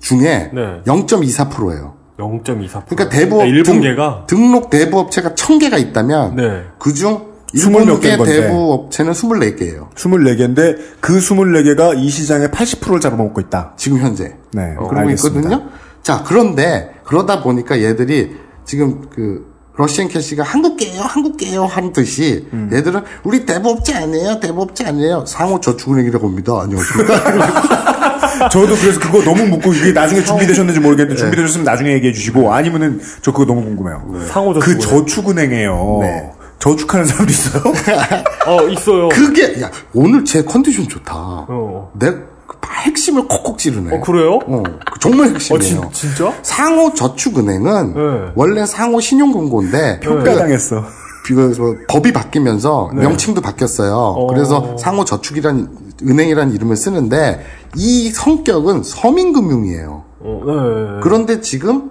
중에 0.00 0.50
네. 0.54 0.82
0.24%예요. 0.86 1.96
0.24%. 2.18 2.86
그러니까 2.86 3.08
대부업 3.08 3.46
일본계가 3.46 4.24
등, 4.26 4.36
등록 4.36 4.70
대부 4.70 4.98
업체가 5.00 5.30
1000개가 5.30 5.78
있다면 5.78 6.36
네. 6.36 6.64
그중 6.78 7.36
스물 7.54 7.84
몇 7.84 8.00
일본계 8.00 8.08
개인 8.08 8.18
건데. 8.18 8.32
대부 8.32 8.72
업체는 8.72 9.12
24개예요. 9.12 9.90
24개인데 9.94 10.78
그 11.00 11.18
24개가 11.18 11.96
이 11.98 12.08
시장의 12.08 12.48
80%를 12.48 13.00
잡아먹고 13.00 13.40
있다. 13.42 13.74
지금 13.76 13.98
현재. 13.98 14.36
네. 14.52 14.74
그러고 14.76 14.96
알겠습니다. 14.96 15.40
있거든요. 15.40 15.70
자, 16.02 16.22
그런데 16.26 16.90
그러다 17.04 17.42
보니까 17.42 17.80
얘들이 17.82 18.36
지금 18.64 19.08
그 19.10 19.55
러시안 19.76 20.08
캐시가 20.08 20.42
한국계예요, 20.42 21.02
한국계예요 21.02 21.66
하는 21.66 21.92
듯이 21.92 22.48
음. 22.52 22.70
얘들은 22.72 23.02
우리 23.24 23.44
대부업체 23.44 23.94
아니에요, 23.94 24.40
대부업체 24.40 24.86
아니에요. 24.86 25.24
상호 25.26 25.60
저축은행이라고 25.60 26.28
합니다. 26.28 26.60
안녕하십니까? 26.62 28.48
저도 28.50 28.74
그래서 28.76 29.00
그거 29.00 29.22
너무 29.22 29.46
묻고 29.46 29.72
이게 29.74 29.92
나중에 29.92 30.22
준비되셨는지 30.22 30.80
모르겠는데 30.80 31.18
준비되셨으면 31.20 31.64
나중에 31.64 31.92
얘기해 31.92 32.12
주시고 32.12 32.52
아니면은 32.52 33.00
저 33.22 33.32
그거 33.32 33.44
너무 33.44 33.62
궁금해요. 33.64 34.26
상호 34.28 34.52
그 34.54 34.78
저축은행. 34.78 34.80
저축은행에요. 35.06 35.98
네. 36.02 36.30
저축하는 36.58 37.04
사람도 37.06 37.30
있어요? 37.30 37.62
어 38.46 38.68
있어요. 38.68 39.08
그게 39.10 39.60
야 39.60 39.70
오늘 39.94 40.24
제 40.24 40.42
컨디션 40.42 40.88
좋다. 40.88 41.12
어. 41.14 41.90
내 41.98 42.12
그 42.60 42.68
핵심을 42.72 43.28
콕콕 43.28 43.58
찌르네. 43.58 43.96
어 43.96 44.00
그래요? 44.00 44.38
어, 44.46 44.62
그 44.92 44.98
정말 45.00 45.28
어 45.28 45.30
핵심이에요. 45.32 45.90
진, 45.92 45.92
진짜? 45.92 46.32
상호 46.42 46.92
저축은행은 46.94 47.94
네. 47.94 48.32
원래 48.34 48.66
상호 48.66 49.00
신용금고인데 49.00 50.00
평가당했어. 50.00 50.84
그래서 51.26 51.74
법이 51.88 52.12
바뀌면서 52.12 52.90
명칭도 52.94 53.40
바뀌었어요. 53.40 54.26
그래서 54.28 54.76
상호 54.78 55.04
저축이란 55.04 55.68
은행이라는 56.02 56.54
이름을 56.54 56.76
쓰는데 56.76 57.44
이 57.74 58.10
성격은 58.10 58.84
서민금융이에요. 58.84 60.04
어, 60.20 60.40
네. 60.46 61.00
그런데 61.02 61.40
지금 61.40 61.90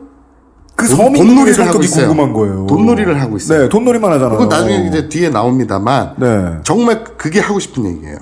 그 0.78 0.88
돈- 0.88 0.98
서민들의 0.98 1.26
돈놀이를 1.28 1.54
하고 1.60 1.72
성격이 1.74 1.86
있어요. 1.86 2.08
궁금한 2.08 2.34
거예요. 2.34 2.66
돈놀이를 2.68 3.22
하고 3.22 3.36
있어요. 3.38 3.62
네, 3.64 3.70
돈놀이만 3.70 4.12
하잖아요. 4.14 4.38
그건 4.38 4.50
나중에 4.50 4.88
이제 4.88 5.10
뒤에 5.10 5.30
나옵니다만 5.30 6.16
네. 6.18 6.46
정말 6.64 7.04
그게 7.18 7.40
하고 7.42 7.60
싶은 7.60 7.86
얘기예요. 7.86 8.18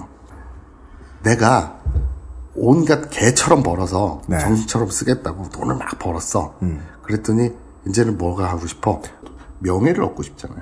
내가 1.23 1.75
온갖 2.55 3.09
개처럼 3.09 3.63
벌어서 3.63 4.21
네. 4.27 4.39
정신처럼 4.39 4.89
쓰겠다고 4.89 5.49
돈을 5.49 5.75
막 5.75 5.97
벌었어. 5.99 6.55
그랬더니 7.03 7.49
이제는 7.87 8.17
뭐가 8.17 8.47
하고 8.49 8.67
싶어? 8.67 9.01
명예를 9.59 10.03
얻고 10.03 10.23
싶잖아요. 10.23 10.59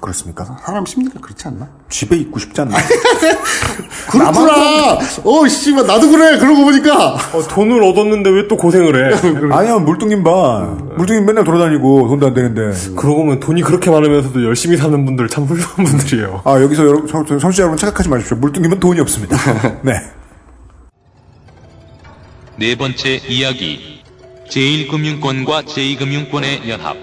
그렇습니까? 0.00 0.56
사람 0.64 0.86
심리가 0.86 1.20
그렇지 1.20 1.46
않나? 1.48 1.68
집에 1.90 2.16
있고 2.16 2.38
싶지 2.38 2.58
않나? 2.62 2.74
그렇구나. 4.10 4.94
어, 5.24 5.48
씨발 5.48 5.86
나도 5.86 6.10
그래. 6.10 6.38
그러고 6.38 6.64
보니까 6.64 7.14
어, 7.32 7.42
돈을 7.48 7.82
얻었는데 7.82 8.30
왜 8.30 8.48
또 8.48 8.56
고생을 8.56 9.12
해? 9.12 9.20
아니야, 9.54 9.76
물뚱님 9.78 10.24
봐. 10.24 10.76
물뚱님 10.96 11.26
맨날 11.26 11.44
돌아다니고 11.44 12.08
돈도 12.08 12.26
안 12.28 12.34
되는데. 12.34 12.72
그러고 12.96 13.18
보면 13.24 13.40
돈이 13.40 13.62
그렇게 13.62 13.90
많으면서도 13.90 14.42
열심히 14.44 14.76
사는 14.76 15.04
분들 15.04 15.28
참 15.28 15.44
훌륭한 15.44 15.84
분들이에요. 15.84 16.40
아, 16.44 16.60
여기서 16.60 16.86
여러분, 16.86 17.06
청- 17.06 17.24
청취자 17.26 17.62
여러분 17.62 17.76
착각하지 17.76 18.08
마십시오. 18.08 18.36
물뚱님은 18.38 18.80
돈이 18.80 19.00
없습니다. 19.00 19.36
네. 19.82 19.92
네 22.60 22.76
번째 22.76 23.22
이야기. 23.26 24.02
제1금융권과 24.50 25.64
제2금융권의 25.64 26.68
연합. 26.68 26.94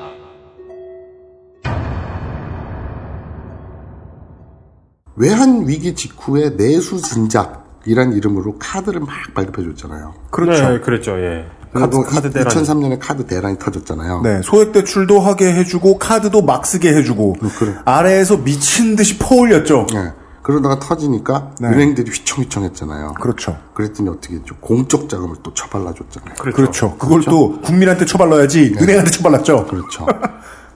외환 5.16 5.68
위기 5.68 5.96
직후에 5.96 6.56
내수 6.56 7.02
진작이란 7.02 8.14
이름으로 8.14 8.60
카드를 8.60 9.00
막 9.00 9.10
발급해 9.34 9.68
줬잖아요. 9.70 10.14
그렇죠. 10.30 10.70
네, 10.70 10.80
그랬죠. 10.80 11.20
예. 11.20 11.48
카드, 11.74 12.04
카드 12.04 12.32
대란. 12.32 12.50
2003년에 12.50 13.00
카드 13.02 13.26
대란이 13.26 13.58
터졌잖아요. 13.58 14.22
네, 14.22 14.42
소액 14.44 14.74
대출도 14.74 15.20
하게 15.20 15.52
해주고 15.54 15.98
카드도 15.98 16.44
막 16.44 16.68
쓰게 16.68 16.94
해주고 16.94 17.34
그래. 17.58 17.74
아래에서 17.84 18.38
미친 18.38 18.96
듯이 18.96 19.18
퍼올렸죠. 19.18 19.88
네. 19.92 20.12
그러다가 20.48 20.80
터지니까 20.80 21.52
네. 21.60 21.68
은행들이 21.68 22.10
휘청휘청했잖아요. 22.10 23.16
그렇죠. 23.20 23.58
그랬더니 23.74 24.08
어떻게 24.08 24.36
했죠? 24.36 24.56
공적 24.62 25.10
자금을 25.10 25.36
또 25.44 25.54
처발라줬잖아요. 25.54 26.36
그렇죠. 26.54 26.98
그걸 26.98 27.22
또 27.26 27.60
국민한테 27.60 28.06
처발라야지 28.06 28.72
네. 28.72 28.82
은행한테 28.82 29.12
처발랐죠. 29.12 29.66
그렇죠. 29.68 30.06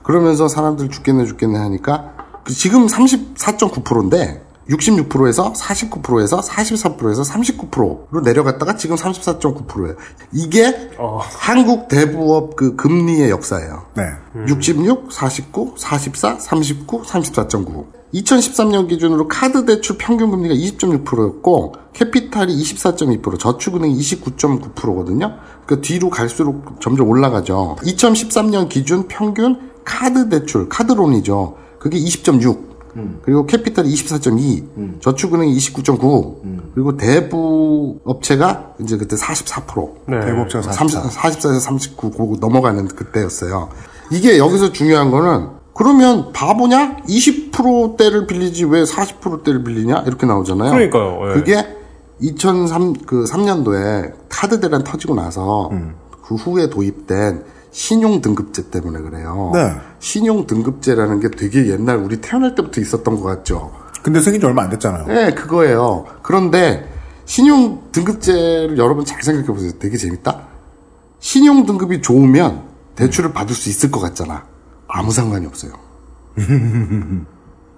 그러면서 0.02 0.46
사람들 0.46 0.90
죽겠네 0.90 1.24
죽겠네 1.24 1.58
하니까 1.58 2.12
그 2.44 2.52
지금 2.52 2.86
34.9%인데 2.86 4.42
66%에서 4.68 5.54
49%에서 5.54 6.40
44%에서 6.42 7.22
39%로 7.22 8.08
내려갔다가 8.20 8.76
지금 8.76 8.96
34.9%예요. 8.96 9.96
이게 10.32 10.90
어. 10.98 11.18
한국 11.22 11.88
대부업 11.88 12.56
그 12.56 12.76
금리의 12.76 13.30
역사예요. 13.30 13.86
네. 13.94 14.02
66, 14.46 15.10
49, 15.10 15.76
44, 15.78 16.40
39, 16.40 17.04
34.9. 17.04 18.01
2013년 18.14 18.88
기준으로 18.88 19.28
카드 19.28 19.64
대출 19.64 19.96
평균 19.98 20.30
금리가 20.30 20.54
20.6%였고 20.54 21.74
캐피탈이 21.92 22.54
24.2%, 22.54 23.38
저축은행이 23.38 23.98
29.9%거든요. 23.98 25.34
그 25.66 25.80
뒤로 25.80 26.10
갈수록 26.10 26.80
점점 26.80 27.08
올라가죠. 27.08 27.76
2013년 27.82 28.68
기준 28.68 29.08
평균 29.08 29.70
카드 29.84 30.28
대출, 30.28 30.68
카드론이죠. 30.68 31.56
그게 31.78 31.98
20.6. 31.98 32.72
그리고 33.22 33.46
캐피탈이 33.46 33.88
24.2, 33.90 35.00
저축은행이 35.00 35.56
29.9, 35.56 36.74
그리고 36.74 36.96
대부 36.98 37.98
업체가 38.04 38.74
이제 38.82 38.98
그때 38.98 39.16
44%. 39.16 39.94
네. 40.08 40.20
대부 40.20 40.42
업체가 40.42 40.70
30, 40.70 40.98
44. 41.10 41.50
44에서 41.50 41.60
39 41.60 42.10
그거 42.10 42.36
넘어가는 42.38 42.88
그때였어요. 42.88 43.70
이게 44.10 44.36
여기서 44.36 44.72
중요한 44.72 45.10
거는 45.10 45.61
그러면 45.74 46.32
바보냐? 46.32 46.98
20%대를 47.08 48.26
빌리지 48.26 48.64
왜 48.66 48.82
40%대를 48.84 49.64
빌리냐? 49.64 50.04
이렇게 50.06 50.26
나오잖아요. 50.26 50.70
그러니까요, 50.70 51.30
예. 51.30 51.34
그게 51.34 51.76
2003 52.20 52.92
그 53.06 53.24
3년도에 53.24 54.12
카드 54.28 54.60
대란 54.60 54.84
터지고 54.84 55.14
나서 55.14 55.70
그 56.22 56.34
후에 56.34 56.68
도입된 56.68 57.44
신용 57.72 58.20
등급제 58.20 58.70
때문에 58.70 59.00
그래요. 59.00 59.50
네. 59.54 59.72
신용 59.98 60.46
등급제라는 60.46 61.20
게 61.20 61.30
되게 61.30 61.68
옛날 61.68 61.96
우리 61.96 62.20
태어날 62.20 62.54
때부터 62.54 62.80
있었던 62.80 63.20
것 63.20 63.22
같죠. 63.22 63.72
근데 64.02 64.20
생긴 64.20 64.40
지 64.40 64.46
얼마 64.46 64.62
안 64.62 64.70
됐잖아요. 64.70 65.06
네, 65.06 65.32
그거예요. 65.32 66.04
그런데 66.22 66.88
신용 67.24 67.82
등급제를 67.92 68.76
여러분 68.76 69.04
잘 69.04 69.22
생각해 69.22 69.46
보세요. 69.46 69.72
되게 69.78 69.96
재밌다. 69.96 70.42
신용 71.18 71.64
등급이 71.64 72.02
좋으면 72.02 72.62
대출을 72.94 73.32
받을 73.32 73.54
수 73.54 73.68
있을 73.70 73.90
것 73.90 74.00
같잖아. 74.00 74.44
아무 74.92 75.10
상관이 75.10 75.46
없어요. 75.46 75.72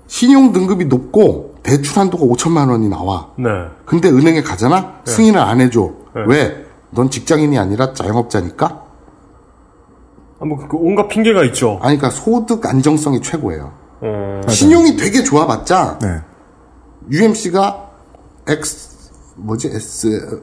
신용 0.06 0.52
등급이 0.52 0.86
높고 0.86 1.54
대출 1.62 1.98
한도가 1.98 2.24
5천만 2.24 2.68
원이 2.70 2.88
나와. 2.88 3.30
네. 3.38 3.48
근데 3.86 4.08
은행에 4.10 4.42
가잖아? 4.42 5.00
승인을 5.04 5.40
안 5.40 5.60
해줘. 5.60 5.92
네. 6.14 6.22
왜? 6.26 6.66
넌 6.90 7.08
직장인이 7.10 7.56
아니라 7.58 7.94
자영업자니까? 7.94 8.82
아, 10.40 10.44
뭐, 10.44 10.58
그 10.68 10.76
온갖 10.76 11.08
핑계가 11.08 11.44
있죠. 11.46 11.78
아니, 11.82 11.96
그러니까 11.96 12.10
소득 12.10 12.66
안정성이 12.66 13.22
최고예요. 13.22 13.72
어, 14.00 14.40
신용이 14.48 14.96
되게 14.96 15.22
좋아봤자 15.22 15.98
네. 16.02 16.20
UMC가 17.10 17.90
X 18.46 19.10
뭐지 19.36 19.68
S 19.68 20.42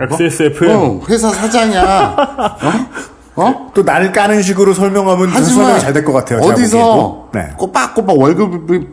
XSFM. 0.00 0.70
어, 0.70 1.00
회사 1.08 1.30
사장이야. 1.30 2.16
어? 2.16 3.12
어? 3.34 3.70
또 3.74 3.82
나를 3.82 4.12
까는 4.12 4.42
식으로 4.42 4.74
설명하면 4.74 5.30
설명이 5.42 5.80
잘 5.80 5.92
될 5.92 6.04
것 6.04 6.12
같아요. 6.12 6.40
제가 6.42 6.52
어디서. 6.52 7.28
네. 7.34 7.48
꼬박꼬박 7.56 8.18
월급이 8.18 8.86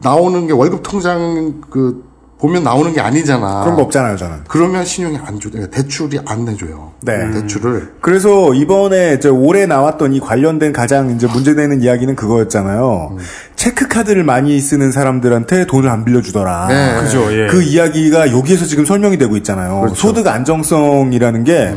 나오는 0.00 0.46
게 0.46 0.52
월급 0.52 0.82
통장 0.82 1.60
그 1.70 2.02
보면 2.38 2.62
나오는 2.62 2.92
게 2.92 3.00
아니잖아. 3.00 3.62
그런 3.62 3.76
거 3.76 3.82
없잖아요, 3.82 4.16
저는. 4.16 4.38
그러면 4.48 4.84
신용이 4.84 5.16
안 5.24 5.40
줘. 5.40 5.48
대출이 5.70 6.18
안 6.26 6.44
내줘요. 6.44 6.92
네. 7.00 7.30
대출을 7.30 7.94
그래서 8.02 8.52
이번에 8.52 9.18
저 9.20 9.32
올해 9.32 9.64
나왔던 9.64 10.12
이 10.12 10.20
관련된 10.20 10.72
가장 10.72 11.10
이제 11.10 11.26
문제되는 11.26 11.80
이야기는 11.82 12.16
그거였잖아요. 12.16 13.16
체크카드를 13.56 14.24
많이 14.24 14.60
쓰는 14.60 14.92
사람들한테 14.92 15.66
돈을 15.66 15.88
안 15.88 16.04
빌려주더라. 16.04 16.66
네. 16.68 17.00
그죠, 17.00 17.32
예. 17.32 17.46
그 17.46 17.62
이야기가 17.62 18.32
여기에서 18.32 18.66
지금 18.66 18.84
설명이 18.84 19.16
되고 19.16 19.36
있잖아요. 19.38 19.80
그렇죠. 19.80 19.94
소득 19.94 20.26
안정성이라는 20.26 21.44
게 21.44 21.74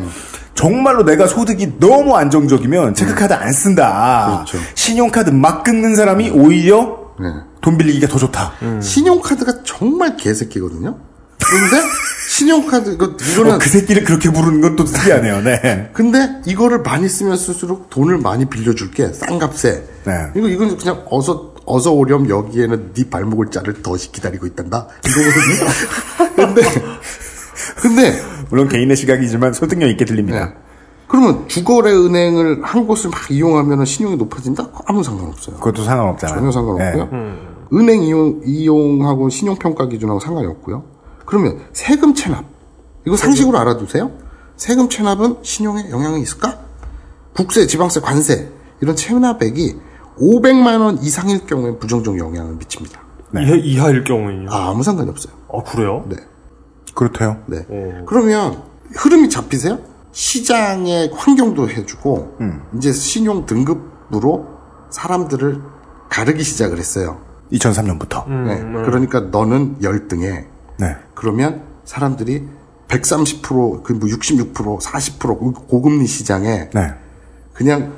정말로 0.58 1.04
내가 1.04 1.28
소득이 1.28 1.78
너무 1.78 2.16
안정적이면 2.16 2.94
체크카드 2.94 3.32
안 3.32 3.52
쓴다. 3.52 4.44
그렇죠. 4.44 4.58
신용카드 4.74 5.30
막 5.30 5.62
끊는 5.62 5.94
사람이 5.94 6.30
오히려 6.30 7.12
네. 7.20 7.28
돈 7.60 7.78
빌리기가 7.78 8.08
더 8.08 8.18
좋다. 8.18 8.54
신용카드가 8.82 9.62
정말 9.62 10.16
개새끼거든요. 10.16 10.98
그런데 11.38 11.76
신용카드 12.28 12.90
이거 12.90 13.14
이거는 13.32 13.52
어, 13.52 13.58
그 13.58 13.68
새끼를 13.68 14.02
그렇게 14.02 14.32
부르는 14.32 14.60
건또 14.60 14.84
특이하네요. 14.84 15.42
네. 15.42 15.90
근데 15.92 16.42
이거를 16.44 16.82
많이 16.82 17.08
쓰면 17.08 17.36
쓸수록 17.36 17.88
돈을 17.88 18.18
많이 18.18 18.46
빌려줄게 18.46 19.12
싼 19.12 19.38
값에. 19.38 19.84
네. 20.06 20.12
이거 20.34 20.48
이건 20.48 20.76
그냥 20.76 21.04
어서 21.08 21.54
어서 21.66 21.92
오렴 21.92 22.28
여기에는 22.28 22.94
네 22.94 23.08
발목을 23.08 23.52
자를 23.52 23.80
덫이 23.80 24.10
기다리고 24.10 24.44
있단다. 24.48 24.88
이거거든요. 25.06 26.34
근데 26.34 26.62
근데 27.76 28.20
물론 28.50 28.68
개인의 28.68 28.96
시각이지만 28.96 29.52
설득력 29.52 29.88
있게 29.88 30.04
들립니다. 30.04 30.46
네. 30.46 30.54
그러면 31.06 31.48
주거래 31.48 31.90
은행을 31.92 32.62
한 32.62 32.86
곳을 32.86 33.10
막 33.10 33.30
이용하면 33.30 33.84
신용이 33.84 34.16
높아진다? 34.16 34.68
아무 34.86 35.02
상관없어요. 35.02 35.56
그것도 35.56 35.82
상관없잖아요. 35.82 36.38
전혀 36.38 36.52
상관없고요. 36.52 37.08
네. 37.10 37.34
은행 37.72 38.02
이용, 38.02 38.40
이용하고 38.44 39.28
신용평가 39.28 39.88
기준하고 39.88 40.20
상관이 40.20 40.46
없고요. 40.46 40.84
그러면 41.24 41.60
세금 41.72 42.14
체납. 42.14 42.44
이거 43.06 43.16
상식으로 43.16 43.58
알아두세요. 43.58 44.10
세금 44.56 44.88
체납은 44.88 45.36
신용에 45.42 45.90
영향이 45.90 46.20
있을까? 46.20 46.58
국세, 47.34 47.66
지방세, 47.66 48.00
관세 48.00 48.48
이런 48.80 48.96
체납액이 48.96 49.76
500만 50.18 50.80
원 50.80 50.98
이상일 50.98 51.46
경우에 51.46 51.78
부정적 51.78 52.18
영향을 52.18 52.56
미칩니다. 52.56 53.00
네. 53.30 53.42
이하, 53.44 53.54
이하일 53.56 54.04
경우에요. 54.04 54.48
아, 54.50 54.70
아무 54.70 54.82
상관이 54.82 55.08
없어요. 55.08 55.32
아, 55.52 55.62
그래요? 55.62 56.04
네. 56.08 56.16
그렇대요. 56.98 57.36
네. 57.46 57.64
어. 57.68 58.04
그러면 58.06 58.62
흐름이 58.96 59.30
잡히세요? 59.30 59.78
시장의 60.10 61.12
환경도 61.14 61.70
해주고 61.70 62.36
음. 62.40 62.62
이제 62.76 62.92
신용 62.92 63.46
등급으로 63.46 64.48
사람들을 64.90 65.60
가르기 66.08 66.42
시작을 66.42 66.78
했어요. 66.78 67.20
2003년부터. 67.52 68.26
음, 68.26 68.44
네. 68.46 68.54
음. 68.60 68.82
그러니까 68.84 69.20
너는 69.20 69.76
열등해. 69.80 70.46
네. 70.80 70.96
그러면 71.14 71.62
사람들이 71.84 72.48
130%, 72.88 73.82
그 73.84 73.92
뭐 73.92 74.08
66%, 74.08 74.80
40% 74.80 75.68
고금리 75.68 76.06
시장에 76.06 76.70
네. 76.74 76.94
그냥 77.52 77.92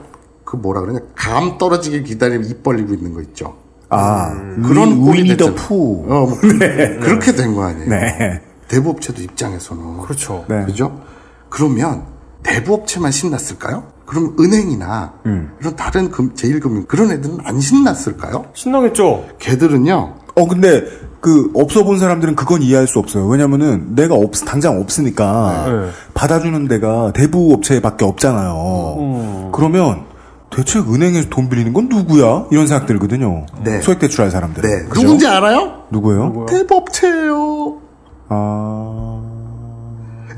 그 0.45 0.57
뭐라 0.57 0.81
그러냐 0.83 1.01
감 1.15 1.57
떨어지길 1.59 2.03
기다리면 2.05 2.49
입 2.51 2.63
벌리고 2.63 2.93
있는 2.93 3.15
거 3.15 3.23
있죠. 3.23 3.57
아, 3.89 4.31
그런 4.67 4.91
위, 4.91 4.97
꼴이 5.01 5.29
됐잖아. 5.29 5.55
푸. 5.55 6.05
어, 6.07 6.27
뭐 6.27 6.37
그렇게 6.39 7.33
된 7.33 7.55
거 7.55 7.65
아니에요. 7.65 7.89
네. 7.89 8.41
대부업체도 8.71 9.21
입장에서는 9.23 9.99
그렇죠. 10.03 10.45
네. 10.49 10.65
그죠? 10.65 11.01
그러면 11.49 12.05
대부업체만 12.45 13.11
신났을까요? 13.11 13.83
그럼 14.07 14.37
은행이나 14.41 15.13
음. 15.27 15.53
이런 15.61 15.77
다른 15.77 16.11
금, 16.11 16.35
제일금융 16.35 16.85
그런 16.87 17.11
애들은 17.11 17.39
안 17.45 17.61
신났을까요? 17.61 18.47
신나겠죠? 18.55 19.27
걔들은요. 19.39 20.15
어, 20.37 20.49
근데, 20.49 20.85
그, 21.21 21.51
없어 21.55 21.85
본 21.85 21.99
사람들은 21.99 22.35
그건 22.35 22.63
이해할 22.63 22.87
수 22.87 22.99
없어요. 22.99 23.27
왜냐면은, 23.27 23.95
내가 23.95 24.15
없, 24.15 24.33
당장 24.47 24.81
없으니까, 24.81 25.65
네. 25.67 25.91
받아주는 26.15 26.67
데가 26.69 27.13
대부 27.13 27.53
업체밖에 27.53 28.05
없잖아요. 28.05 28.97
음. 28.99 29.53
그러면, 29.53 30.05
대체 30.51 30.79
은행에서 30.79 31.29
돈 31.29 31.49
빌리는 31.49 31.73
건 31.73 31.89
누구야? 31.89 32.47
이런 32.51 32.67
생각 32.67 32.87
들거든요. 32.87 33.47
네. 33.63 33.81
소액 33.81 33.99
대출할 33.99 34.31
사람들. 34.31 34.63
네. 34.63 34.89
누군지 34.93 35.27
알아요? 35.27 35.85
누구예요? 35.91 36.47
대법체예요. 36.49 37.90
아. 38.31 39.21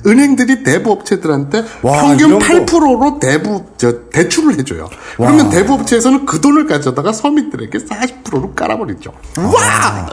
은행들이 0.05 0.65
대부 0.65 0.91
업체들한테 0.91 1.63
와, 1.83 2.01
평균 2.01 2.29
이런 2.29 2.39
거. 2.41 2.45
8%로 2.45 3.21
대부 3.21 3.65
저 3.77 4.11
대출을 4.11 4.59
해줘요. 4.59 4.89
그러면 5.17 5.49
대부 5.49 5.75
업체에서는 5.75 6.27
그 6.27 6.41
돈을 6.41 6.67
가져다가 6.67 7.13
서민들에게 7.13 7.79
40%로 7.79 8.53
깔아버리죠. 8.53 9.13
와! 9.39 10.09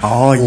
아, 0.00 0.32
이, 0.36 0.40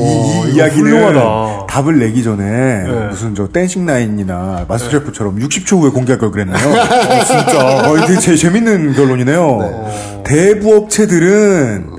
이 0.50 0.56
이야기는 0.56 0.91
훌륭하다. 0.91 1.68
답을 1.68 2.00
내기 2.00 2.24
전에 2.24 2.43
네. 2.88 3.08
무슨 3.10 3.36
저 3.36 3.47
댄싱 3.47 3.86
나인이나 3.86 4.66
마스터셰프처럼 4.68 5.38
60초 5.38 5.82
후에 5.82 5.91
공개할 5.91 6.18
걸 6.18 6.32
그랬나요? 6.32 6.64
진짜. 7.28 7.89
어, 7.91 7.95
이게 7.97 8.20
제일 8.20 8.38
재밌는 8.38 8.93
결론이네요. 8.93 10.24
대부 10.24 10.76
업체들은 10.78 11.99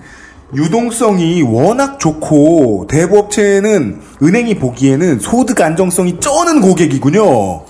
유동성이 0.55 1.43
워낙 1.43 1.99
좋고 2.01 2.87
대부업체는 2.89 4.01
은행이 4.23 4.57
보기에는 4.57 5.19
소득 5.21 5.61
안정성이 5.61 6.19
쩌는 6.21 6.61
고객이군요. 6.61 7.65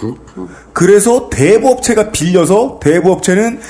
그래서 0.72 1.28
대부업체가 1.28 2.11
빌려서 2.11 2.78
대부업체는 2.83 3.61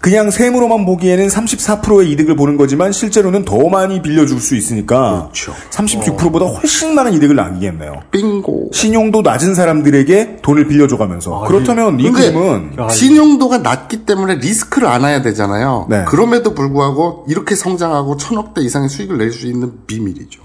그냥 0.00 0.30
세무로만 0.30 0.86
보기에는 0.86 1.26
34%의 1.28 2.10
이득을 2.12 2.34
보는 2.34 2.56
거지만 2.56 2.90
실제로는 2.90 3.44
더 3.44 3.68
많이 3.68 4.00
빌려줄 4.00 4.40
수 4.40 4.56
있으니까 4.56 5.28
그렇죠. 5.32 5.52
36%보다 5.70 6.46
훨씬 6.46 6.94
많은 6.94 7.12
이득을 7.12 7.36
남기겠네요. 7.36 8.02
빙고. 8.10 8.70
신용도 8.72 9.20
낮은 9.20 9.54
사람들에게 9.54 10.38
돈을 10.40 10.68
빌려줘가면서 10.68 11.40
그렇다면 11.40 12.00
이 12.00 12.10
그림은 12.10 12.76
신용도가 12.88 13.58
낮기 13.58 14.06
때문에 14.06 14.36
리스크를 14.36 14.88
안아야 14.88 15.20
되잖아요. 15.20 15.86
네. 15.90 16.04
그럼에도 16.08 16.54
불구하고 16.54 17.26
이렇게 17.28 17.54
성장하고 17.54 18.16
천억 18.16 18.54
대 18.54 18.62
이상의 18.62 18.88
수익을 18.88 19.18
낼 19.18 19.30
수 19.30 19.46
있는 19.46 19.72
비밀이죠. 19.86 20.40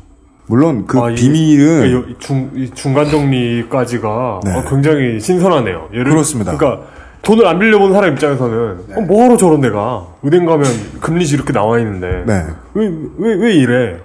물론 0.48 0.86
그 0.86 1.00
아, 1.00 1.10
이- 1.10 1.16
비밀은 1.16 2.10
이 2.12 2.16
중, 2.20 2.52
이 2.56 2.70
중간 2.76 3.10
정리까지가 3.10 4.42
네. 4.44 4.52
어, 4.54 4.64
굉장히 4.70 5.20
신선하네요. 5.20 5.90
예를 5.94 6.12
그렇습니다. 6.12 6.56
그러니까 6.58 6.86
돈을 7.26 7.46
안 7.48 7.58
빌려본 7.60 7.92
사람 7.92 8.14
입장에서는 8.14 8.78
어, 8.96 9.02
뭐하러 9.02 9.36
저런 9.36 9.60
데가 9.60 10.06
은행 10.24 10.46
가면 10.46 10.66
금리시 11.02 11.36
이렇게 11.36 11.52
나와 11.52 11.80
있는데 11.80 12.24
네. 12.26 12.46
왜왜왜 12.76 13.56
이래? 13.56 13.98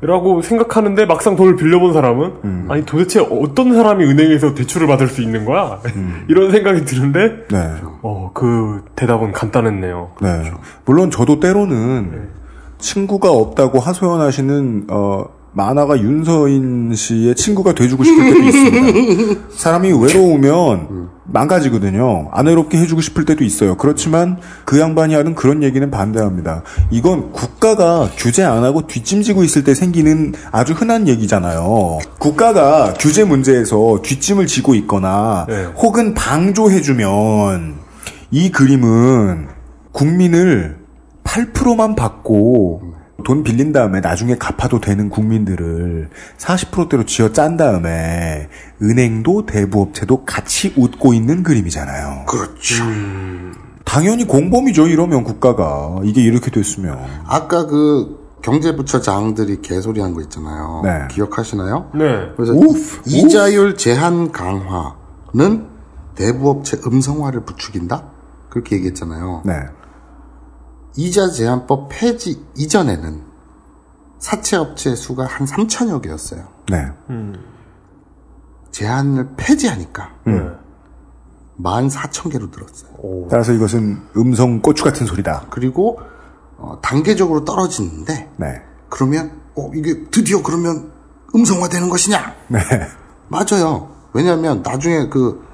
라고 0.00 0.40
생각하는데 0.42 1.04
막상 1.06 1.36
돈을 1.36 1.56
빌려본 1.56 1.92
사람은 1.92 2.66
아니 2.68 2.84
도대체 2.86 3.20
어떤 3.20 3.74
사람이 3.74 4.04
은행에서 4.04 4.54
대출을 4.54 4.86
받을 4.86 5.06
수 5.08 5.22
있는 5.22 5.44
거야? 5.44 5.80
이런 6.28 6.50
생각이 6.50 6.84
드는데 6.86 7.46
네. 7.48 7.74
어, 8.02 8.30
그 8.32 8.82
대답은 8.96 9.32
간단했네요. 9.32 10.12
네. 10.22 10.50
물론 10.86 11.10
저도 11.10 11.40
때로는 11.40 12.28
친구가 12.78 13.30
없다고 13.30 13.80
하소연하시는 13.80 14.86
어 14.90 15.24
만화가 15.56 16.00
윤서인 16.00 16.94
씨의 16.94 17.34
친구가 17.34 17.74
돼주고 17.74 18.04
싶을 18.04 18.24
때도 18.24 18.42
있습니다. 18.42 19.40
사람이 19.56 19.90
외로우면 19.90 21.08
망가지거든요. 21.24 22.28
안 22.30 22.46
외롭게 22.46 22.76
해주고 22.76 23.00
싶을 23.00 23.24
때도 23.24 23.42
있어요. 23.42 23.74
그렇지만 23.76 24.36
그 24.66 24.78
양반이 24.78 25.14
하는 25.14 25.34
그런 25.34 25.62
얘기는 25.62 25.90
반대합니다. 25.90 26.62
이건 26.90 27.32
국가가 27.32 28.10
규제 28.18 28.44
안 28.44 28.64
하고 28.64 28.86
뒷짐지고 28.86 29.44
있을 29.44 29.64
때 29.64 29.74
생기는 29.74 30.34
아주 30.52 30.74
흔한 30.74 31.08
얘기잖아요. 31.08 32.00
국가가 32.18 32.92
규제 32.92 33.24
문제에서 33.24 34.00
뒷짐을 34.02 34.46
지고 34.46 34.74
있거나 34.74 35.46
네. 35.48 35.64
혹은 35.78 36.12
방조해주면 36.12 37.76
이 38.30 38.50
그림은 38.50 39.48
국민을 39.92 40.76
8%만 41.24 41.94
받고 41.94 42.95
돈 43.26 43.42
빌린 43.42 43.72
다음에 43.72 43.98
나중에 43.98 44.36
갚아도 44.36 44.80
되는 44.80 45.10
국민들을 45.10 46.10
40%대로 46.38 47.04
쥐어 47.04 47.32
짠 47.32 47.56
다음에 47.56 48.48
은행도 48.80 49.46
대부업체도 49.46 50.24
같이 50.24 50.72
웃고 50.76 51.12
있는 51.12 51.42
그림이잖아요. 51.42 52.26
그렇죠. 52.28 52.84
당연히 53.84 54.28
공범이죠. 54.28 54.86
이러면 54.86 55.24
국가가 55.24 55.96
이게 56.04 56.22
이렇게 56.22 56.52
됐으면 56.52 57.00
아까 57.26 57.66
그 57.66 58.36
경제부처 58.42 59.00
장들이 59.00 59.60
개소리한 59.60 60.14
거 60.14 60.20
있잖아요. 60.22 60.82
네. 60.84 61.08
기억하시나요? 61.10 61.90
네. 61.96 62.30
그래서 62.36 62.52
우프, 62.52 63.02
이자율 63.06 63.76
제한 63.76 64.30
강화는 64.30 65.66
대부업체 66.14 66.78
음성화를 66.86 67.40
부추긴다? 67.40 68.04
그렇게 68.50 68.76
얘기했잖아요. 68.76 69.42
네. 69.44 69.54
이자 70.96 71.30
제한법 71.30 71.88
폐지 71.90 72.42
이전에는 72.56 73.22
사채업체 74.18 74.94
수가 74.94 75.26
한 75.26 75.46
3천여 75.46 76.02
개였어요. 76.02 76.48
네. 76.70 76.90
제한을 78.70 79.28
폐지하니까 79.36 80.10
음. 80.26 80.56
14,000개로 81.62 82.50
늘었어요. 82.50 83.28
따라서 83.30 83.52
이것은 83.52 84.02
음성 84.16 84.60
고추 84.60 84.84
같은 84.84 85.06
소리다. 85.06 85.46
그리고 85.50 86.00
어, 86.58 86.78
단계적으로 86.82 87.44
떨어지는데 87.44 88.30
네. 88.36 88.62
그러면 88.88 89.40
어 89.54 89.70
이게 89.74 90.04
드디어 90.10 90.42
그러면 90.42 90.92
음성화되는 91.34 91.88
것이냐? 91.88 92.34
네. 92.48 92.58
맞아요. 93.28 93.90
왜냐하면 94.12 94.62
나중에 94.62 95.08
그, 95.08 95.45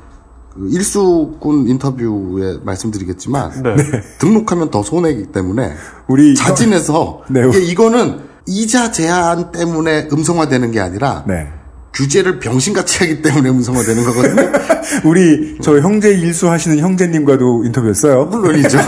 그 0.55 0.69
일수군 0.71 1.67
인터뷰에 1.69 2.59
말씀드리겠지만 2.63 3.63
네. 3.63 3.77
등록하면 4.19 4.71
더 4.71 4.83
손해이기 4.83 5.33
때문에 5.33 5.73
우리 6.09 6.35
자진해서 6.35 7.23
네. 7.29 7.49
이게 7.49 7.63
이거는 7.63 8.21
이자 8.47 8.91
제한 8.91 9.53
때문에 9.53 10.09
음성화되는 10.13 10.73
게 10.73 10.81
아니라 10.81 11.25
네. 11.27 11.49
규제를 11.95 12.39
병신같이 12.39 12.99
하기 13.01 13.23
때문에 13.23 13.49
음성화되는 13.51 14.05
거거든요. 14.05 14.53
우리 15.05 15.59
저 15.63 15.79
형제 15.79 16.11
일수 16.11 16.51
하시는 16.51 16.79
형제님과도 16.79 17.65
인터뷰했어요. 17.65 18.27
물론이죠. 18.27 18.79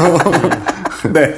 네. 1.12 1.35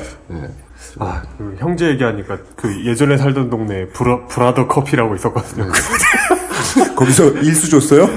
아, 0.98 1.22
그 1.36 1.56
형제 1.58 1.88
얘기하니까 1.90 2.38
그 2.56 2.84
예전에 2.84 3.18
살던 3.18 3.50
동네에 3.50 3.88
브라, 3.88 4.26
브라더 4.26 4.66
커피라고 4.66 5.14
있었거든요. 5.16 5.70
거기서 6.96 7.30
일수 7.32 7.68
줬어요? 7.68 8.08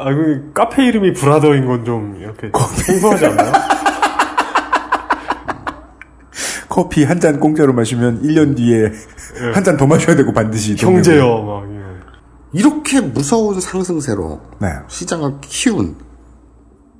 아, 0.00 0.14
그 0.14 0.50
카페 0.54 0.86
이름이 0.86 1.12
브라더인 1.14 1.66
건 1.66 1.84
좀 1.84 2.16
이렇게 2.20 2.50
생소하지 2.86 3.26
않나요? 3.26 3.52
커피 6.68 7.04
한 7.04 7.18
잔 7.20 7.40
공짜로 7.40 7.72
마시면 7.72 8.22
1년 8.22 8.56
뒤에 8.56 8.92
한잔 9.52 9.76
더 9.76 9.86
마셔야 9.86 10.14
되고 10.16 10.32
반드시. 10.32 10.76
형제요, 10.78 11.42
막. 11.42 11.64
이런. 11.68 11.78
이렇게 12.52 13.00
무서운 13.00 13.60
상승세로 13.60 14.40
네. 14.60 14.68
시장을 14.88 15.34
키운 15.42 15.96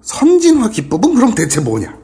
선진화 0.02 0.70
기법은 0.70 1.14
그럼 1.14 1.34
대체 1.34 1.60
뭐냐? 1.60 1.94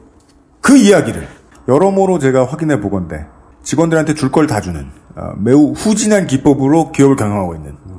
그 0.61 0.77
이야기를 0.77 1.27
여러모로 1.67 2.19
제가 2.19 2.45
확인해 2.45 2.79
보건데 2.79 3.25
직원들한테 3.63 4.13
줄 4.13 4.31
걸 4.31 4.47
다 4.47 4.61
주는 4.61 4.87
어, 5.15 5.33
매우 5.37 5.71
후진한 5.73 6.27
기법으로 6.27 6.91
기업을 6.91 7.15
경영하고 7.15 7.55
있는 7.55 7.71
어, 7.84 7.84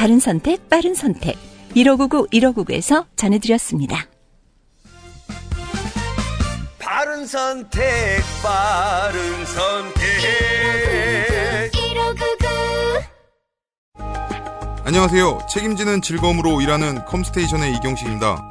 바른 0.00 0.18
선택, 0.18 0.66
빠른 0.70 0.94
선택. 0.94 1.36
1599, 1.74 2.28
1599에서 2.28 3.04
전해드렸습니다. 3.16 4.06
바른 6.78 7.26
선택, 7.26 7.82
바른 8.42 9.44
선택. 9.44 10.00
안녕하세요. 14.86 15.40
책임지는 15.50 16.00
즐거움으로 16.00 16.62
일하는 16.62 17.04
컴스테이션의 17.04 17.74
이경식입니다. 17.74 18.50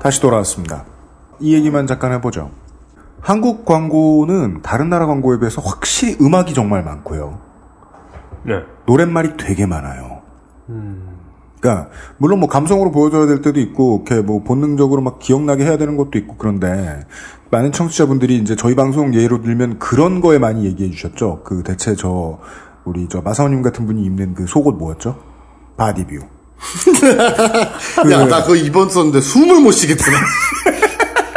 다시 0.00 0.20
돌아왔습니다. 0.20 0.84
이 1.38 1.54
얘기만 1.54 1.86
잠깐 1.86 2.12
해보죠. 2.12 2.50
한국 3.20 3.66
광고는 3.66 4.62
다른 4.62 4.88
나라 4.88 5.06
광고에 5.06 5.38
비해서 5.38 5.60
확실히 5.60 6.16
음악이 6.20 6.54
정말 6.54 6.82
많고요. 6.82 7.38
네. 8.44 8.54
노랫말이 8.86 9.36
되게 9.36 9.66
많아요. 9.66 10.20
그러니까 11.60 11.90
물론 12.16 12.40
뭐 12.40 12.48
감성으로 12.48 12.90
보여줘야 12.90 13.26
될 13.26 13.42
때도 13.42 13.60
있고 13.60 14.04
이렇게 14.06 14.22
뭐 14.22 14.42
본능적으로 14.42 15.02
막 15.02 15.18
기억나게 15.18 15.64
해야 15.64 15.76
되는 15.76 15.98
것도 15.98 16.18
있고 16.18 16.36
그런데 16.38 17.04
많은 17.50 17.72
청취자분들이 17.72 18.38
이제 18.38 18.56
저희 18.56 18.74
방송 18.74 19.12
예로 19.12 19.42
들면 19.42 19.78
그런 19.78 20.22
거에 20.22 20.38
많이 20.38 20.64
얘기해 20.64 20.90
주셨죠. 20.90 21.42
그 21.44 21.62
대체 21.62 21.94
저 21.94 22.38
우리 22.84 23.08
저 23.08 23.20
마사오님 23.20 23.60
같은 23.60 23.84
분이 23.84 24.02
입는 24.04 24.34
그 24.34 24.46
속옷 24.46 24.76
뭐였죠? 24.76 25.18
바디뷰. 25.76 26.20
야, 28.10 28.24
나 28.26 28.42
그거 28.42 28.56
입어 28.56 28.88
봤는데 28.90 29.20
숨을 29.20 29.60
못 29.60 29.72
쉬겠더라. 29.72 30.18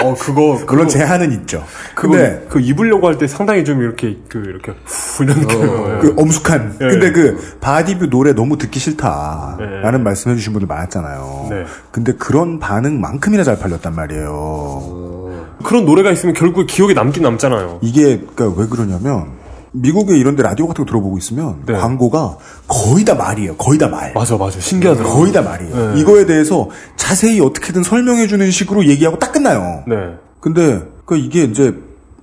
어 0.03 0.15
그거 0.15 0.59
그런 0.65 0.89
제한은 0.89 1.31
있죠. 1.31 1.63
그거 1.95 2.09
근데 2.17 2.45
그 2.49 2.59
입으려고 2.59 3.07
할 3.07 3.17
때 3.17 3.25
상당히 3.25 3.63
좀 3.63 3.81
이렇게 3.81 4.17
그 4.27 4.39
이렇게 4.39 4.73
후 4.83 5.23
이런 5.23 5.39
느낌. 5.39 5.59
그 5.99 6.13
엄숙한. 6.17 6.77
예. 6.81 6.87
근데 6.87 7.11
그 7.13 7.57
바디뷰 7.61 8.09
노래 8.09 8.33
너무 8.33 8.57
듣기 8.57 8.79
싫다라는 8.79 10.03
말씀해 10.03 10.35
주신 10.35 10.51
분들 10.51 10.67
많았잖아요. 10.67 11.47
네. 11.51 11.65
근데 11.91 12.11
그런 12.13 12.59
반응만큼이나 12.59 13.43
잘 13.45 13.57
팔렸단 13.57 13.95
말이에요. 13.95 15.45
그런 15.63 15.85
노래가 15.85 16.11
있으면 16.11 16.33
결국 16.35 16.65
기억에 16.67 16.93
남긴 16.93 17.23
남잖아요. 17.23 17.79
이게 17.81 18.19
그러니까 18.35 18.61
왜 18.61 18.67
그러냐면 18.67 19.27
미국에 19.73 20.17
이런 20.17 20.35
데 20.35 20.43
라디오 20.43 20.67
같은 20.67 20.85
거 20.85 20.89
들어보고 20.89 21.17
있으면 21.17 21.63
네. 21.65 21.73
광고가 21.73 22.37
거의 22.67 23.03
다 23.03 23.15
말이에요. 23.15 23.55
거의 23.57 23.77
다 23.77 23.87
말. 23.87 24.13
맞아 24.13 24.37
맞아 24.37 24.59
신기하더라고. 24.59 25.15
거의 25.15 25.33
다 25.33 25.41
말이에요. 25.41 25.93
네. 25.93 25.99
이거에 25.99 26.25
대해서 26.25 26.69
자세히 26.95 27.41
어떻게든 27.41 27.83
설명해 27.83 28.27
주는 28.27 28.49
식으로 28.49 28.85
얘기하고 28.85 29.19
딱 29.19 29.31
끝나요. 29.31 29.83
네. 29.87 29.95
근데 30.39 30.81
그 31.05 31.17
이게 31.17 31.43
이제 31.43 31.75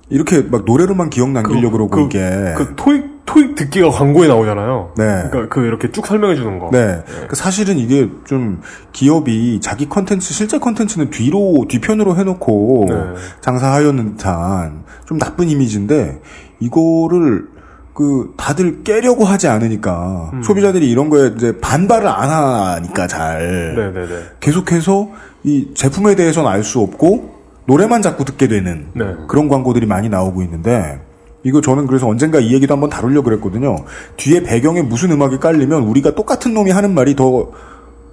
이렇게 0.09 0.41
막 0.41 0.65
노래로만 0.65 1.09
기억 1.09 1.29
남기려고 1.31 1.71
그러고 1.71 1.89
그, 1.89 2.01
이게 2.01 2.19
그 2.57 2.73
토익 2.75 3.11
토익 3.25 3.55
듣기가 3.55 3.91
광고에 3.91 4.27
나오잖아요. 4.27 4.93
네. 4.97 5.05
그러니까 5.29 5.47
그 5.49 5.65
이렇게 5.65 5.91
쭉 5.91 6.05
설명해 6.05 6.35
주는 6.35 6.59
거. 6.59 6.69
네. 6.71 7.03
그 7.27 7.35
사실은 7.35 7.77
이게 7.77 8.09
좀 8.25 8.61
기업이 8.91 9.59
자기 9.61 9.87
컨텐츠, 9.87 10.33
실제 10.33 10.59
컨텐츠는 10.59 11.11
뒤로, 11.11 11.65
뒤편으로 11.69 12.17
해놓고 12.17 12.85
네. 12.89 12.95
장사하려는 13.41 14.17
듯한 14.17 14.83
좀 15.05 15.17
나쁜 15.17 15.49
이미지인데 15.49 16.21
이거를 16.61 17.47
그 17.93 18.33
다들 18.37 18.83
깨려고 18.83 19.25
하지 19.25 19.47
않으니까 19.49 20.29
음. 20.33 20.41
소비자들이 20.43 20.89
이런 20.89 21.09
거에 21.09 21.33
이제 21.35 21.57
반발을 21.59 22.07
안 22.07 22.29
하니까 22.29 23.07
잘 23.07 23.75
네네네. 23.75 24.23
계속해서 24.39 25.09
이 25.43 25.71
제품에 25.73 26.15
대해서는 26.15 26.49
알 26.49 26.63
수 26.63 26.79
없고 26.79 27.41
노래만 27.65 28.01
자꾸 28.01 28.23
듣게 28.23 28.47
되는 28.47 28.87
네. 28.93 29.05
그런 29.27 29.49
광고들이 29.49 29.85
많이 29.85 30.07
나오고 30.09 30.41
있는데 30.43 31.01
이거 31.43 31.59
저는 31.59 31.87
그래서 31.87 32.07
언젠가 32.07 32.39
이 32.39 32.53
얘기도 32.53 32.73
한번 32.73 32.89
다루려고 32.89 33.25
그랬거든요. 33.25 33.75
뒤에 34.17 34.43
배경에 34.43 34.81
무슨 34.81 35.11
음악이 35.11 35.39
깔리면 35.39 35.83
우리가 35.83 36.15
똑같은 36.15 36.53
놈이 36.53 36.71
하는 36.71 36.93
말이 36.93 37.15
더 37.15 37.51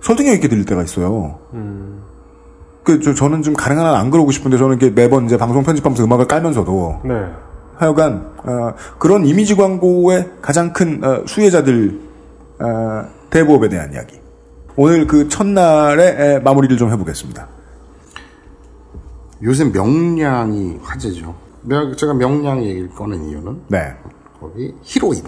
설득력 0.00 0.32
있게 0.34 0.48
들릴 0.48 0.64
때가 0.64 0.82
있어요. 0.82 1.38
음. 1.54 2.02
그, 2.84 3.00
저, 3.00 3.12
저는 3.14 3.42
좀 3.42 3.54
가능한 3.54 3.84
한 3.86 3.94
안 3.94 4.10
그러고 4.10 4.30
싶은데 4.30 4.56
저는 4.56 4.78
이렇게 4.78 4.94
매번 4.94 5.26
이제 5.26 5.36
방송 5.36 5.62
편집하면서 5.62 6.04
음악을 6.04 6.26
깔면서도 6.26 7.00
네. 7.04 7.14
하여간, 7.78 8.32
어, 8.44 8.74
그런 8.98 9.24
이미지 9.24 9.54
광고의 9.54 10.30
가장 10.42 10.72
큰 10.72 11.02
어, 11.04 11.24
수혜자들, 11.26 12.00
어, 12.60 13.08
대부업에 13.30 13.68
대한 13.68 13.92
이야기. 13.92 14.20
오늘 14.76 15.06
그 15.06 15.28
첫날에 15.28 16.34
에, 16.36 16.38
마무리를 16.40 16.76
좀 16.76 16.90
해보겠습니다. 16.92 17.46
요새 19.42 19.64
명량이 19.64 20.78
화제죠. 20.82 21.34
명- 21.62 21.94
제가 21.96 22.14
명량 22.14 22.64
얘기를 22.64 22.88
꺼낸 22.90 23.24
이유는 23.28 23.62
네. 23.68 23.94
거기 24.40 24.74
히로인 24.82 25.22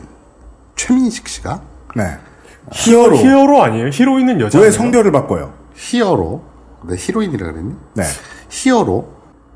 최민식 0.76 1.28
씨가 1.28 1.60
네. 1.96 2.16
히어로. 2.72 3.16
히어로 3.16 3.62
아니에요? 3.62 3.88
히로인은 3.90 4.40
여자. 4.40 4.58
왜 4.60 4.70
성별을 4.70 5.12
바꿔요? 5.12 5.52
히어로 5.74 6.42
내 6.88 6.96
히로인이라 6.96 7.52
그랬니? 7.52 7.74
네. 7.94 8.02
히어로 8.48 9.08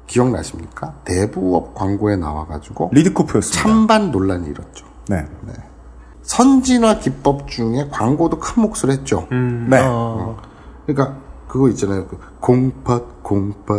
기억나십니까? 0.06 0.94
대부업 1.04 1.74
광고에 1.74 2.16
나와가지고 2.16 2.90
리드코프였습니다. 2.92 3.62
찬반 3.62 4.10
논란이 4.10 4.48
일었죠. 4.48 4.86
네. 5.08 5.26
선진화 6.22 7.00
기법 7.00 7.48
중에 7.48 7.88
광고도 7.90 8.38
큰 8.38 8.62
몫을 8.62 8.90
했죠. 8.90 9.26
음. 9.32 9.66
네. 9.68 9.78
어. 9.82 10.36
그러니까 10.86 11.18
그거 11.48 11.68
있잖아요. 11.70 12.06
그 12.06 12.18
공팟 12.40 13.00
공팟 13.22 13.74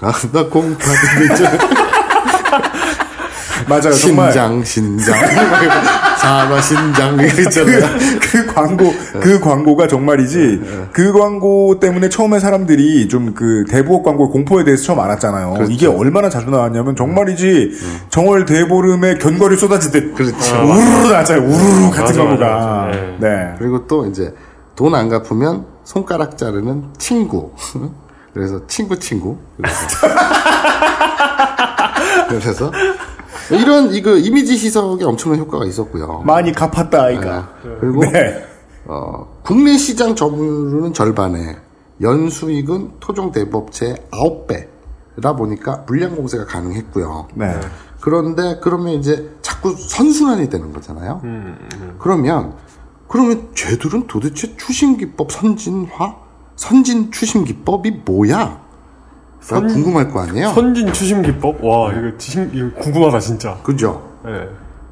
아나 0.00 0.48
공팟 0.48 0.84
이거 1.16 1.34
있잖아요. 1.34 1.58
맞아요. 3.68 3.92
정말. 3.92 4.32
신장 4.32 4.64
신장 6.20 6.48
산화 6.48 6.60
신장 6.60 7.14
이거 7.14 7.42
있잖아요. 7.42 7.80
그, 8.20 8.44
그 8.44 8.54
광고, 8.54 8.92
그 9.20 9.40
광고가 9.40 9.88
정말이지, 9.88 10.88
그 10.92 11.12
광고 11.12 11.80
때문에 11.80 12.08
처음에 12.08 12.38
사람들이 12.38 13.08
좀 13.08 13.30
그 13.34 13.64
대부업 13.70 14.02
광고 14.04 14.28
공포에 14.28 14.64
대해서 14.64 14.84
처음 14.84 15.00
알았잖아요. 15.00 15.66
이게 15.70 15.86
얼마나 15.86 16.28
자주 16.28 16.50
나왔냐면 16.50 16.96
정말이지, 16.96 17.70
정월 18.10 18.44
대보름에 18.44 19.16
견과류 19.18 19.56
쏟아지듯. 19.56 20.14
그렇죠. 20.14 20.34
우르르 20.62 21.12
나잖아요. 21.12 21.44
우르르 21.46 21.90
같은 21.90 22.04
맞아, 22.04 22.22
광고가. 22.24 22.46
맞아, 22.46 22.66
맞아. 22.66 22.90
네. 22.90 23.16
네. 23.20 23.54
그리고 23.58 23.86
또 23.86 24.06
이제 24.06 24.34
돈 24.76 24.94
안 24.94 25.08
갚으면 25.08 25.64
손가락 25.84 26.36
자르는 26.36 26.84
친구. 26.98 27.52
그래서 28.34 28.66
친구 28.66 28.98
친구. 28.98 29.38
그래서, 29.56 29.76
그래서 32.28 32.72
이런 33.50 33.92
이거 33.94 34.16
이미지 34.16 34.54
희석에 34.54 35.04
엄청난 35.04 35.40
효과가 35.40 35.64
있었고요. 35.64 36.22
많이 36.26 36.52
갚았다, 36.52 37.02
아이가. 37.02 37.50
그리고 37.80 38.04
네. 38.10 38.44
어, 38.86 39.38
국내 39.42 39.76
시장 39.76 40.14
점유율은 40.14 40.92
절반에 40.92 41.56
연수익은 42.00 42.92
토종 43.00 43.32
대부업체 43.32 43.94
9배라 44.10 45.36
보니까 45.36 45.84
물량 45.86 46.16
공세가 46.16 46.46
가능했고요. 46.46 47.28
네. 47.34 47.60
그런데 48.00 48.58
그러면 48.62 48.94
이제 48.94 49.30
자꾸 49.42 49.74
선순환이 49.76 50.48
되는 50.48 50.72
거잖아요. 50.72 51.20
음, 51.24 51.96
그러면 51.98 52.54
그러면 53.08 53.48
쟤들은 53.54 54.06
도대체 54.06 54.56
추심 54.56 54.96
기법 54.96 55.30
선진화 55.32 56.16
선진 56.56 57.10
추심 57.10 57.44
기법이 57.44 58.02
뭐야? 58.04 58.69
라 59.50 59.60
궁금할 59.60 60.10
거 60.10 60.20
아니에요. 60.20 60.50
선진 60.52 60.92
추심 60.92 61.22
기법? 61.22 61.64
와, 61.64 61.92
이거, 61.92 62.16
진- 62.18 62.50
이거 62.52 62.70
궁금하다, 62.80 63.20
진짜. 63.20 63.58
그죠? 63.62 64.02
네. 64.24 64.48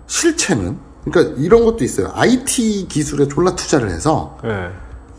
실체는 0.07 0.79
그러니까 1.05 1.35
이런 1.39 1.65
것도 1.65 1.85
있어요. 1.85 2.11
IT 2.15 2.87
기술에 2.89 3.29
졸라 3.29 3.55
투자를 3.55 3.91
해서 3.91 4.39
네. 4.43 4.71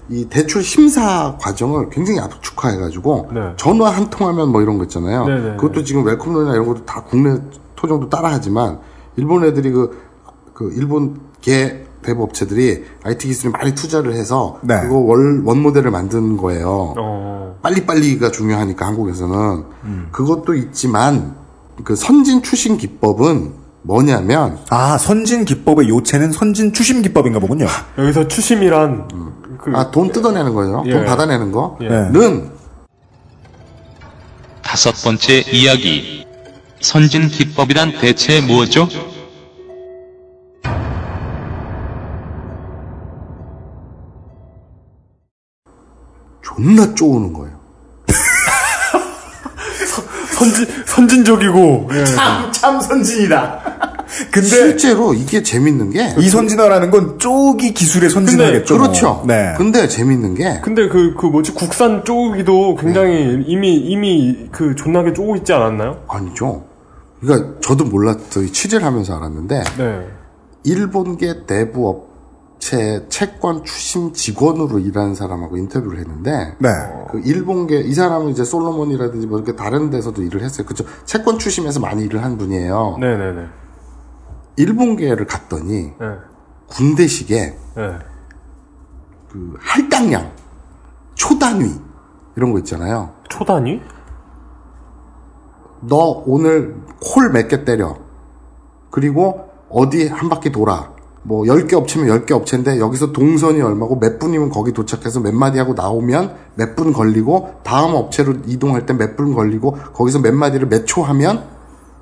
이 0.10 0.26
대출 0.26 0.64
심사 0.64 1.38
과정을 1.40 1.90
굉장히 1.90 2.20
압축화해가지고 2.20 3.30
네. 3.34 3.54
전화 3.58 3.90
한 3.90 4.10
통하면 4.10 4.50
뭐 4.52 4.62
이런 4.62 4.78
거 4.80 4.84
있잖아요. 4.86 5.26
네, 5.28 5.36
네, 5.40 5.56
그것도 5.58 5.84
지금 5.84 6.04
웰컴론이나 6.06 6.54
이런 6.54 6.66
것도 6.68 6.86
다 6.86 7.04
국내 7.04 7.40
토종도 7.76 8.10
따라하지만 8.10 8.80
일본 9.16 9.46
애들이 9.46 9.70
그, 9.72 10.02
그 10.54 10.74
일본 10.76 11.22
개 11.42 11.84
대부 12.02 12.24
업체들이 12.24 12.86
IT 13.04 13.28
기술에 13.28 13.52
많이 13.52 13.76
투자를 13.76 14.14
해서 14.14 14.60
네. 14.62 14.80
그거 14.82 15.00
월, 15.00 15.44
원 15.46 15.62
모델을 15.62 15.92
만든 15.92 16.38
거예요. 16.38 16.94
어. 16.98 17.60
빨리빨리가 17.62 18.32
중요하니까 18.32 18.86
한국에서는 18.86 19.64
음. 19.84 20.08
그것도 20.12 20.56
있지만 20.56 21.36
그 21.84 21.96
선진 21.96 22.42
추신 22.42 22.78
기법은 22.78 23.54
뭐냐면 23.82 24.60
아, 24.70 24.98
선진 24.98 25.46
기법의 25.46 25.90
요체는 25.90 26.32
선진 26.32 26.74
추심 26.74 27.02
기법인가 27.02 27.40
보군요. 27.40 27.68
여기서 27.98 28.28
추심이란, 28.28 29.08
그, 29.58 29.72
아돈 29.74 30.12
뜯어내는 30.12 30.54
거죠. 30.54 30.84
예. 30.86 30.92
돈 30.92 31.06
받아내는 31.06 31.52
거는 31.52 31.78
예. 31.82 32.60
다섯 34.62 34.92
번째 35.04 35.42
이야기. 35.52 36.26
선진 36.82 37.28
기법이란 37.28 37.94
대체 38.00 38.40
뭐죠? 38.42 38.88
존나 46.56 46.94
쪼우는 46.96 47.34
거예요. 47.34 47.60
선진, 50.32 50.66
선진적이고, 50.86 51.90
예. 51.94 52.06
참, 52.06 52.52
참 52.52 52.82
선진이다. 52.82 53.60
근데 54.32 54.48
실제로 54.48 55.14
이게 55.14 55.44
재밌는 55.44 55.92
게 55.92 56.14
이 56.18 56.30
선진화라는 56.30 56.90
건 56.92 57.20
쪼기 57.20 57.74
기술의 57.74 58.10
선진화겠죠. 58.10 58.76
뭐. 58.76 58.84
그렇죠. 58.84 59.24
네. 59.28 59.54
근데 59.58 59.88
재밌는 59.88 60.36
게 60.36 60.60
근데 60.62 60.88
그, 60.88 61.14
그 61.16 61.28
뭐지, 61.28 61.54
국산 61.54 62.04
쪼기도 62.04 62.76
굉장히 62.76 63.44
이미, 63.46 63.76
이미 63.78 64.48
그 64.52 64.76
존나게 64.76 65.14
쪼고 65.14 65.36
있지 65.38 65.54
않았나요? 65.54 66.04
아니죠. 66.08 66.64
그러니까 67.22 67.60
저도 67.62 67.86
몰랐어요. 67.86 68.52
취재를 68.52 68.86
하면서 68.86 69.16
알았는데 69.16 69.64
네. 69.78 70.08
일본계 70.64 71.46
대부업체 71.46 73.08
채권 73.10 73.64
추심 73.64 74.14
직원으로 74.14 74.80
일하는 74.80 75.16
사람하고 75.16 75.58
인터뷰를 75.58 76.00
했는데 76.00 76.56
네. 76.60 76.70
그 77.10 77.20
일본계 77.20 77.80
이 77.80 77.94
사람은 77.94 78.30
이제 78.30 78.44
솔로몬이라든지 78.44 79.28
뭐 79.28 79.40
이렇게 79.40 79.56
다른 79.56 79.90
데서도 79.90 80.22
일을 80.24 80.42
했어요. 80.42 80.68
그죠? 80.68 80.84
채권 81.06 81.40
추심에서 81.40 81.80
많이 81.80 82.04
일을 82.04 82.24
한 82.24 82.38
분이에요. 82.38 82.98
네 83.00 83.18
네 83.18 83.32
네. 83.34 83.48
일본계를 84.58 85.26
갔더니 85.26 85.94
네. 86.00 86.06
군대식에 86.68 87.58
네. 87.78 88.00
그 89.32 89.54
할당량, 89.60 90.32
초단위 91.16 91.72
이런 92.36 92.52
거 92.52 92.60
있잖아요. 92.60 93.14
초단위? 93.30 93.80
너 95.82 96.24
오늘 96.28 96.76
콜 97.02 97.32
몇 97.32 97.48
개 97.48 97.64
때려. 97.64 97.96
그리고 98.92 99.50
어디 99.70 100.08
한 100.08 100.28
바퀴 100.30 100.52
돌아. 100.52 100.92
뭐 101.24 101.44
10개 101.44 101.74
업체면 101.74 102.08
10개 102.26 102.32
업체인데 102.32 102.80
여기서 102.80 103.12
동선이 103.12 103.62
얼마고 103.62 104.00
몇 104.00 104.20
분이면 104.20 104.50
거기 104.50 104.72
도착해서 104.72 105.20
몇 105.20 105.34
마디 105.36 105.60
하고 105.60 105.74
나오면 105.74 106.36
몇 106.56 106.76
분 106.76 106.94
걸리고 106.94 107.56
다음 107.64 107.94
업체로 107.96 108.36
이동할 108.46 108.86
때 108.86 108.94
몇 108.94 109.16
분 109.16 109.34
걸리고 109.34 109.72
거기서 109.94 110.20
몇 110.20 110.34
마디를 110.34 110.68
몇 110.70 110.86
초 110.86 111.04
하면 111.04 111.44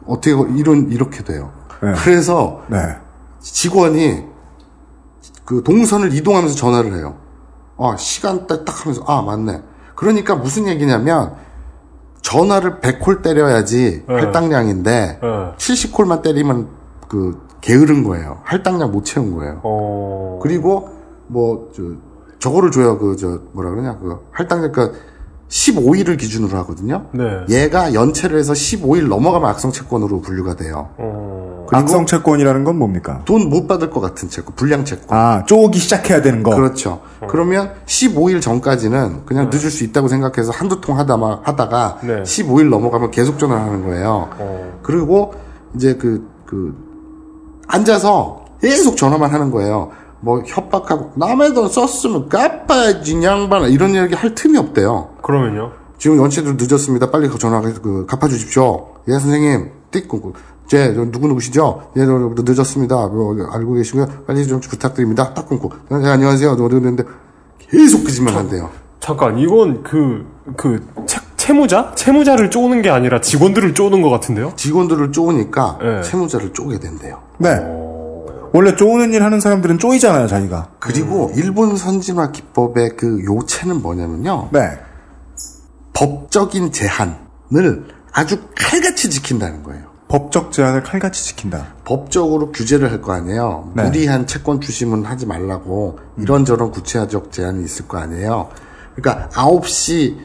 어떻게 0.06 0.34
걸- 0.36 0.56
이런 0.58 0.92
이렇게 0.92 1.24
돼요. 1.24 1.52
네. 1.82 1.94
그래서 2.04 2.62
네. 2.68 2.78
직원이 3.40 4.24
그 5.46 5.64
동선을 5.64 6.14
이동하면서 6.14 6.56
전화를 6.56 6.94
해요. 6.98 7.16
아, 7.80 7.96
시간대 7.98 8.66
딱 8.66 8.82
하면서, 8.86 9.04
아, 9.06 9.22
맞네. 9.22 9.62
그러니까 9.96 10.36
무슨 10.36 10.68
얘기냐면, 10.68 11.34
전화를 12.22 12.80
100콜 12.82 13.22
때려야지 13.22 14.04
네. 14.08 14.14
할당량인데, 14.14 15.20
네. 15.22 15.28
70콜만 15.58 16.22
때리면 16.24 16.68
그, 17.08 17.40
게으른 17.62 18.04
거예요. 18.04 18.40
할당량 18.44 18.92
못 18.92 19.04
채운 19.06 19.36
거예요. 19.36 19.60
어. 19.64 20.40
그리고, 20.42 20.90
뭐, 21.28 21.70
저, 21.76 21.84
저거를 22.40 22.72
줘요. 22.72 22.98
그, 22.98 23.16
저, 23.18 23.40
뭐라 23.54 23.72
그러냐. 23.72 23.98
그, 24.00 24.18
할당량, 24.32 24.72
그, 24.72 24.94
15일을 25.50 26.18
기준으로 26.20 26.58
하거든요. 26.60 27.06
네. 27.14 27.24
얘가 27.50 27.94
연체를 27.94 28.38
해서 28.38 28.52
15일 28.52 29.08
넘어가면 29.08 29.50
악성 29.50 29.72
채권으로 29.72 30.20
분류가 30.20 30.56
돼요. 30.58 30.90
어. 30.98 31.66
악성 31.72 32.06
채권이라는 32.06 32.66
건 32.66 32.78
뭡니까? 32.78 33.22
돈 33.26 33.50
못 33.50 33.66
받을 33.66 33.90
것 33.90 34.02
같은 34.02 34.28
채권, 34.30 34.56
불량 34.56 34.84
채권. 34.84 35.18
아, 35.18 35.44
쪼기 35.46 35.80
시작해야 35.80 36.22
되는 36.22 36.44
거. 36.44 36.54
그렇죠. 36.54 37.00
그러면 37.30 37.72
15일 37.86 38.42
전까지는 38.42 39.26
그냥 39.26 39.50
늦을 39.50 39.70
수 39.72 39.86
있다고 39.86 40.10
생각해서 40.10 40.52
한두 40.52 40.82
통 40.82 40.98
하다, 41.00 41.16
하다가 41.44 42.00
네. 42.04 42.24
15일 42.24 42.68
넘어가면 42.70 43.12
계속 43.12 43.40
전화를 43.40 43.62
하는 43.64 43.86
거예요. 43.86 44.30
어. 44.38 44.80
그리고 44.84 45.34
이제 45.76 45.96
그, 45.96 46.28
그, 46.46 46.76
앉아서 47.68 48.46
계속 48.62 48.98
전화만 48.98 49.32
하는 49.32 49.52
거예요. 49.52 49.92
뭐 50.20 50.42
협박하고, 50.46 51.12
남의 51.16 51.54
돈 51.54 51.70
썼으면 51.70 52.30
갚아야지, 52.30 53.22
양반아. 53.24 53.68
이런 53.68 53.96
얘기 53.96 54.16
할 54.16 54.34
틈이 54.34 54.58
없대요. 54.58 55.10
그러면요? 55.22 55.72
지금 55.98 56.18
연체도 56.18 56.54
늦었습니다. 56.54 57.12
빨리 57.12 57.28
그 57.28 57.38
전화, 57.38 57.62
그, 57.62 58.06
갚아주십시오. 58.08 58.88
예, 59.08 59.14
선생님. 59.14 59.72
띡, 59.92 60.34
제, 60.68 60.94
저 60.94 61.06
누구 61.12 61.28
누구시죠? 61.28 61.92
예, 61.98 62.06
늦었습니다. 62.06 63.08
뭐, 63.08 63.36
알고 63.52 63.74
계시고요. 63.74 64.08
빨리 64.28 64.46
좀 64.46 64.60
부탁드립니다. 64.60 65.34
딱 65.34 65.48
끊고. 65.48 65.72
네, 65.90 66.10
안녕하세요. 66.10 66.58
그러는데 66.58 67.04
계속 67.60 68.04
그 68.04 68.12
짓만 68.12 68.36
한대요. 68.36 68.70
잠깐, 69.00 69.38
이건 69.38 69.84
그, 69.84 70.26
그, 70.58 70.86
채, 71.48 71.54
채무자? 71.54 71.94
채무자를 71.96 72.50
쪼는 72.50 72.82
게 72.82 72.90
아니라 72.90 73.22
직원들을 73.22 73.74
쪼는 73.74 74.02
것 74.02 74.10
같은데요? 74.10 74.52
직원들을 74.58 75.14
쪼으니까 75.14 75.78
네. 75.82 76.02
채무자를 76.02 76.52
쪼게 76.54 76.80
된대요. 76.80 77.22
네. 77.38 77.50
원래 78.54 78.76
쪼는 78.76 79.14
일 79.14 79.24
하는 79.24 79.40
사람들은 79.40 79.78
쪼이잖아요, 79.80 80.28
자기가. 80.28 80.72
그리고 80.80 81.32
일본 81.36 81.78
선진화 81.78 82.32
기법의 82.32 82.98
그 82.98 83.24
요체는 83.24 83.82
뭐냐면요. 83.82 84.50
네. 84.52 84.60
법적인 85.94 86.72
제한을 86.72 87.86
아주 88.12 88.42
칼같이 88.56 89.10
지킨다는 89.10 89.64
거예요. 89.64 89.84
법적 90.10 90.52
제한을 90.52 90.84
칼같이 90.84 91.24
지킨다. 91.26 91.68
법적으로 91.86 92.52
규제를 92.52 92.92
할 92.92 93.02
거 93.02 93.14
아니에요. 93.14 93.72
네. 93.74 93.84
무리한 93.84 94.28
채권 94.28 94.60
추심은 94.60 95.06
하지 95.06 95.26
말라고 95.26 96.00
이런저런 96.18 96.72
구체적 96.72 97.32
제한이 97.32 97.64
있을 97.64 97.88
거 97.88 97.98
아니에요. 97.98 98.50
그러니까 98.96 99.30
9시 99.30 100.16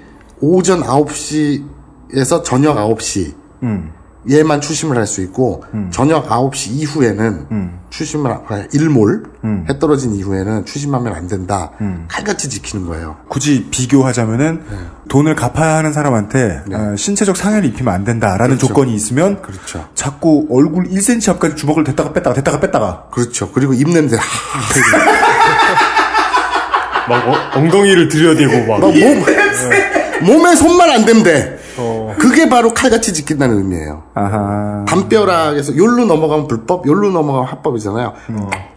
오전 0.42 0.82
9시에서 0.82 2.44
저녁 2.44 2.76
9시 2.76 3.32
음. 3.62 3.92
얘만 4.30 4.60
추심을 4.60 4.96
할 4.96 5.06
수 5.06 5.20
있고 5.22 5.64
저녁 5.90 6.28
9시 6.28 6.70
이후에는 6.72 7.46
음. 7.50 7.78
추심을 7.90 8.30
아, 8.30 8.40
일몰 8.72 9.24
음. 9.44 9.66
해 9.68 9.78
떨어진 9.78 10.14
이후에는 10.14 10.64
추심하면 10.64 11.14
안 11.14 11.26
된다. 11.28 11.70
음. 11.80 12.04
칼같이 12.08 12.48
지키는 12.48 12.86
거예요. 12.86 13.16
굳이 13.28 13.66
비교하자면은 13.70 14.62
돈을 15.08 15.34
갚아야 15.34 15.76
하는 15.76 15.92
사람한테 15.92 16.62
네. 16.66 16.76
어, 16.76 16.96
신체적 16.96 17.36
상해를 17.36 17.68
입히면 17.70 17.92
안 17.94 18.04
된다라는 18.04 18.56
그렇죠. 18.58 18.68
조건이 18.68 18.94
있으면 18.94 19.42
그렇죠. 19.42 19.88
자꾸 19.94 20.46
얼굴 20.50 20.84
1cm 20.88 21.30
앞까지 21.34 21.56
주먹을 21.56 21.84
댔다가 21.84 22.12
뺐다가 22.12 22.34
댔다가 22.34 22.60
뺐다가 22.60 23.06
그렇죠. 23.12 23.50
그리고 23.52 23.74
입 23.74 23.88
냄새 23.88 24.16
하, 24.16 24.22
막 27.08 27.28
어, 27.28 27.34
엉덩이를 27.58 28.08
들여대고 28.08 28.66
막. 28.66 28.80
막 28.80 28.86
몸, 28.96 29.24
몸에 30.22 30.54
손만 30.56 30.90
안 30.90 31.04
댐대. 31.04 31.58
어. 31.78 32.14
그게 32.18 32.48
바로 32.48 32.74
칼같이 32.74 33.12
지킨다는 33.12 33.58
의미예요. 33.58 34.04
아하 34.14 34.84
담벼락에서 34.86 35.76
요로 35.76 36.04
넘어가면 36.04 36.48
불법, 36.48 36.86
요로 36.86 37.10
넘어가면 37.10 37.48
합법이잖아요. 37.48 38.12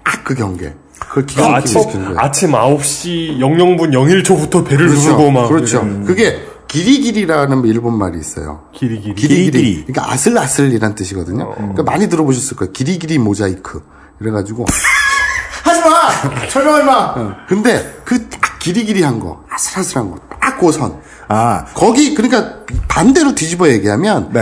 딱그 0.04 0.36
경계. 0.36 0.74
그걸 1.00 1.26
기가 1.26 1.44
그 1.48 1.50
막히게 1.52 1.80
아침, 1.80 2.04
거예요. 2.06 2.16
아침 2.20 2.52
9시 2.52 3.38
00분 3.40 3.92
0일초부터 3.92 4.66
배를 4.66 4.88
그렇죠. 4.88 5.02
누르고 5.12 5.32
막. 5.32 5.48
그렇죠. 5.50 5.78
이런. 5.80 6.06
그게 6.06 6.40
기리기리라는 6.68 7.66
일본 7.66 7.98
말이 7.98 8.18
있어요. 8.20 8.64
기리기리. 8.74 9.14
기리기리. 9.16 9.52
기리기리. 9.52 9.86
그러니까 9.88 10.12
아슬아슬이란 10.14 10.96
뜻이거든요. 10.96 11.54
그러니까 11.56 11.84
많이 11.84 12.08
들어보셨을 12.10 12.58
거예요. 12.58 12.72
기리기리 12.72 13.18
모자이크. 13.20 13.84
그래가지고 14.20 14.66
하지 15.64 15.82
마. 15.82 16.48
설명하지 16.50 16.86
마. 16.86 17.46
근데 17.48 17.94
그 18.06 18.30
딱 18.30 18.60
기리기리한 18.60 19.20
거, 19.20 19.44
아슬아슬한 19.50 20.10
거, 20.10 20.18
딱 20.42 20.58
고선. 20.58 21.00
아 21.28 21.66
거기 21.74 22.14
그러니까 22.16 22.60
반대로 22.88 23.36
뒤집어 23.36 23.68
얘기하면 23.70 24.32
네. 24.34 24.42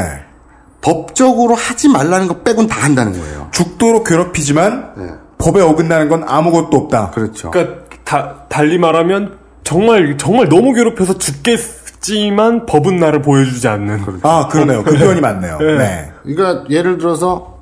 법적으로 0.81 1.55
하지 1.55 1.87
말라는 1.87 2.27
거 2.27 2.39
빼곤 2.39 2.67
다 2.67 2.83
한다는 2.83 3.13
거예요. 3.13 3.47
죽도록 3.51 4.05
괴롭히지만 4.05 4.93
네. 4.97 5.07
법에 5.37 5.61
어긋나는 5.61 6.09
건 6.09 6.23
아무것도 6.27 6.77
없다. 6.77 7.11
그렇죠. 7.11 7.51
그러니까 7.51 7.83
다, 8.03 8.45
달리 8.49 8.77
말하면 8.77 9.37
정말 9.63 10.17
정말 10.17 10.49
너무 10.49 10.73
괴롭혀서 10.73 11.17
죽겠지만 11.17 12.65
법은 12.65 12.97
나를 12.97 13.21
보여주지 13.21 13.67
않는. 13.67 14.03
아 14.23 14.47
그러네요. 14.49 14.83
그 14.83 14.91
표현이 14.97 15.21
맞네요. 15.21 15.57
네. 15.59 15.77
네. 15.77 16.11
그러니까 16.23 16.69
예를 16.69 16.97
들어서 16.97 17.59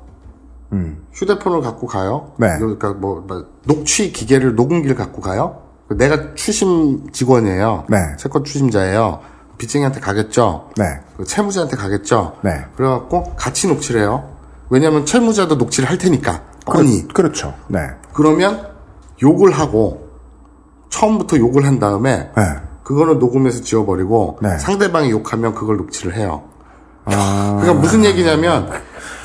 음. 0.72 0.98
휴대폰을 1.12 1.60
갖고 1.60 1.86
가요. 1.86 2.32
네. 2.38 2.48
그러니까 2.58 2.92
뭐, 2.92 3.24
뭐 3.26 3.46
녹취 3.66 4.12
기계를 4.12 4.54
녹음기를 4.56 4.96
갖고 4.96 5.20
가요. 5.20 5.62
내가 5.96 6.34
추심 6.34 7.10
직원이에요. 7.12 7.86
네. 7.88 7.98
채권 8.18 8.44
추심자예요. 8.44 9.20
빚쟁이한테 9.58 10.00
가겠죠. 10.00 10.70
네. 10.76 10.84
그 11.16 11.24
채무자한테 11.24 11.76
가겠죠. 11.76 12.36
네. 12.42 12.64
그래갖고 12.76 13.34
같이 13.36 13.68
녹취를 13.68 14.00
해요. 14.00 14.28
왜냐하면 14.70 15.06
채무자도 15.06 15.56
녹취를 15.56 15.88
할 15.88 15.98
테니까 15.98 16.42
뻔히. 16.66 17.02
그, 17.02 17.08
그렇죠. 17.08 17.54
네. 17.68 17.80
그러면 18.12 18.68
욕을 19.22 19.52
하고 19.52 20.08
처음부터 20.90 21.38
욕을 21.38 21.64
한 21.64 21.78
다음에 21.78 22.30
네. 22.36 22.42
그거는 22.82 23.18
녹음해서 23.18 23.62
지워버리고 23.62 24.38
네. 24.42 24.58
상대방이 24.58 25.10
욕하면 25.10 25.54
그걸 25.54 25.76
녹취를 25.76 26.16
해요. 26.16 26.42
아. 27.04 27.58
그러니까 27.60 27.80
무슨 27.80 28.04
얘기냐면 28.04 28.68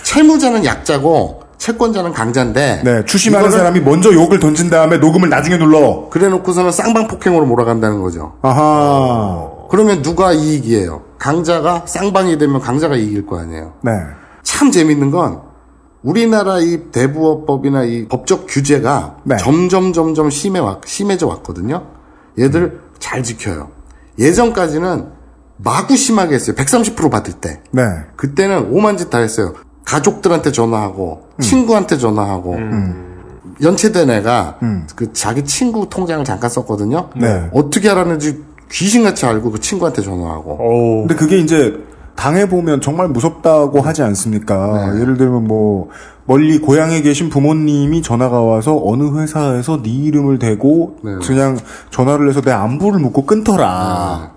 채무자는 0.04 0.66
약자고 0.66 1.42
채권자는 1.58 2.14
강자인데 2.14 2.82
네. 2.84 3.06
추심하는 3.06 3.48
이거를 3.48 3.58
사람이 3.58 3.82
먼저 3.82 4.14
욕을 4.14 4.40
던진 4.40 4.70
다음에 4.70 4.98
녹음을 4.98 5.30
나중에 5.30 5.58
눌러. 5.58 6.08
그래 6.10 6.28
놓고서는 6.30 6.72
쌍방 6.72 7.08
폭행으로 7.08 7.46
몰아간다는 7.46 8.02
거죠. 8.02 8.34
아하. 8.42 9.50
그러면 9.70 10.02
누가 10.02 10.32
이익이에요? 10.32 11.04
강자가 11.18 11.84
쌍방이 11.86 12.38
되면 12.38 12.60
강자가 12.62 12.96
이길 12.96 13.26
거 13.26 13.40
아니에요. 13.40 13.74
네. 13.82 13.92
참 14.44 14.72
재밌는 14.72 15.12
건 15.12 15.42
우리나라 16.04 16.60
이 16.60 16.84
대부업법이나 16.92 17.84
이 17.84 18.08
법적 18.08 18.46
규제가 18.48 19.18
네. 19.24 19.36
점점 19.38 19.92
점점 19.94 20.30
심해 20.30 20.60
왔, 20.60 20.80
심해져 20.86 21.28
왔거든요. 21.28 21.84
얘들 22.40 22.80
잘 23.00 23.24
지켜요. 23.24 23.70
예전까지는 24.20 25.08
마구 25.58 25.98
심하게 25.98 26.36
했어요. 26.36 26.56
130% 26.56 27.10
받을 27.12 27.34
때. 27.34 27.62
네. 27.72 27.82
그때는 28.16 28.70
오만 28.72 28.96
짓 28.96 29.10
다 29.10 29.18
했어요. 29.18 29.54
가족들한테 29.88 30.52
전화하고 30.52 31.24
친구한테 31.40 31.98
전화하고 31.98 32.58
연체된 33.62 34.10
애가 34.10 34.60
그 34.96 35.14
자기 35.14 35.46
친구 35.46 35.90
통장을 35.90 36.24
잠깐 36.26 36.50
썼거든요. 36.50 37.10
네. 37.16 37.50
어떻게 37.54 37.90
알았는지 37.90 38.44
귀신같이 38.70 39.26
알고 39.26 39.52
그 39.52 39.60
친구한테 39.60 40.02
전화하고. 40.02 41.06
근데 41.08 41.16
그게 41.16 41.38
이제 41.38 41.82
당해보면 42.18 42.82
정말 42.82 43.08
무섭다고 43.08 43.80
하지 43.80 44.02
않습니까? 44.04 44.92
네. 44.92 45.02
예를 45.02 45.18
들면 45.18 45.46
뭐, 45.46 45.90
멀리 46.26 46.58
고향에 46.58 47.02
계신 47.02 47.30
부모님이 47.30 48.02
전화가 48.02 48.42
와서 48.42 48.82
어느 48.84 49.18
회사에서 49.18 49.82
네 49.82 49.90
이름을 49.90 50.40
대고 50.40 50.98
네. 51.04 51.12
그냥 51.26 51.58
전화를 51.92 52.28
해서 52.28 52.42
내 52.42 52.52
안부를 52.52 53.00
묻고 53.00 53.26
끊더라. 53.26 54.20
네. 54.24 54.37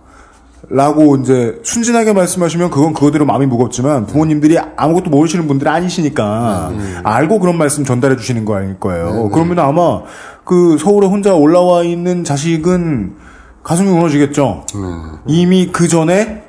라고 0.73 1.17
이제 1.17 1.59
순진하게 1.65 2.13
말씀하시면 2.13 2.71
그건 2.71 2.93
그거대로 2.95 3.27
마음이 3.27 3.47
무겁지만 3.47 4.07
부모님들이 4.07 4.57
아무것도 4.77 5.11
모르시는 5.11 5.49
분들이 5.49 5.69
아니시니까 5.69 6.73
알고 7.03 7.41
그런 7.41 7.59
말씀 7.59 7.85
전달해 7.85 8.17
주시는 8.17 8.45
거 8.45 8.55
아닐 8.55 8.79
거예요. 8.79 9.29
그러면 9.31 9.59
아마 9.59 10.03
그 10.45 10.79
서울에 10.79 11.09
혼자 11.09 11.35
올라와 11.35 11.83
있는 11.83 12.23
자식은 12.23 13.17
가슴이 13.65 13.89
무너지겠죠. 13.91 14.65
이미 15.27 15.71
그 15.73 15.89
전에 15.89 16.45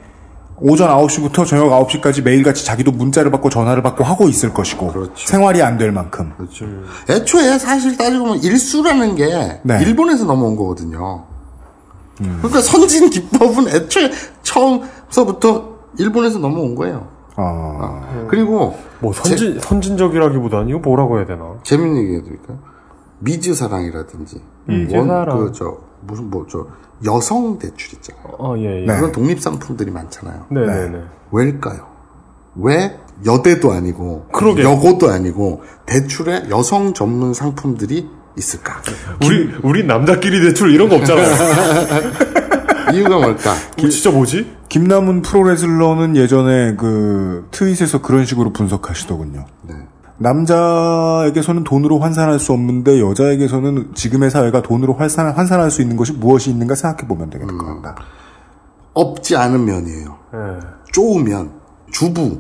오전 0.64 0.90
9시부터 0.90 1.48
저녁 1.48 1.70
9시까지 1.88 2.22
매일같이 2.24 2.64
자기도 2.64 2.92
문자를 2.92 3.32
받고 3.32 3.50
전화를 3.50 3.82
받고 3.82 4.04
하고 4.04 4.30
있을 4.30 4.54
것이고 4.54 5.08
생활이 5.16 5.64
안 5.64 5.80
될 5.80 5.92
만큼 5.92 6.34
그렇죠. 6.38 6.66
애초에 7.10 7.58
사실 7.58 7.98
따지고 7.98 8.26
보면 8.26 8.44
일수라는 8.44 9.16
게 9.16 9.60
네. 9.64 9.82
일본에서 9.82 10.26
넘어온 10.26 10.56
거거든요. 10.56 11.24
그러니까 12.22 12.62
선진 12.62 13.10
기법은 13.10 13.68
애초에 13.68 14.12
처음서부터 14.44 15.72
일본에서 15.98 16.40
넘어온 16.40 16.76
거예요. 16.76 17.08
아. 17.36 18.26
그리고 18.30 18.76
뭐 19.00 19.14
선진 19.14 19.60
선진적이라기보다는 19.60 20.70
이거 20.70 20.80
뭐라고 20.80 21.18
해야 21.18 21.26
되나? 21.26 21.56
재밌는 21.64 22.02
얘기 22.04 22.16
해드릴까요? 22.16 22.60
미즈 23.20 23.54
사랑이라든지 23.54 24.42
미즈 24.66 24.96
원- 24.96 25.08
사랑. 25.08 25.38
그, 25.38 25.52
저, 25.54 25.78
무슨 26.02 26.30
뭐 26.30 26.46
저 26.50 26.68
여성 27.06 27.58
대출 27.58 27.94
있잖아요. 27.96 28.24
어, 28.38 28.56
예, 28.58 28.82
예. 28.82 28.86
그런 28.86 29.12
독립 29.12 29.40
상품들이 29.42 29.92
많잖아요. 29.92 30.46
네, 30.50 30.66
네, 30.66 30.88
네. 30.90 31.04
왜일까요? 31.32 31.88
왜 32.56 32.98
여대도 33.26 33.72
아니고 33.72 34.26
그러게. 34.34 34.64
여고도 34.64 35.10
아니고 35.10 35.62
대출에 35.86 36.44
여성 36.50 36.94
전문 36.94 37.34
상품들이 37.34 38.10
있을까? 38.38 38.82
우리 39.26 39.52
우리 39.64 39.86
남자끼리 39.86 40.42
대출 40.42 40.72
이런 40.74 40.90
거 40.90 40.96
없잖아요. 40.96 42.94
이유가 42.94 43.18
뭘까? 43.18 43.54
우리 43.82 43.92
진짜 43.92 44.12
뭐지? 44.12 44.56
김남훈 44.70 45.22
프로레슬러는 45.22 46.16
예전에 46.16 46.76
그 46.76 47.48
트윗에서 47.52 48.02
그런 48.02 48.26
식으로 48.26 48.52
분석하시더군요. 48.54 49.46
네. 49.64 49.76
남자에게서는 50.18 51.64
돈으로 51.64 52.00
환산할 52.00 52.40
수 52.40 52.54
없는데 52.54 53.02
여자에게서는 53.02 53.96
지금의 53.96 54.30
사회가 54.30 54.62
돈으로 54.62 54.94
환산, 54.94 55.32
환산할 55.32 55.72
수 55.72 55.82
있는 55.82 55.98
것이 55.98 56.14
무엇이 56.14 56.52
있는가 56.52 56.76
생각해 56.76 57.08
보면 57.08 57.30
것 57.30 57.82
같다. 57.82 57.96
없지 58.94 59.36
않은 59.36 59.66
면이에요. 59.66 60.18
예. 60.34 60.60
쪼으면 60.92 61.52
주부 61.92 62.40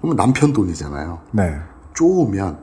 그러면 0.00 0.16
남편 0.16 0.52
돈이잖아요. 0.52 1.20
네. 1.32 1.56
쪼으면 1.94 2.58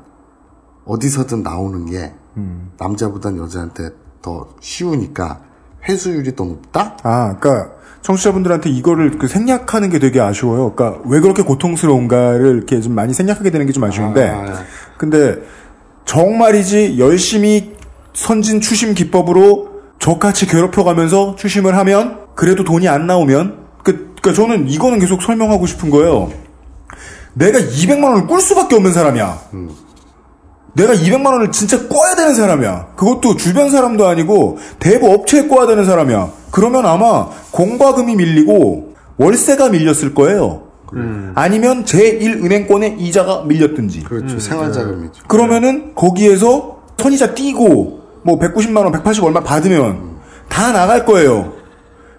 어디서든 0.86 1.44
나오는 1.44 1.86
게 1.86 2.14
음. 2.38 2.72
남자보단 2.80 3.38
여자한테 3.38 3.90
더 4.22 4.48
쉬우니까 4.62 5.40
회수율이 5.88 6.36
더 6.36 6.46
높다? 6.46 6.98
아, 7.04 7.36
그러니까 7.40 7.72
청취자분들한테 8.02 8.70
이거를 8.70 9.18
그 9.18 9.28
생략하는 9.28 9.90
게 9.90 10.00
되게 10.00 10.20
아쉬워요. 10.22 10.74
그러니까 10.74 11.02
왜 11.06 11.20
그렇게 11.20 11.44
고통스러운가를 11.44 12.56
이렇게 12.58 12.80
좀 12.82 12.94
많이 12.94 13.14
생략하게 13.14 13.50
되는 13.52 13.66
게 13.66 13.74
좀 13.74 13.84
아쉬운데, 13.84 14.30
아, 14.30 14.48
예. 14.48 14.54
근데 14.98 15.36
정말이지 16.06 17.00
열심히 17.00 17.76
선진 18.14 18.62
추심 18.62 18.94
기법으로 18.94 19.78
저같이 20.00 20.48
괴롭혀가면서 20.48 21.36
추심을 21.38 21.76
하면 21.78 22.20
그래도 22.36 22.64
돈이 22.64 22.88
안 22.88 23.08
나오면 23.08 23.66
그, 23.84 24.14
그러니까 24.22 24.34
저는 24.34 24.70
이거는 24.70 25.00
계속 25.00 25.22
설명하고 25.22 25.66
싶은 25.66 25.90
거예요. 25.90 26.32
내가 27.34 27.60
200만 27.60 28.04
원을 28.04 28.28
꿀 28.28 28.42
수밖에 28.42 28.76
없는 28.76 28.94
사람이야. 28.94 29.38
내가 30.74 30.94
200만 30.94 31.26
원을 31.26 31.52
진짜 31.52 31.88
꿔야 31.88 32.16
되는 32.16 32.36
사람이야. 32.36 32.94
그것도 32.96 33.36
주변 33.36 33.70
사람도 33.72 34.08
아니고 34.08 34.60
대부 34.80 35.12
업체에 35.12 35.48
꿔야 35.48 35.66
되는 35.66 35.86
사람이야. 35.86 36.30
그러면 36.52 36.86
아마 36.86 37.30
공과금이 37.52 38.16
밀리고 38.16 38.94
월세가 39.18 39.70
밀렸을 39.70 40.14
거예요. 40.14 40.64
아니면 41.36 41.84
제1은행권의 41.84 43.00
이자가 43.00 43.44
밀렸든지. 43.44 44.04
그렇죠. 44.04 44.40
생활자금이죠. 44.40 45.24
그러면은 45.28 45.94
거기에서 45.96 46.78
선이자 46.98 47.34
띄고 47.34 48.02
뭐 48.24 48.40
190만 48.40 48.78
원, 48.84 48.92
180 48.92 49.24
얼마 49.24 49.42
받으면 49.42 50.18
다 50.50 50.72
나갈 50.72 51.06
거예요. 51.06 51.54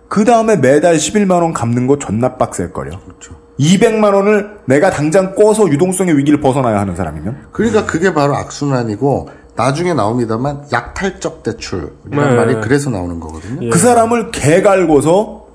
그 0.08 0.24
다음에 0.24 0.56
매달 0.56 0.96
11만 0.96 1.42
원 1.42 1.52
갚는 1.52 1.86
거 1.86 1.98
존나 1.98 2.36
빡셀 2.36 2.72
거요. 2.72 2.90
그렇죠. 3.04 3.36
200만 3.58 4.14
원을 4.14 4.58
내가 4.66 4.90
당장 4.90 5.34
꿔서 5.34 5.68
유동성의 5.68 6.16
위기를 6.16 6.40
벗어나야 6.40 6.80
하는 6.80 6.94
사람이면 6.94 7.48
그러니까 7.52 7.86
그게 7.86 8.14
바로 8.14 8.36
악순환이고 8.36 9.30
나중에 9.56 9.92
나옵니다만 9.94 10.66
약탈적 10.72 11.42
대출이라는 11.42 11.90
네. 12.10 12.34
말이 12.36 12.54
그래서 12.60 12.90
나오는 12.90 13.18
거거든요. 13.18 13.70
그 13.70 13.78
사람을 13.78 14.30
개갈궈서 14.30 15.46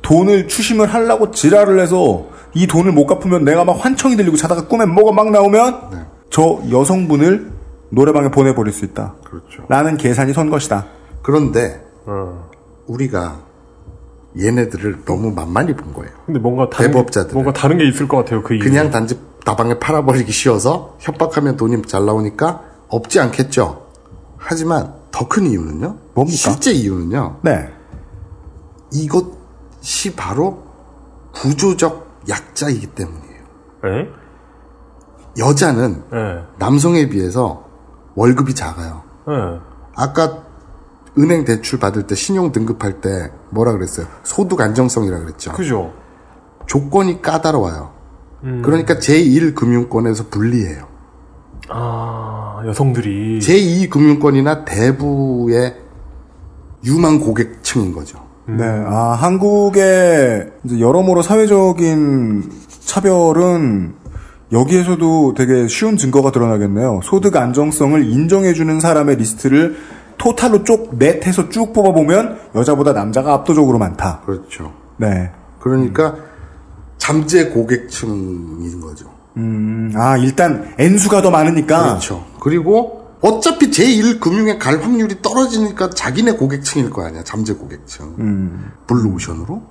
돈을 0.00 0.48
추심을 0.48 0.86
하려고 0.86 1.30
지랄을 1.30 1.78
해서 1.80 2.26
이 2.54 2.66
돈을 2.66 2.92
못 2.92 3.06
갚으면 3.06 3.44
내가 3.44 3.64
막 3.64 3.72
환청이 3.84 4.16
들리고 4.16 4.36
자다가 4.36 4.66
꿈에 4.68 4.86
뭐가 4.86 5.12
막 5.12 5.30
나오면 5.30 6.06
저 6.30 6.60
여성분을 6.70 7.50
노래방에 7.90 8.30
보내버릴 8.30 8.72
수 8.72 8.86
있다. 8.86 9.14
그렇죠. 9.24 9.64
라는 9.68 9.98
계산이 9.98 10.32
선 10.32 10.48
것이다. 10.48 10.86
그런데 11.22 11.84
우리가 12.86 13.40
얘네들을 14.38 15.04
너무 15.04 15.30
만만히 15.32 15.74
본 15.74 15.92
거예요. 15.94 16.12
근데 16.26 16.38
뭔가 16.40 16.68
다른 16.68 16.90
대법자들. 16.90 17.28
게, 17.30 17.34
뭔가 17.34 17.52
다른 17.52 17.78
게 17.78 17.88
있을 17.88 18.06
것 18.08 18.18
같아요. 18.18 18.42
그 18.42 18.54
이유. 18.54 18.62
그냥 18.62 18.90
단지 18.90 19.18
다방에 19.44 19.78
팔아버리기 19.78 20.30
쉬워서 20.32 20.96
협박하면 21.00 21.56
돈이 21.56 21.82
잘 21.82 22.04
나오니까 22.04 22.62
없지 22.88 23.20
않겠죠. 23.20 23.86
하지만 24.36 24.94
더 25.10 25.28
큰 25.28 25.46
이유는요. 25.46 25.96
뭡니까? 26.14 26.36
실제 26.36 26.72
이유는요. 26.72 27.38
네. 27.42 27.70
이것이 28.92 30.14
바로 30.16 30.64
구조적 31.32 32.06
약자이기 32.28 32.88
때문이에요. 32.88 33.42
예? 33.86 34.08
여자는 35.38 36.02
예. 36.12 36.42
남성에 36.58 37.08
비해서 37.08 37.64
월급이 38.14 38.54
작아요. 38.54 39.02
예. 39.28 39.60
아까 39.94 40.42
은행 41.18 41.44
대출 41.44 41.78
받을 41.78 42.06
때 42.06 42.14
신용 42.14 42.52
등급할 42.52 43.00
때 43.00 43.30
뭐라 43.50 43.72
그랬어요? 43.72 44.06
소득 44.22 44.60
안정성이라 44.60 45.20
그랬죠. 45.20 45.52
그죠. 45.52 45.92
조건이 46.66 47.22
까다로워요. 47.22 47.92
음. 48.44 48.62
그러니까 48.64 48.94
제1금융권에서 48.94 50.30
불리해요. 50.30 50.86
아, 51.68 52.62
여성들이. 52.66 53.40
제2금융권이나 53.40 54.64
대부의 54.64 55.76
유망 56.84 57.20
고객층인 57.20 57.92
거죠. 57.92 58.24
네, 58.48 58.64
아, 58.64 59.16
한국의 59.18 60.52
이제 60.64 60.78
여러모로 60.80 61.22
사회적인 61.22 62.50
차별은 62.80 63.94
여기에서도 64.52 65.34
되게 65.34 65.66
쉬운 65.66 65.96
증거가 65.96 66.30
드러나겠네요. 66.30 67.00
소득 67.02 67.34
안정성을 67.36 68.04
인정해주는 68.04 68.78
사람의 68.78 69.16
리스트를 69.16 69.76
토탈로 70.18 70.64
쭉 70.64 70.96
넷해서 70.98 71.48
쭉 71.48 71.72
뽑아보면 71.72 72.38
여자보다 72.54 72.92
남자가 72.92 73.34
압도적으로 73.34 73.78
많다. 73.78 74.22
그렇죠. 74.24 74.72
네. 74.96 75.30
그러니까 75.60 76.16
잠재 76.98 77.50
고객층인 77.50 78.80
거죠. 78.80 79.10
음, 79.36 79.92
아, 79.94 80.16
일단 80.16 80.72
N수가 80.78 81.22
더 81.22 81.30
많으니까. 81.30 81.82
그렇죠. 81.82 82.24
그리고 82.40 83.06
어차피 83.20 83.70
제1금융에 83.70 84.58
갈 84.58 84.80
확률이 84.82 85.20
떨어지니까 85.20 85.90
자기네 85.90 86.32
고객층일 86.32 86.90
거 86.90 87.04
아니야. 87.04 87.22
잠재 87.24 87.54
고객층. 87.54 88.14
음. 88.18 88.72
블루오션으로. 88.86 89.62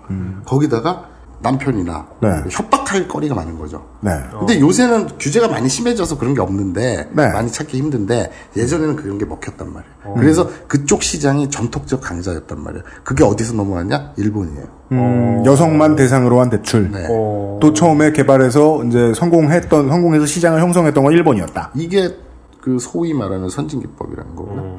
거기다가 0.46 1.10
남편이나 1.40 2.08
네. 2.22 2.30
협박할 2.50 3.08
거리가 3.08 3.36
많은 3.36 3.58
거죠. 3.58 3.86
네. 4.02 4.12
근데 4.38 4.60
요새는 4.60 5.18
규제가 5.20 5.48
많이 5.48 5.70
심해져서 5.70 6.18
그런 6.18 6.34
게 6.34 6.42
없는데 6.42 7.10
네. 7.12 7.32
많이 7.32 7.52
찾기 7.52 7.78
힘든데 7.78 8.32
예전에는 8.58 8.96
그런 8.96 9.18
게 9.18 9.26
먹혔단 9.26 9.72
말이에요. 9.72 10.16
그래서 10.16 10.50
그쪽 10.68 11.04
시장이 11.04 11.50
전통적 11.50 12.02
강자였단 12.02 12.62
말이에요. 12.62 12.84
그게 13.04 13.24
어디서 13.24 13.54
넘어왔냐? 13.54 14.14
일본이에요. 14.18 14.66
음, 14.92 15.44
여성만 15.46 15.96
대상으로 15.96 16.40
한 16.40 16.50
대출. 16.50 16.92
네. 16.92 17.08
또 17.08 17.74
처음에 17.74 18.12
개발해서 18.12 18.84
이제 18.86 19.14
성공했던, 19.14 19.90
성공해서 19.90 20.26
시장을 20.26 20.62
형성했던 20.62 21.04
건 21.04 21.14
일본이었다. 21.14 21.72
이게 21.76 22.16
그 22.62 22.80
소위 22.80 23.14
말하는 23.14 23.50
선진 23.50 23.80
기법이라는 23.82 24.36
거구나. 24.36 24.78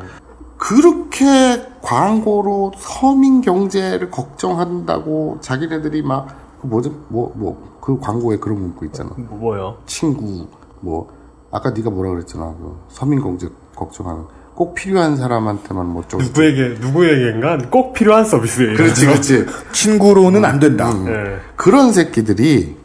그렇게 0.59 1.25
광고로 1.83 2.73
서민 2.77 3.43
경제를 3.43 4.11
걱정한다고 4.11 5.39
자기네들이 5.41 6.03
막 6.03 6.46
그 6.67 6.71
뭐지? 6.71 6.93
뭐, 7.09 7.33
뭐, 7.37 7.79
그 7.81 7.99
광고에 7.99 8.37
그런 8.39 8.61
문구 8.61 8.85
있잖아. 8.87 9.11
뭐, 9.17 9.39
뭐요? 9.39 9.79
친구, 9.87 10.47
뭐, 10.81 11.09
아까 11.53 11.71
네가 11.71 11.91
뭐라 11.91 12.11
그랬잖아. 12.11 12.55
그 12.59 12.77
서민 12.89 13.21
공제 13.21 13.49
걱정하는. 13.75 14.25
꼭 14.55 14.75
필요한 14.75 15.17
사람한테만 15.17 15.87
뭐 15.87 16.03
좀. 16.09 16.21
누구에게, 16.21 16.79
누구에게인가 16.81 17.59
꼭 17.71 17.93
필요한 17.93 18.25
서비스예요. 18.25 18.77
그렇지, 18.77 19.07
그렇지. 19.07 19.47
친구로는 19.73 20.45
안 20.45 20.59
된다. 20.59 20.91
음. 20.91 21.05
네. 21.05 21.37
그런 21.57 21.93
새끼들이 21.93 22.77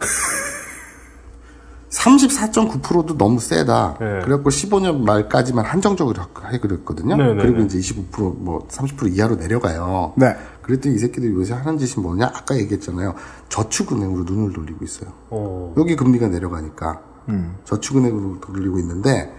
34.9%도 1.89 3.17
너무 3.17 3.39
세다. 3.39 3.97
네. 3.99 4.19
그래갖고 4.23 4.49
15년 4.49 5.01
말까지만 5.01 5.65
한정적으로 5.65 6.21
해 6.51 6.57
그랬거든요. 6.59 7.15
네, 7.15 7.33
네, 7.33 7.41
그리고 7.41 7.59
네. 7.59 7.65
이제 7.65 7.79
25%뭐 7.79 8.67
30% 8.69 9.15
이하로 9.15 9.35
내려가요. 9.35 10.13
네. 10.15 10.35
그랬더니 10.61 10.95
이 10.95 10.97
새끼들이 10.97 11.33
요새 11.33 11.53
하는 11.53 11.77
짓이 11.77 12.01
뭐냐? 12.03 12.25
아까 12.27 12.55
얘기했잖아요. 12.57 13.15
저축은행으로 13.49 14.23
눈을 14.23 14.53
돌리고 14.53 14.83
있어요. 14.85 15.11
어. 15.29 15.73
여기 15.77 15.95
금리가 15.95 16.27
내려가니까 16.27 17.01
음. 17.29 17.55
저축은행으로 17.65 18.39
돌리고 18.41 18.79
있는데 18.79 19.33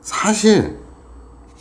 사실 0.00 0.78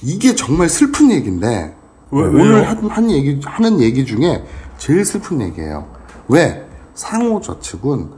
이게 0.01 0.35
정말 0.35 0.69
슬픈 0.69 1.11
얘기인데 1.11 1.75
왜, 2.11 2.21
오늘 2.21 2.53
왜요? 2.53 2.63
한, 2.63 2.77
한 2.89 3.11
얘기 3.11 3.39
하는 3.43 3.79
얘기 3.81 4.05
중에 4.05 4.45
제일 4.77 5.03
슬픈 5.05 5.41
얘기예요. 5.41 5.87
왜 6.27 6.67
상호저축은 6.93 8.09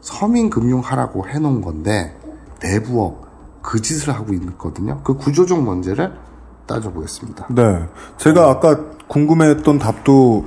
서민금융 0.00 0.80
하라고 0.80 1.26
해놓은 1.26 1.60
건데 1.60 2.18
내부업 2.60 3.24
그 3.62 3.80
짓을 3.80 4.14
하고 4.14 4.32
있거든요. 4.34 5.00
그 5.02 5.14
구조적 5.14 5.62
문제를 5.62 6.12
따져보겠습니다. 6.66 7.46
네. 7.50 7.86
제가 8.18 8.50
아까 8.50 8.93
궁금해했던 9.14 9.78
답도, 9.78 10.46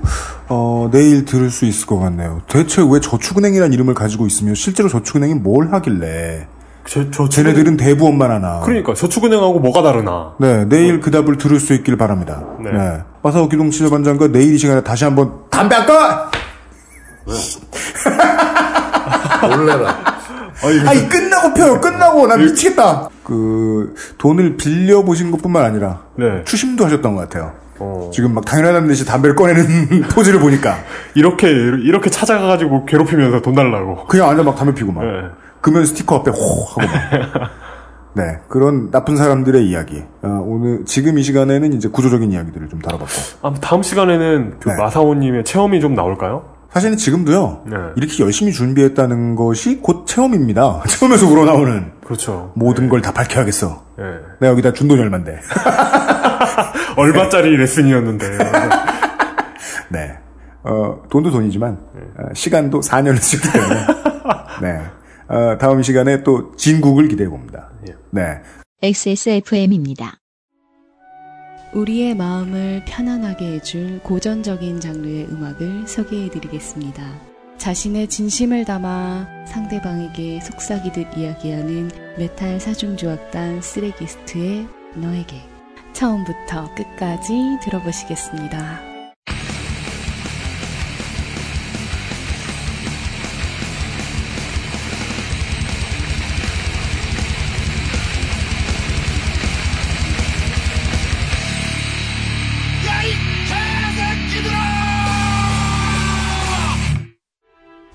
어, 0.50 0.90
내일 0.92 1.24
들을 1.24 1.50
수 1.50 1.66
있을 1.66 1.88
것 1.88 1.98
같네요. 2.00 2.42
대체 2.50 2.82
왜 2.82 3.00
저축은행이라는 3.00 3.72
이름을 3.72 3.94
가지고 3.94 4.28
있으며 4.28 4.54
실제로 4.56 4.90
저축은행이 4.90 5.36
뭘 5.36 5.72
하길래. 5.72 6.48
저, 6.86 7.10
저, 7.10 7.30
쟤네들은 7.30 7.78
대부업만 7.78 8.30
하나. 8.30 8.60
그러니까 8.62 8.94
저축은행하고 8.94 9.60
뭐가 9.60 9.82
다르나. 9.82 10.34
네, 10.40 10.66
내일 10.66 11.00
그 11.00 11.12
답을 11.12 11.38
들을 11.38 11.60
수 11.62 11.74
있길 11.74 11.96
바랍니다. 11.98 12.44
네. 12.62 12.72
네. 12.72 13.04
와서 13.22 13.48
기동 13.48 13.72
치료반장과 13.72 14.28
내일 14.34 14.54
이 14.56 14.58
시간에 14.58 14.82
다시 14.82 15.06
한번 15.06 15.32
담배 15.50 15.76
안 15.76 15.86
꺼! 15.86 16.30
놀래라. 19.48 20.18
아니, 20.88 21.08
끝나고 21.08 21.54
펴요, 21.54 21.80
끝나고. 21.80 22.28
나 22.28 22.36
미치겠다. 22.36 23.10
그, 23.24 23.96
돈을 24.18 24.58
빌려 24.58 25.04
보신 25.04 25.32
것 25.32 25.42
뿐만 25.42 25.64
아니라, 25.64 26.02
네. 26.16 26.44
추심도 26.44 26.84
하셨던 26.86 27.16
것 27.16 27.22
같아요. 27.22 27.67
어. 27.80 28.10
지금 28.14 28.34
막 28.34 28.46
당연하다는 28.46 28.88
듯이 28.88 29.06
담배를 29.06 29.36
꺼내는 29.36 30.02
포즈를 30.14 30.40
보니까. 30.40 30.78
이렇게, 31.16 31.50
이렇게 31.50 32.10
찾아가가지고 32.10 32.86
괴롭히면서 32.86 33.42
돈 33.42 33.56
달라고. 33.56 34.06
그냥 34.08 34.30
앉아 34.30 34.44
막 34.44 34.56
담배 34.56 34.74
피고 34.74 34.92
막. 34.92 35.04
네. 35.04 35.12
금연 35.62 35.86
스티커 35.86 36.18
앞에 36.18 36.32
호 36.32 36.64
하고 36.66 36.82
막. 36.82 37.50
네. 38.14 38.40
그런 38.48 38.90
나쁜 38.90 39.16
사람들의 39.16 39.68
이야기. 39.68 40.04
어, 40.24 40.44
오늘, 40.44 40.86
지금 40.86 41.20
이 41.20 41.24
시간에는 41.24 41.74
이제 41.74 41.88
구조적인 41.88 42.32
이야기들을 42.32 42.68
좀 42.70 42.80
다뤄봤고. 42.80 43.14
아, 43.44 43.54
다음 43.62 43.84
시간에는 43.84 44.56
그 44.60 44.70
네. 44.70 44.76
마사오님의 44.76 45.44
체험이 45.44 45.80
좀 45.82 45.94
나올까요? 45.94 46.58
사실은 46.72 46.98
지금도요. 46.98 47.62
네. 47.66 47.76
이렇게 47.96 48.24
열심히 48.24 48.52
준비했다는 48.52 49.36
것이 49.36 49.80
곧 49.82 50.06
체험입니다. 50.06 50.84
체험에서 50.90 51.28
우러나오는 51.28 51.92
그렇죠. 52.04 52.52
모든 52.56 52.90
걸다 52.90 53.14
밝혀야겠어. 53.14 53.84
네. 53.98 54.04
내가 54.40 54.52
여기다 54.52 54.74
준 54.74 54.88
돈이 54.88 55.00
얼만데. 55.02 55.40
얼마짜리 56.98 57.56
레슨이었는데. 57.56 58.38
네. 59.90 60.18
어, 60.64 61.02
돈도 61.10 61.32
돈이지만, 61.32 61.74
어, 61.74 62.34
시간도 62.34 62.82
4년을 62.82 63.18
쓰기 63.18 63.50
때문에. 63.52 63.76
네. 64.62 64.82
어, 65.30 65.58
다음 65.58 65.82
시간에 65.82 66.24
또 66.24 66.56
진국을 66.56 67.08
기대해 67.08 67.30
봅니다. 67.30 67.70
네. 68.12 68.42
XSFM입니다. 68.82 70.18
우리의 71.74 72.16
마음을 72.16 72.82
편안하게 72.86 73.54
해줄 73.54 74.00
고전적인 74.00 74.80
장르의 74.80 75.28
음악을 75.30 75.88
소개해 75.88 76.30
드리겠습니다. 76.30 77.04
자신의 77.58 78.08
진심을 78.08 78.66
담아 78.66 79.46
상대방에게 79.48 80.40
속삭이듯 80.42 81.18
이야기하는 81.18 81.90
메탈 82.18 82.60
사중조악단 82.60 83.62
쓰레기스트의 83.62 84.68
너에게 84.96 85.42
처음부터 85.98 86.76
끝까지 86.76 87.58
들어보시겠습니다. 87.64 88.82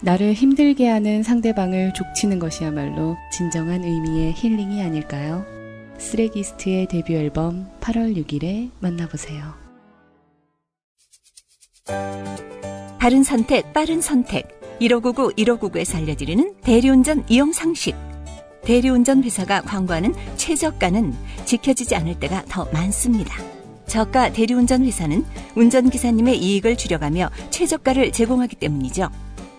나를 0.01 0.33
힘들게 0.33 0.89
하는 0.89 1.23
상대방을 1.23 1.95
족치는 1.95 2.41
것이야말로 2.41 3.17
진정한 3.31 3.85
의미의 3.85 4.33
힐링이 4.33 4.83
아닐까요? 4.83 5.62
쓰레기스트의 5.99 6.87
데뷔 6.87 7.15
앨범 7.15 7.69
8월 7.81 8.17
6일에 8.17 8.71
만나보세요. 8.81 9.55
바른 12.99 13.23
선택, 13.25 13.73
빠른 13.73 14.01
선택. 14.01 14.49
1599, 14.81 15.33
1599에서 15.33 15.97
알려드리는 15.97 16.55
대리운전 16.63 17.25
이용 17.29 17.53
상식. 17.53 17.95
대리운전 18.65 19.25
회사가 19.25 19.63
광고하는 19.63 20.15
최저가는 20.37 21.13
지켜지지 21.45 21.97
않을 21.97 22.19
때가 22.21 22.45
더 22.49 22.65
많습니다. 22.73 23.35
저가 23.87 24.33
대리운전 24.33 24.85
회사는 24.85 25.25
운전기사님의 25.57 26.39
이익을 26.39 26.77
줄여가며 26.77 27.31
최저가를 27.51 28.13
제공하기 28.13 28.57
때문이죠. 28.57 29.11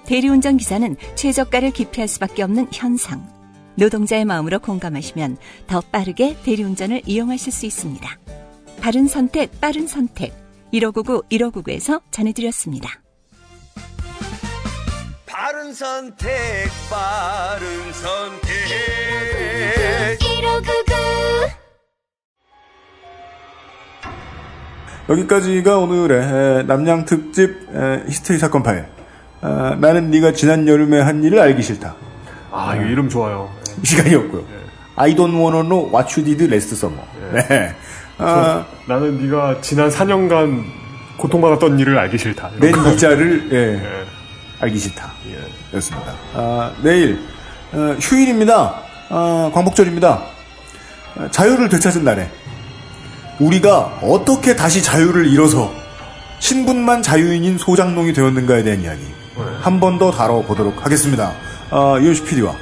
대리운전 0.05 0.57
기사는 0.57 0.95
최저가를 1.15 1.71
기피할 1.71 2.07
수밖에 2.07 2.43
없는 2.43 2.67
현상. 2.71 3.27
노동자의 3.75 4.25
마음으로 4.25 4.59
공감하시면 4.59 5.37
더 5.67 5.81
빠르게 5.81 6.37
대리운전을 6.43 7.01
이용하실 7.05 7.51
수 7.51 7.65
있습니다. 7.65 8.09
바른 8.81 9.07
선택, 9.07 9.59
빠른 9.61 9.87
선택. 9.87 10.33
1599, 10.71 11.23
1599에서 11.31 12.01
전해드렸습니다. 12.11 12.89
바른 15.25 15.73
선택, 15.73 16.29
바른 16.89 17.93
선택. 17.93 18.49
1599 20.19 20.93
여기까지가 25.09 25.77
오늘의 25.77 26.21
에, 26.21 26.63
남양 26.63 27.05
특집 27.05 27.67
에, 27.75 28.03
히스테리 28.07 28.39
사건 28.39 28.63
파일. 28.63 28.85
아, 29.41 29.75
나는 29.79 30.09
네가 30.11 30.31
지난 30.31 30.67
여름에 30.67 30.99
한 31.01 31.23
일을 31.23 31.39
알기 31.39 31.61
싫다. 31.61 31.95
아, 32.51 32.75
이거 32.75 32.85
이름 32.85 33.09
좋아요. 33.09 33.49
이 33.81 33.85
시간이었고요. 33.85 34.43
I 34.95 35.15
don't 35.15 35.33
wanna 35.39 35.61
know 35.63 35.89
what 35.91 36.19
you 36.19 36.23
did 36.23 36.43
last 36.45 36.73
summer. 36.75 37.03
네. 37.33 37.73
아, 38.17 38.63
저, 38.87 38.93
나는 38.93 39.21
네가 39.21 39.61
지난 39.61 39.89
4년간 39.89 40.63
고통받았던 41.17 41.79
일을 41.79 41.97
알기 41.97 42.17
싫다. 42.17 42.51
내 42.59 42.71
거. 42.71 42.81
문자를 42.81 43.49
예, 43.53 43.83
예. 43.83 44.05
알기 44.59 44.77
싫다. 44.77 45.11
예. 45.27 45.75
였습니다. 45.77 46.13
아, 46.35 46.71
내일 46.83 47.19
어, 47.71 47.95
휴일입니다. 47.99 48.81
아, 49.09 49.51
광복절입니다. 49.53 50.23
아, 51.17 51.27
자유를 51.31 51.69
되찾은 51.69 52.03
날에 52.03 52.29
우리가 53.39 53.99
어떻게 54.03 54.55
다시 54.55 54.81
자유를 54.83 55.25
잃어서 55.27 55.73
신분만 56.39 57.01
자유인인 57.01 57.57
소장농이 57.57 58.13
되었는가에 58.13 58.63
대한 58.63 58.81
이야기 58.81 59.01
한 59.61 59.79
번 59.79 59.97
더 59.97 60.11
다뤄보도록 60.11 60.85
하겠습니다. 60.85 61.33
아, 61.71 61.95
PD와 61.99 62.53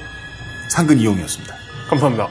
상근 0.72 0.99
이용이었습니다. 0.99 1.53
감사합니다. 1.89 2.30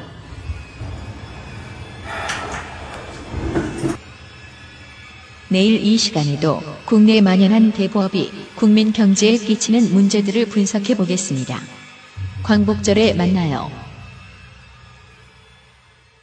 내일 5.51 5.85
이 5.85 5.99
시간에도 5.99 6.61
국내에 6.87 7.21
만연한 7.21 7.71
대부업이 7.73 8.33
국민 8.57 8.95
경제에 8.95 9.37
끼치는 9.37 9.93
문제들을 9.93 10.47
분석해 10.47 10.97
보겠습니다. 10.97 11.59
광복절에 12.43 13.12
만나요. 13.12 13.71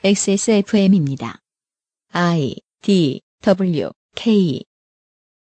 XSFM입니다. 0.03 1.37
I 2.13 2.55
D 2.81 3.21
W 3.43 3.91
K 4.15 4.63